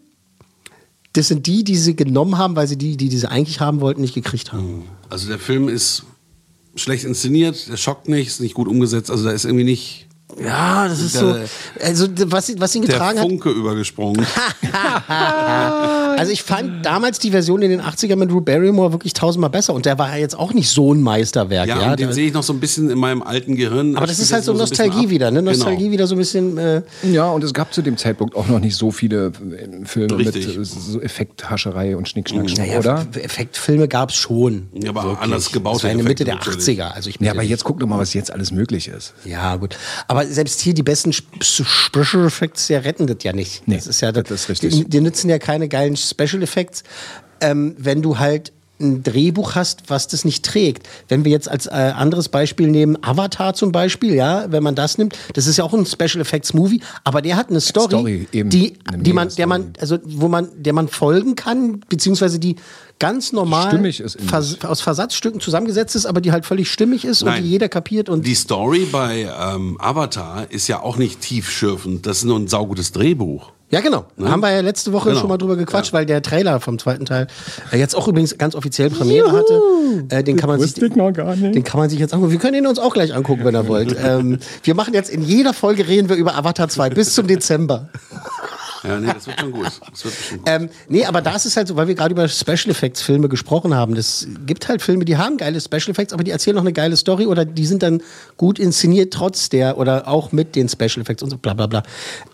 das 1.13 1.29
sind 1.29 1.47
die, 1.47 1.65
die 1.65 1.77
sie 1.77 1.97
genommen 1.97 2.39
haben, 2.39 2.55
weil 2.55 2.69
sie 2.69 2.79
die, 2.79 2.97
die, 2.97 3.09
die 3.09 3.19
sie 3.19 3.29
eigentlich 3.29 3.61
haben 3.61 3.81
wollten, 3.81 4.01
nicht 4.01 4.15
gekriegt 4.15 4.53
haben. 4.53 4.85
Also 5.09 5.29
der 5.29 5.39
Film 5.39 5.69
ist 5.69 6.05
schlecht 6.75 7.05
inszeniert, 7.05 7.69
der 7.69 7.77
schockt 7.77 8.09
nicht, 8.09 8.29
ist 8.29 8.41
nicht 8.41 8.55
gut 8.55 8.69
umgesetzt, 8.69 9.11
also 9.11 9.25
da 9.25 9.31
ist 9.31 9.45
irgendwie 9.45 9.65
nicht. 9.65 10.07
Ja, 10.43 10.87
das 10.89 11.01
ist 11.01 11.15
so. 11.15 11.35
Also, 11.83 12.07
was, 12.27 12.53
was 12.59 12.75
ihn 12.75 12.83
getragen 12.83 13.15
der 13.17 13.23
hat. 13.25 13.29
Funke 13.31 13.51
übergesprungen. 13.51 14.27
Also 16.21 16.33
ich 16.33 16.43
fand 16.43 16.85
damals 16.85 17.19
die 17.19 17.31
Version 17.31 17.63
in 17.63 17.71
den 17.71 17.81
80ern 17.81 18.17
mit 18.17 18.31
Drew 18.31 18.41
Barrymore 18.43 18.93
wirklich 18.93 19.15
tausendmal 19.15 19.49
besser 19.49 19.73
und 19.73 19.87
der 19.87 19.99
war 19.99 20.11
ja 20.11 20.17
jetzt 20.17 20.39
auch 20.39 20.53
nicht 20.53 20.69
so 20.69 20.93
ein 20.93 21.01
Meisterwerk. 21.01 21.67
Ja, 21.69 21.81
Ja, 21.81 21.91
und 21.93 22.01
den 22.01 22.09
Der- 22.09 22.15
sehe 22.15 22.27
ich 22.27 22.35
noch 22.35 22.43
so 22.43 22.53
ein 22.53 22.61
bisschen 22.61 22.91
in 22.91 22.99
meinem 22.99 23.23
alten 23.23 23.57
Gehirn. 23.57 23.97
aber 23.97 24.07
das 24.07 24.19
ist 24.19 24.33
halt 24.33 24.45
so 24.45 24.53
Nostalgie 24.53 25.05
ab. 25.07 25.11
wieder, 25.11 25.31
ne? 25.31 25.39
Genau. 25.41 25.53
Nostalgie 25.53 25.91
wieder 25.91 26.07
so 26.07 26.15
ein 26.15 26.19
bisschen. 26.19 26.59
Äh, 26.59 26.83
Ja, 27.05 27.31
und 27.31 27.43
es 27.43 27.55
gab 27.55 27.73
zu 27.73 27.81
dem 27.83 27.97
Zeitpunkt 27.97 28.37
auch 28.37 28.49
noch 28.49 28.61
nicht 28.61 28.77
so 28.77 28.91
viele 28.91 29.27
äh, 29.29 29.85
Filme 29.87 30.19
Richtig. 30.19 30.47
mit 30.49 30.57
äh, 30.59 30.65
so 30.65 31.01
Effekthascherei 31.01 31.97
und 31.97 32.09
Schnickschnack, 32.09 32.47
naja, 32.59 32.79
oder? 32.79 33.07
Effektfilme 33.15 33.89
gab 33.89 34.11
es 34.11 34.17
schon. 34.17 34.69
Ja, 34.75 34.91
aber 34.91 35.05
Wirklich. 35.05 35.21
anders 35.21 35.53
gebaute 35.53 35.77
Das 35.77 35.85
war 35.85 35.91
in 35.93 35.99
der 35.99 36.07
Mitte 36.07 36.25
der 36.25 36.35
Effekte 36.35 36.51
natürlich. 36.59 36.81
80er. 36.81 36.91
Also 36.95 37.09
ich 37.11 37.21
Ja, 37.21 37.33
aber 37.33 37.43
jetzt 37.43 37.65
guck 37.65 37.81
doch 37.81 37.87
mal, 37.87 37.99
was 37.99 38.13
jetzt 38.15 38.31
alles 38.31 38.51
möglich 38.53 38.89
ist. 38.89 39.15
Ja, 39.25 39.57
gut. 39.57 39.77
Aber 40.07 40.20
selbst 40.27 40.61
hier 40.61 40.75
die 40.75 40.83
besten 40.83 41.11
Sp- 41.13 41.43
Special 41.43 42.27
Effects 42.27 42.69
ja 42.69 42.79
retten 42.81 43.07
das 43.07 43.19
ja 43.23 43.33
nicht. 43.33 43.67
Nee, 43.67 43.77
das 43.77 43.87
ist 43.87 44.01
ja 44.01 44.13
das 44.13 44.31
ist 44.31 44.49
richtig. 44.49 44.75
Die, 44.75 44.85
die 44.85 45.01
nützen 45.01 45.29
ja 45.31 45.39
keine 45.39 45.69
geilen 45.69 45.97
Special 45.97 46.43
Effects, 46.43 46.83
ähm, 47.41 47.75
wenn 47.79 48.03
du 48.03 48.19
halt 48.19 48.53
ein 48.81 49.03
Drehbuch 49.03 49.55
hast, 49.55 49.85
was 49.89 50.09
das 50.09 50.25
nicht 50.25 50.45
trägt. 50.45 50.89
Wenn 51.09 51.25
wir 51.25 51.33
jetzt 51.33 51.49
als 51.49 51.67
äh, 51.67 51.71
anderes 51.71 52.29
Beispiel 52.29 52.69
nehmen, 52.69 52.99
Avatar 53.03 53.55
zum 53.55 53.73
Beispiel, 53.73 54.15
ja, 54.15 54.51
wenn 54.51 54.63
man 54.63 54.75
das 54.75 54.99
nimmt, 54.99 55.17
das 55.35 55.47
ist 55.47 55.57
ja 55.57 55.65
auch 55.65 55.75
ein 55.75 55.87
Special 55.87 56.21
Effects 56.21 56.55
Movie, 56.55 56.81
aber 57.05 57.23
der 57.23 57.37
hat 57.37 57.51
eine 57.51 57.61
Story, 57.61 57.89
Story, 57.89 58.29
eben. 58.33 58.51
die, 58.51 58.75
Eine 58.85 59.03
die 59.03 59.13
man, 59.13 59.29
der 59.29 59.47
man, 59.47 59.73
also 59.79 59.99
wo 60.05 60.29
man, 60.29 60.49
der 60.57 60.73
man 60.73 60.89
folgen 60.89 61.37
kann, 61.37 61.81
beziehungsweise 61.89 62.39
die 62.39 62.57
ganz 62.99 63.33
normal 63.33 63.93
vers 64.29 64.59
aus 64.63 64.81
Versatzstücken 64.81 65.41
zusammengesetzt 65.41 65.97
ist, 65.97 66.07
aber 66.07 66.21
die 66.21 66.33
halt 66.33 66.47
völlig 66.47 66.71
stimmig 66.71 67.05
ist 67.05 67.23
Nein. 67.23 67.39
und 67.39 67.45
die 67.45 67.51
jeder 67.51 67.69
kapiert 67.69 68.09
und 68.09 68.27
Die 68.27 68.35
Story 68.35 68.87
bei 68.91 69.29
ähm, 69.41 69.77
Avatar 69.81 70.51
ist 70.51 70.69
ja 70.69 70.83
auch 70.83 70.99
nicht 70.99 71.21
tiefschürfend. 71.21 72.07
Das 72.07 72.19
ist 72.19 72.25
nur 72.25 72.39
ein 72.39 72.47
saugutes 72.47 72.93
Drehbuch. 72.93 73.53
Ja, 73.71 73.81
genau. 73.81 74.05
Ne? 74.17 74.29
Haben 74.29 74.41
wir 74.41 74.51
ja 74.53 74.61
letzte 74.63 74.93
Woche 74.93 75.11
Genau. 75.11 75.21
schon 75.21 75.29
mal 75.29 75.39
drüber 75.39 75.55
gequatscht, 75.57 75.93
weil 75.93 76.05
der 76.05 76.23
Trailer 76.23 76.59
vom 76.61 76.79
zweiten 76.79 77.05
Teil 77.05 77.29
äh, 77.73 77.79
jetzt 77.79 77.95
auch 77.95 78.09
übrigens 78.09 78.37
ganz 78.37 78.55
offiziell 78.57 78.91
Premiere 78.91 79.31
hatte. 79.33 79.61
Äh, 80.09 80.25
den, 80.25 80.37
kann 80.37 80.49
man 80.49 80.59
sich, 80.59 80.75
den 80.75 81.63
kann 81.65 81.79
man 81.81 81.89
sich 81.89 81.99
jetzt 82.01 82.13
angucken. 82.13 82.33
Wir 82.33 82.39
können 82.41 82.57
ihn 82.57 82.67
uns 82.67 82.79
auch 82.81 82.93
gleich 82.93 83.15
angucken, 83.15 83.45
wenn 83.45 83.55
ihr 83.55 83.69
wollt. 83.69 83.97
ähm, 84.05 84.39
wir 84.65 84.75
machen 84.75 84.93
jetzt 84.93 85.09
in 85.09 85.23
jeder 85.23 85.55
Folge 85.55 85.87
reden 85.87 86.09
wir 86.09 86.17
über 86.17 86.35
Avatar 86.37 86.69
2 86.69 86.91
bis 86.91 87.15
zum 87.15 87.27
Dezember. 87.29 87.89
Ja, 88.83 88.99
nee, 88.99 89.13
das 89.13 89.27
wird 89.27 89.41
schon 89.41 89.53
gut. 89.53 89.67
Das 89.67 90.05
wird 90.05 90.15
schon 90.15 90.39
gut. 90.39 90.49
Ähm, 90.49 90.71
nee, 90.89 91.05
aber 91.05 91.21
da 91.21 91.37
ist 91.37 91.57
halt 91.57 91.69
so, 91.69 91.77
weil 91.77 91.89
wir 91.89 91.95
gerade 91.95 92.13
über 92.13 92.29
Special 92.29 92.71
Effects 92.71 93.03
Filme 93.03 93.29
gesprochen 93.29 93.75
haben. 93.75 93.97
Es 93.97 94.27
gibt 94.47 94.69
halt 94.69 94.83
Filme, 94.83 95.05
die 95.05 95.17
haben 95.17 95.37
geile 95.37 95.61
Special 95.61 95.91
Effects, 95.91 96.13
aber 96.13 96.25
die 96.25 96.31
erzählen 96.31 96.55
noch 96.55 96.63
eine 96.63 96.73
geile 96.73 96.97
Story 96.97 97.27
oder 97.27 97.45
die 97.45 97.67
sind 97.67 97.83
dann 97.83 98.03
gut 98.37 98.59
inszeniert 98.59 99.13
trotz 99.13 99.49
der 99.49 99.79
oder 99.79 100.09
auch 100.09 100.33
mit 100.33 100.57
den 100.57 100.69
Special 100.69 101.01
Effects 101.01 101.23
und 101.23 101.31
so 101.31 101.37
bla 101.39 101.55
bla 101.55 101.67
bla. 101.67 101.83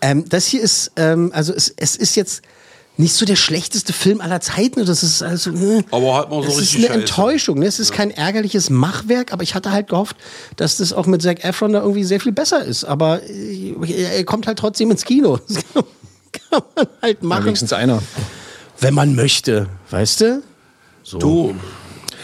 Ähm, 0.01 0.25
das 0.29 0.45
hier 0.45 0.61
ist, 0.61 0.91
ähm, 0.95 1.31
also 1.33 1.53
es, 1.53 1.73
es 1.75 1.95
ist 1.95 2.15
jetzt 2.15 2.41
nicht 2.99 3.13
so 3.13 3.25
der 3.25 3.35
schlechteste 3.35 3.93
Film 3.93 4.21
aller 4.21 4.41
Zeiten. 4.41 4.83
Das 4.85 5.03
ist 5.03 5.21
also, 5.21 5.51
äh, 5.51 5.83
Aber 5.91 6.15
halt 6.15 6.29
mal 6.29 6.41
so 6.41 6.49
es 6.49 6.55
ist 6.55 6.61
richtig 6.61 6.77
eine 6.77 6.87
scheiße. 6.87 6.99
Enttäuschung. 6.99 7.59
Ne? 7.59 7.65
Es 7.67 7.79
ist 7.79 7.91
kein 7.91 8.09
ärgerliches 8.11 8.69
Machwerk, 8.69 9.31
aber 9.33 9.43
ich 9.43 9.53
hatte 9.53 9.71
halt 9.71 9.89
gehofft, 9.89 10.15
dass 10.55 10.77
das 10.77 10.93
auch 10.93 11.05
mit 11.05 11.21
Zac 11.21 11.43
Efron 11.43 11.73
da 11.73 11.81
irgendwie 11.81 12.03
sehr 12.03 12.19
viel 12.19 12.31
besser 12.31 12.63
ist. 12.63 12.85
Aber 12.85 13.21
äh, 13.23 13.75
er 14.17 14.23
kommt 14.23 14.47
halt 14.47 14.57
trotzdem 14.57 14.89
ins 14.91 15.05
Kino. 15.05 15.39
Kann 16.49 16.61
man 16.75 16.87
halt 17.01 17.23
machen. 17.23 17.45
wenigstens 17.45 17.73
einer. 17.73 18.01
Wenn 18.79 18.93
man 18.93 19.15
möchte, 19.15 19.67
weißt 19.91 20.21
du? 20.21 20.43
So. 21.03 21.17
Du, 21.19 21.55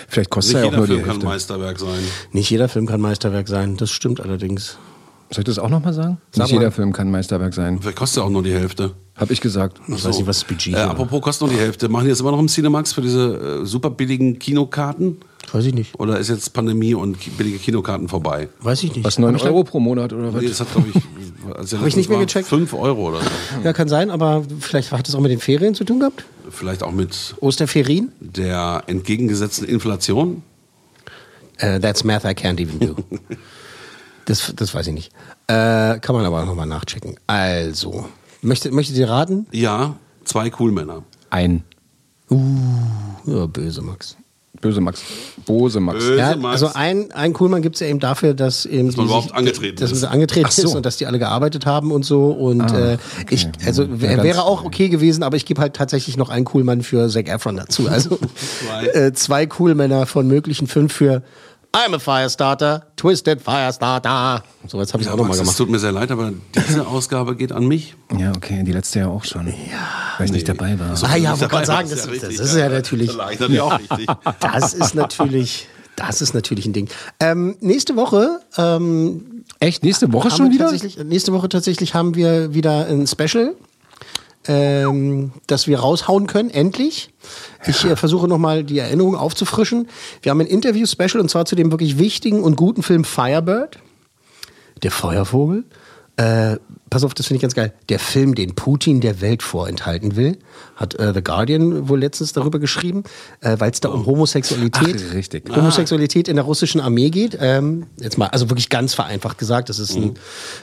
Vielleicht 0.08 0.30
kostet 0.30 0.56
nicht 0.56 0.63
er 0.65 0.65
ja 0.65 0.67
auch 0.67 0.71
jeder 0.73 0.78
nur 0.78 0.88
die 0.88 0.93
Film 0.93 1.04
kann 1.06 1.12
Hälfte. 1.13 1.26
Meisterwerk 1.28 1.80
sein. 1.80 1.99
Nicht 2.32 2.49
jeder 2.49 2.69
Film 2.69 2.86
kann 2.86 3.02
Meisterwerk 3.02 3.47
sein, 3.47 3.78
das 3.78 3.89
stimmt 3.89 4.19
allerdings. 4.21 4.78
Soll 5.32 5.39
ich 5.39 5.45
das 5.45 5.58
auch 5.58 5.69
nochmal 5.69 5.93
sagen? 5.93 6.17
Sag 6.32 6.43
Nicht 6.45 6.54
mal. 6.54 6.60
jeder 6.60 6.71
Film 6.71 6.93
kann 6.93 7.10
Meisterwerk 7.10 7.54
sein. 7.56 7.80
Vielleicht 7.82 7.97
kostet 7.97 8.21
er 8.21 8.26
auch 8.26 8.30
nur 8.30 8.43
die 8.43 8.54
Hälfte. 8.54 8.91
Hab 9.15 9.32
ich 9.32 9.41
gesagt. 9.41 9.80
Ich 9.88 9.93
weiß 10.06 10.17
nicht, 10.17 10.28
was 10.28 10.39
das 10.41 10.47
Budget 10.47 10.73
Äh, 10.73 10.78
war. 10.78 10.91
apropos 10.91 11.21
kostet 11.21 11.47
nur 11.47 11.56
die 11.58 11.62
Hälfte. 11.63 11.89
Machen 11.89 12.04
die 12.04 12.10
jetzt 12.10 12.19
immer 12.21 12.32
noch 12.32 12.39
im 12.39 12.47
Cinemax 12.47 12.93
für 12.93 13.02
diese 13.02 13.62
äh, 13.63 13.65
super 13.65 13.89
billigen 13.89 14.38
Kinokarten? 14.38 15.17
Weiß 15.52 15.65
ich 15.65 15.73
nicht. 15.73 15.99
Oder 15.99 16.19
ist 16.19 16.30
jetzt 16.30 16.54
Pandemie 16.54 16.93
und 16.93 17.19
ki- 17.19 17.32
billige 17.32 17.58
Kinokarten 17.58 18.08
vorbei? 18.08 18.49
Weiß 18.62 18.84
ich 18.84 18.95
nicht. 18.95 19.04
Was, 19.06 19.17
9 19.17 19.30
Hab 19.30 19.36
ich 19.38 19.41
da- 19.43 19.47
Euro 19.49 19.63
pro 19.63 19.80
Monat 19.80 20.13
oder 20.13 20.32
was? 20.34 20.41
Nee, 20.41 20.49
das 20.49 20.60
hat, 20.60 20.71
glaube 20.71 20.89
ich, 20.93 20.95
als 21.56 21.73
Hab 21.73 21.86
ich 21.86 21.95
nicht 21.95 22.10
mehr 22.10 22.19
gecheckt. 22.19 22.47
5 22.47 22.73
Euro 22.73 23.10
oder 23.10 23.19
so. 23.21 23.29
Ja, 23.63 23.73
kann 23.73 23.88
sein, 23.88 24.10
aber 24.10 24.43
vielleicht 24.60 24.91
hat 24.91 25.08
es 25.08 25.15
auch 25.15 25.19
mit 25.19 25.32
den 25.32 25.39
Ferien 25.39 25.75
zu 25.75 25.84
tun 25.84 25.99
gehabt? 25.99 26.25
Vielleicht 26.49 26.84
auch 26.84 26.91
mit 26.91 27.36
Osterferien? 27.39 28.12
der 28.19 28.84
entgegengesetzten 28.88 29.67
Inflation. 29.67 30.43
Äh, 31.58 31.79
that's 31.79 32.03
math 32.03 32.23
I 32.25 32.29
can't 32.29 32.60
even 32.60 32.79
do. 32.79 32.95
das, 34.25 34.53
das 34.56 34.73
weiß 34.73 34.88
ich 34.88 34.93
nicht. 34.93 35.12
Äh, 35.47 35.99
kann 35.99 36.15
man 36.15 36.25
aber 36.25 36.45
nochmal 36.45 36.65
nachchecken. 36.65 37.15
Also, 37.27 38.08
möchtet, 38.41 38.73
möchtet 38.73 38.97
ihr 38.97 39.10
raten? 39.10 39.47
Ja, 39.51 39.95
zwei 40.23 40.49
Coolmänner. 40.49 41.03
Ein. 41.29 41.63
Ja, 43.25 43.45
böse 43.45 43.82
Max. 43.82 44.17
Böse 44.63 44.82
Max. 44.82 45.02
Bose 45.45 45.80
Max. 45.80 45.99
Böse 45.99 46.17
Ja, 46.17 46.36
Max. 46.36 46.63
also 46.63 46.73
ein, 46.76 47.12
ein 47.12 47.34
Coolmann 47.34 47.62
gibt 47.62 47.76
es 47.76 47.82
ja 47.82 47.88
eben 47.88 47.99
dafür, 47.99 48.34
dass 48.34 48.65
eben 48.65 48.88
Dass 48.88 48.97
man 48.97 49.06
die 49.06 49.12
überhaupt 49.12 49.36
angetreten 49.36 49.80
dass 49.80 49.91
ist. 49.91 50.02
man 50.02 50.12
angetreten 50.12 50.49
so. 50.49 50.63
ist 50.69 50.76
und 50.76 50.86
dass 50.86 50.97
die 50.97 51.06
alle 51.06 51.19
gearbeitet 51.19 51.65
haben 51.67 51.91
und 51.91 52.04
so. 52.04 52.32
Und 52.32 52.62
Ah, 52.62 52.93
äh, 52.93 52.97
ich, 53.30 53.47
also 53.65 53.84
Ja, 53.84 54.23
wäre 54.23 54.43
auch 54.43 54.63
okay 54.65 54.89
gewesen, 54.89 55.21
aber 55.23 55.36
ich 55.38 55.45
gebe 55.45 55.62
halt 55.62 55.76
tatsächlich 55.76 56.17
noch 56.17 56.30
einen 56.30 56.45
Coolmann 56.45 56.82
für 56.82 57.08
Zac 57.10 57.28
Efron 57.30 57.58
dazu. 57.58 57.88
Also 57.89 58.17
Zwei. 58.65 58.88
äh, 58.88 59.13
zwei 59.13 59.45
Coolmänner 59.45 60.06
von 60.08 60.28
möglichen 60.28 60.65
fünf 60.67 60.93
für 60.93 61.21
I'm 61.76 61.96
a 61.96 61.98
Firestarter, 62.00 62.86
Twisted 62.96 63.42
Firestarter. 63.42 64.44
So, 64.68 64.80
jetzt 64.80 64.94
habe 64.94 65.02
ich 65.02 65.08
Ja, 65.08 65.14
auch 65.14 65.18
nochmal 65.18 65.30
Max, 65.30 65.40
es 65.40 65.44
gemacht. 65.44 65.58
tut 65.58 65.70
mir 65.72 65.80
sehr 65.80 65.92
leid, 65.92 66.12
aber 66.12 66.32
diese 66.70 66.86
Ausgabe 66.86 67.36
geht 67.36 67.52
an 67.52 67.68
mich. 67.68 67.96
Ja, 68.16 68.32
okay, 68.36 68.62
die 68.64 68.72
letzte 68.72 69.00
ja 69.00 69.08
auch 69.08 69.24
schon. 69.26 69.48
Ja, 69.48 69.54
weil 70.20 70.28
ich 70.28 70.32
nicht 70.34 70.48
dabei 70.48 70.80
war. 70.80 70.96
Ah 71.02 71.16
ja, 71.16 71.32
wollte 71.32 71.48
gerade 71.48 71.66
sagen, 71.66 71.90
das, 71.90 72.06
ja 72.06 72.12
das 72.12 72.40
ist 72.40 72.56
ja 72.56 72.70
natürlich. 72.70 73.10
Auch 73.20 73.80
richtig. 73.80 74.08
Das 74.40 74.76
ist 74.76 74.94
natürlich, 74.94 75.68
das 75.96 76.22
ist 76.22 76.36
natürlich 76.36 76.68
ein 76.68 76.74
Ding. 76.74 76.90
Ähm, 77.20 77.56
nächste 77.60 77.96
Woche 77.96 78.40
ähm, 78.58 79.44
Echt? 79.60 79.84
Nächste 79.84 80.12
Woche 80.14 80.30
schon 80.30 80.52
wieder? 80.52 80.72
Nächste 81.04 81.34
Woche 81.34 81.50
tatsächlich 81.50 81.96
haben 81.96 82.16
wir 82.16 82.54
wieder 82.54 82.86
ein 82.88 83.08
Special, 83.08 83.56
ähm, 84.47 85.32
das 85.47 85.67
wir 85.67 85.79
raushauen 85.79 86.27
können, 86.27 86.49
endlich. 86.49 87.12
Ich 87.65 87.86
äh, 87.86 87.95
versuche 87.95 88.27
nochmal 88.27 88.63
die 88.63 88.79
Erinnerung 88.79 89.15
aufzufrischen. 89.15 89.88
Wir 90.21 90.32
haben 90.32 90.41
ein 90.41 90.47
Interview-Special 90.47 91.19
und 91.19 91.29
zwar 91.29 91.45
zu 91.45 91.56
dem 91.56 91.71
wirklich 91.71 91.97
wichtigen 91.97 92.43
und 92.43 92.56
guten 92.56 92.84
Film 92.84 93.03
Firebird, 93.03 93.79
der 94.82 94.91
Feuervogel. 94.91 95.65
Äh, 96.17 96.58
pass 96.93 97.03
auf, 97.03 97.15
das 97.15 97.25
finde 97.25 97.38
ich 97.38 97.41
ganz 97.41 97.56
geil. 97.56 97.73
Der 97.89 97.97
Film, 97.97 98.36
den 98.36 98.53
Putin 98.53 99.01
der 99.01 99.19
Welt 99.19 99.41
vorenthalten 99.41 100.15
will, 100.15 100.38
hat 100.75 100.93
äh, 100.99 101.12
The 101.12 101.23
Guardian 101.23 101.89
wohl 101.89 101.99
letztens 101.99 102.34
darüber 102.34 102.60
geschrieben, 102.60 103.03
äh, 103.41 103.56
weil 103.58 103.71
es 103.71 103.79
da 103.79 103.89
um 103.89 104.06
Homosexualität, 104.06 105.03
Ach, 105.10 105.13
richtig. 105.15 105.49
Homosexualität 105.56 106.27
in 106.27 106.36
der 106.36 106.45
russischen 106.45 106.79
Armee 106.79 107.10
geht. 107.10 107.36
Ähm, 107.41 107.88
jetzt 107.99 108.19
mal, 108.19 108.27
also 108.27 108.51
wirklich 108.51 108.69
ganz 108.69 108.93
vereinfacht 108.93 109.39
gesagt, 109.39 109.69
das 109.69 109.79
ist 109.79 109.95
ein 109.95 110.13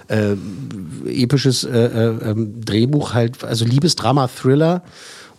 äh, 0.07 0.37
episches 1.23 1.65
äh, 1.65 1.71
äh, 1.71 2.31
ähm, 2.31 2.61
Drehbuch 2.65 3.13
halt, 3.13 3.43
also 3.43 3.65
Liebesdrama, 3.65 4.29
Thriller. 4.29 4.85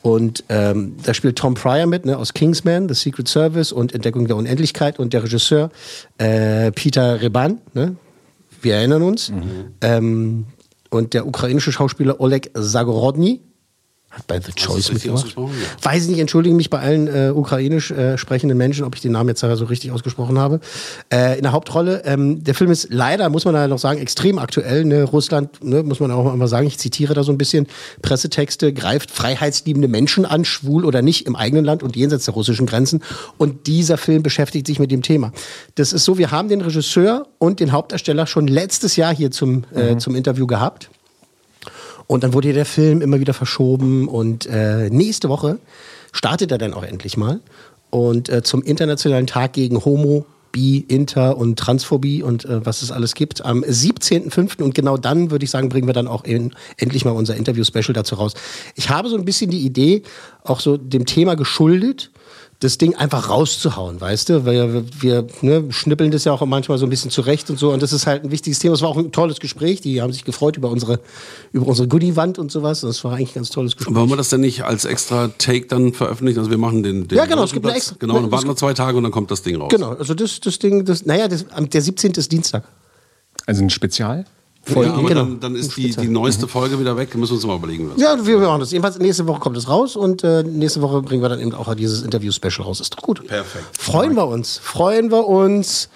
Und 0.02 0.44
ähm, 0.50 0.96
da 1.04 1.14
spielt 1.14 1.38
Tom 1.38 1.54
Pryor 1.54 1.86
mit, 1.86 2.06
ne, 2.06 2.18
aus 2.18 2.34
Kingsman, 2.34 2.90
The 2.90 2.96
Secret 2.96 3.30
Service 3.30 3.72
und 3.72 3.94
Entdeckung 3.94 4.28
der 4.28 4.36
Unendlichkeit 4.36 5.00
und 5.00 5.14
der 5.14 5.24
Regisseur 5.24 5.70
äh, 6.18 6.72
Peter 6.72 7.22
Reban, 7.22 7.62
ne? 7.74 7.96
Wir 8.64 8.76
erinnern 8.76 9.02
uns. 9.02 9.32
Ähm, 9.82 10.46
und 10.92 11.14
der 11.14 11.26
ukrainische 11.26 11.72
Schauspieler 11.72 12.20
Oleg 12.20 12.52
Zagorodny. 12.54 13.42
Hat 14.12 14.28
bei 14.28 14.42
The 14.42 14.52
Choice 14.52 14.92
mitgemacht. 14.92 15.20
ausgesprochen? 15.20 15.54
Ja. 15.62 15.86
Weiß 15.86 16.04
ich 16.04 16.10
nicht, 16.10 16.20
entschuldige 16.20 16.54
mich 16.54 16.70
bei 16.70 16.80
allen 16.80 17.08
äh, 17.08 17.32
ukrainisch 17.34 17.92
äh, 17.92 18.18
sprechenden 18.18 18.58
Menschen, 18.58 18.84
ob 18.84 18.94
ich 18.96 19.02
den 19.02 19.14
Namen 19.14 19.30
jetzt 19.30 19.40
so 19.40 19.66
richtig 19.66 19.92
ausgesprochen 19.92 20.38
habe. 20.38 20.60
Äh, 21.12 21.38
in 21.38 21.44
der 21.44 21.54
Hauptrolle. 21.54 22.04
Ähm, 22.04 22.44
der 22.44 22.54
Film 22.54 22.72
ist 22.72 22.88
leider, 22.92 23.30
muss 23.30 23.46
man 23.46 23.54
da 23.54 23.66
noch 23.70 23.80
sagen, 23.80 24.02
extrem 24.02 24.38
aktuell. 24.38 24.84
Ne? 24.84 25.04
Russland, 25.04 25.64
ne, 25.64 25.82
muss 25.84 26.02
man 26.02 26.12
auch 26.12 26.36
mal 26.36 26.48
sagen, 26.50 26.68
ich 26.68 26.78
zitiere 26.78 27.14
da 27.14 27.24
so 27.24 27.32
ein 27.32 27.38
bisschen, 27.38 27.68
Pressetexte 28.02 28.74
greift 28.74 29.12
freiheitsliebende 29.12 29.88
Menschen 29.88 30.26
an, 30.26 30.44
schwul 30.44 30.84
oder 30.84 31.02
nicht, 31.02 31.26
im 31.26 31.38
eigenen 31.38 31.64
Land 31.64 31.82
und 31.82 31.96
jenseits 31.96 32.26
der 32.26 32.34
russischen 32.34 32.66
Grenzen. 32.66 33.02
Und 33.38 33.68
dieser 33.68 33.98
Film 33.98 34.24
beschäftigt 34.24 34.68
sich 34.68 34.78
mit 34.78 34.92
dem 34.92 35.04
Thema. 35.04 35.32
Das 35.76 35.94
ist 35.94 36.04
so, 36.04 36.18
wir 36.18 36.32
haben 36.32 36.50
den 36.50 36.60
Regisseur 36.60 37.28
und 37.38 37.62
den 37.62 37.72
Hauptdarsteller 37.72 38.28
schon 38.28 38.48
letztes 38.48 38.98
Jahr 38.98 39.16
hier 39.16 39.32
zum, 39.32 39.64
äh, 39.74 39.96
zum 39.96 40.16
Interview 40.16 40.48
gehabt. 40.48 40.90
Und 42.12 42.26
dann 42.26 42.34
wurde 42.34 42.52
der 42.52 42.66
Film 42.66 43.02
immer 43.02 43.22
wieder 43.22 43.34
verschoben 43.34 44.10
und 44.10 44.46
äh, 44.46 44.90
nächste 44.90 45.30
Woche 45.30 45.60
startet 46.12 46.52
er 46.52 46.58
dann 46.58 46.74
auch 46.74 46.84
endlich 46.84 47.16
mal. 47.16 47.40
Und 47.90 48.28
äh, 48.28 48.44
zum 48.44 48.64
Internationalen 48.64 49.28
Tag 49.28 49.54
gegen 49.54 49.86
Homo, 49.86 50.26
Bi, 50.52 50.84
Inter 50.90 51.38
und 51.38 51.58
Transphobie 51.58 52.22
und 52.22 52.44
äh, 52.44 52.66
was 52.66 52.82
es 52.82 52.92
alles 52.92 53.14
gibt, 53.14 53.46
am 53.46 53.64
17.05. 53.64 54.62
Und 54.62 54.76
genau 54.76 54.98
dann, 54.98 55.32
würde 55.32 55.46
ich 55.46 55.52
sagen, 55.52 55.70
bringen 55.70 55.88
wir 55.88 55.94
dann 55.94 56.10
auch 56.10 56.26
in, 56.26 56.54
endlich 56.76 57.06
mal 57.06 57.12
unser 57.12 57.38
Interview-Special 57.38 57.94
dazu 57.94 58.16
raus. 58.16 58.34
Ich 58.76 58.90
habe 58.90 59.08
so 59.08 59.16
ein 59.16 59.24
bisschen 59.24 59.50
die 59.50 59.62
Idee, 59.62 60.04
auch 60.44 60.60
so 60.60 60.76
dem 60.76 61.06
Thema 61.06 61.36
geschuldet, 61.36 62.11
das 62.62 62.78
Ding 62.78 62.96
einfach 62.96 63.28
rauszuhauen, 63.30 64.00
weißt 64.00 64.30
du? 64.30 64.46
Weil 64.46 64.72
wir, 64.74 64.84
wir 65.02 65.28
ne, 65.42 65.66
schnippeln 65.72 66.12
das 66.12 66.26
ja 66.26 66.32
auch 66.32 66.46
manchmal 66.46 66.78
so 66.78 66.86
ein 66.86 66.92
bisschen 66.92 67.10
zurecht 67.10 67.50
und 67.50 67.58
so. 67.58 67.72
Und 67.74 67.82
das 67.82 67.92
ist 67.92 68.06
halt 68.06 68.24
ein 68.24 68.30
wichtiges 68.30 68.60
Thema. 68.60 68.76
Es 68.76 68.84
war 68.84 68.90
auch 68.90 68.98
ein 68.98 69.12
tolles 69.12 69.40
Gespräch. 69.40 69.82
Die 69.82 70.00
haben 70.00 70.14
sich 70.14 70.24
gefreut 70.26 70.58
über 70.58 70.70
unsere, 70.70 71.00
über 71.54 71.66
unsere 71.66 71.88
Goodie-Wand 71.88 72.38
und 72.38 72.52
sowas. 72.52 72.82
Das 72.82 73.04
war 73.04 73.14
eigentlich 73.14 73.32
ein 73.32 73.36
ganz 73.36 73.50
tolles 73.50 73.76
Gespräch. 73.76 73.96
Wollen 73.96 74.10
wir 74.10 74.16
das 74.16 74.30
denn 74.30 74.42
nicht 74.42 74.64
als 74.64 74.86
extra 74.86 75.30
Take 75.40 75.66
dann 75.66 75.94
veröffentlichen? 75.94 76.38
Also 76.38 76.52
wir 76.52 76.60
machen 76.60 76.84
den, 76.84 77.08
den 77.08 77.18
Ja, 77.18 77.26
genau, 77.26 77.44
es 77.44 77.52
gibt 77.52 77.66
eine 77.66 77.76
extra- 77.76 77.96
Genau, 77.98 78.20
dann 78.20 78.32
warten 78.32 78.48
wir 78.48 78.56
zwei 78.56 78.76
Tage 78.76 78.96
und 78.96 79.04
dann 79.04 79.12
kommt 79.12 79.32
das 79.32 79.42
Ding 79.42 79.56
raus. 79.56 79.70
Genau, 79.72 79.94
also 79.94 80.14
das, 80.14 80.40
das 80.40 80.60
Ding, 80.60 80.86
das, 80.86 81.04
naja, 81.04 81.28
das, 81.28 81.46
der 81.58 81.82
17. 81.82 82.12
ist 82.12 82.32
Dienstag. 82.32 82.64
Also 83.48 83.64
ein 83.64 83.72
Spezial? 83.72 84.26
Ja, 84.68 84.94
aber 84.94 85.08
genau. 85.08 85.22
dann, 85.22 85.40
dann 85.40 85.56
ist 85.56 85.76
die, 85.76 85.90
die 85.90 86.08
neueste 86.08 86.48
Folge 86.48 86.80
wieder 86.80 86.96
weg. 86.96 87.16
Müssen 87.16 87.32
wir 87.32 87.36
uns 87.36 87.46
mal 87.46 87.56
überlegen. 87.56 87.92
Was. 87.94 88.02
Ja, 88.02 88.26
wir 88.26 88.38
machen 88.38 88.60
das. 88.60 88.72
Jedenfalls 88.72 89.00
nächste 89.00 89.26
Woche 89.28 89.40
kommt 89.40 89.58
es 89.58 89.68
raus 89.68 89.96
und 89.96 90.24
äh, 90.24 90.44
nächste 90.44 90.82
Woche 90.82 91.02
bringen 91.02 91.22
wir 91.24 91.30
dann 91.30 91.40
eben 91.40 91.54
auch 91.56 91.74
dieses 91.74 92.04
Interview-Special 92.04 92.66
raus. 92.66 92.80
Ist 92.80 92.94
doch 92.94 93.02
gut. 93.02 93.26
Perfekt. 93.28 93.66
Freuen 93.78 94.16
wir 94.16 94.28
uns. 94.28 94.60
Freuen 94.60 95.10
wir 95.12 95.28
uns. 95.28 95.90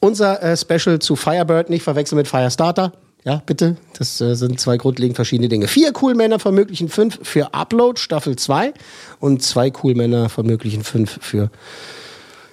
Unser 0.00 0.42
äh, 0.42 0.56
Special 0.56 0.98
zu 0.98 1.16
Firebird 1.16 1.70
nicht 1.70 1.82
verwechseln 1.82 2.18
mit 2.18 2.28
Firestarter. 2.28 2.92
Ja, 3.24 3.42
bitte. 3.46 3.78
Das 3.96 4.20
äh, 4.20 4.34
sind 4.34 4.60
zwei 4.60 4.76
grundlegend 4.76 5.16
verschiedene 5.16 5.48
Dinge. 5.48 5.66
Vier 5.66 5.92
Cool 6.00 6.14
Männer 6.14 6.38
von 6.38 6.54
möglichen 6.54 6.90
fünf 6.90 7.18
für 7.22 7.54
Upload, 7.54 7.98
Staffel 7.98 8.36
2. 8.36 8.74
Und 9.18 9.42
zwei 9.42 9.72
Cool 9.82 9.94
Männer 9.94 10.28
von 10.28 10.44
möglichen 10.44 10.84
fünf 10.84 11.18
für 11.22 11.50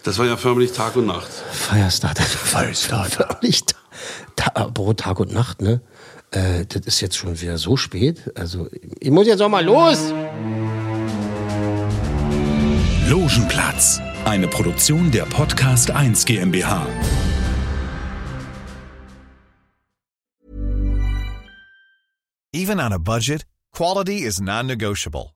Das 0.04 0.18
war 0.18 0.26
ja 0.28 0.38
förmlich 0.38 0.72
Tag 0.72 0.96
und 0.96 1.08
Nacht. 1.08 1.28
Firestarter. 1.52 2.24
Firestarter. 2.24 3.28
Förmlich 3.32 3.66
Ta- 3.66 3.76
Ta- 4.36 4.52
apropos 4.56 4.96
Tag 4.98 5.20
und 5.20 5.34
Nacht, 5.34 5.62
ne? 5.62 5.82
Äh, 6.32 6.66
das 6.66 6.86
ist 6.86 7.02
jetzt 7.02 7.18
schon 7.18 7.40
wieder 7.42 7.58
so 7.58 7.76
spät. 7.78 8.32
Also, 8.36 8.68
ich 9.00 9.12
muss 9.12 9.28
jetzt 9.28 9.42
auch 9.42 9.50
mal 9.50 9.64
los. 9.66 10.14
Logenplatz, 13.08 14.00
eine 14.26 14.48
Produktion 14.48 15.12
der 15.12 15.24
Podcast 15.26 15.92
1 15.92 16.24
GmbH. 16.26 16.88
Even 22.54 22.80
on 22.80 22.92
a 22.94 23.00
budget, 23.00 23.46
quality 23.74 24.24
is 24.24 24.42
non-negotiable. 24.42 25.36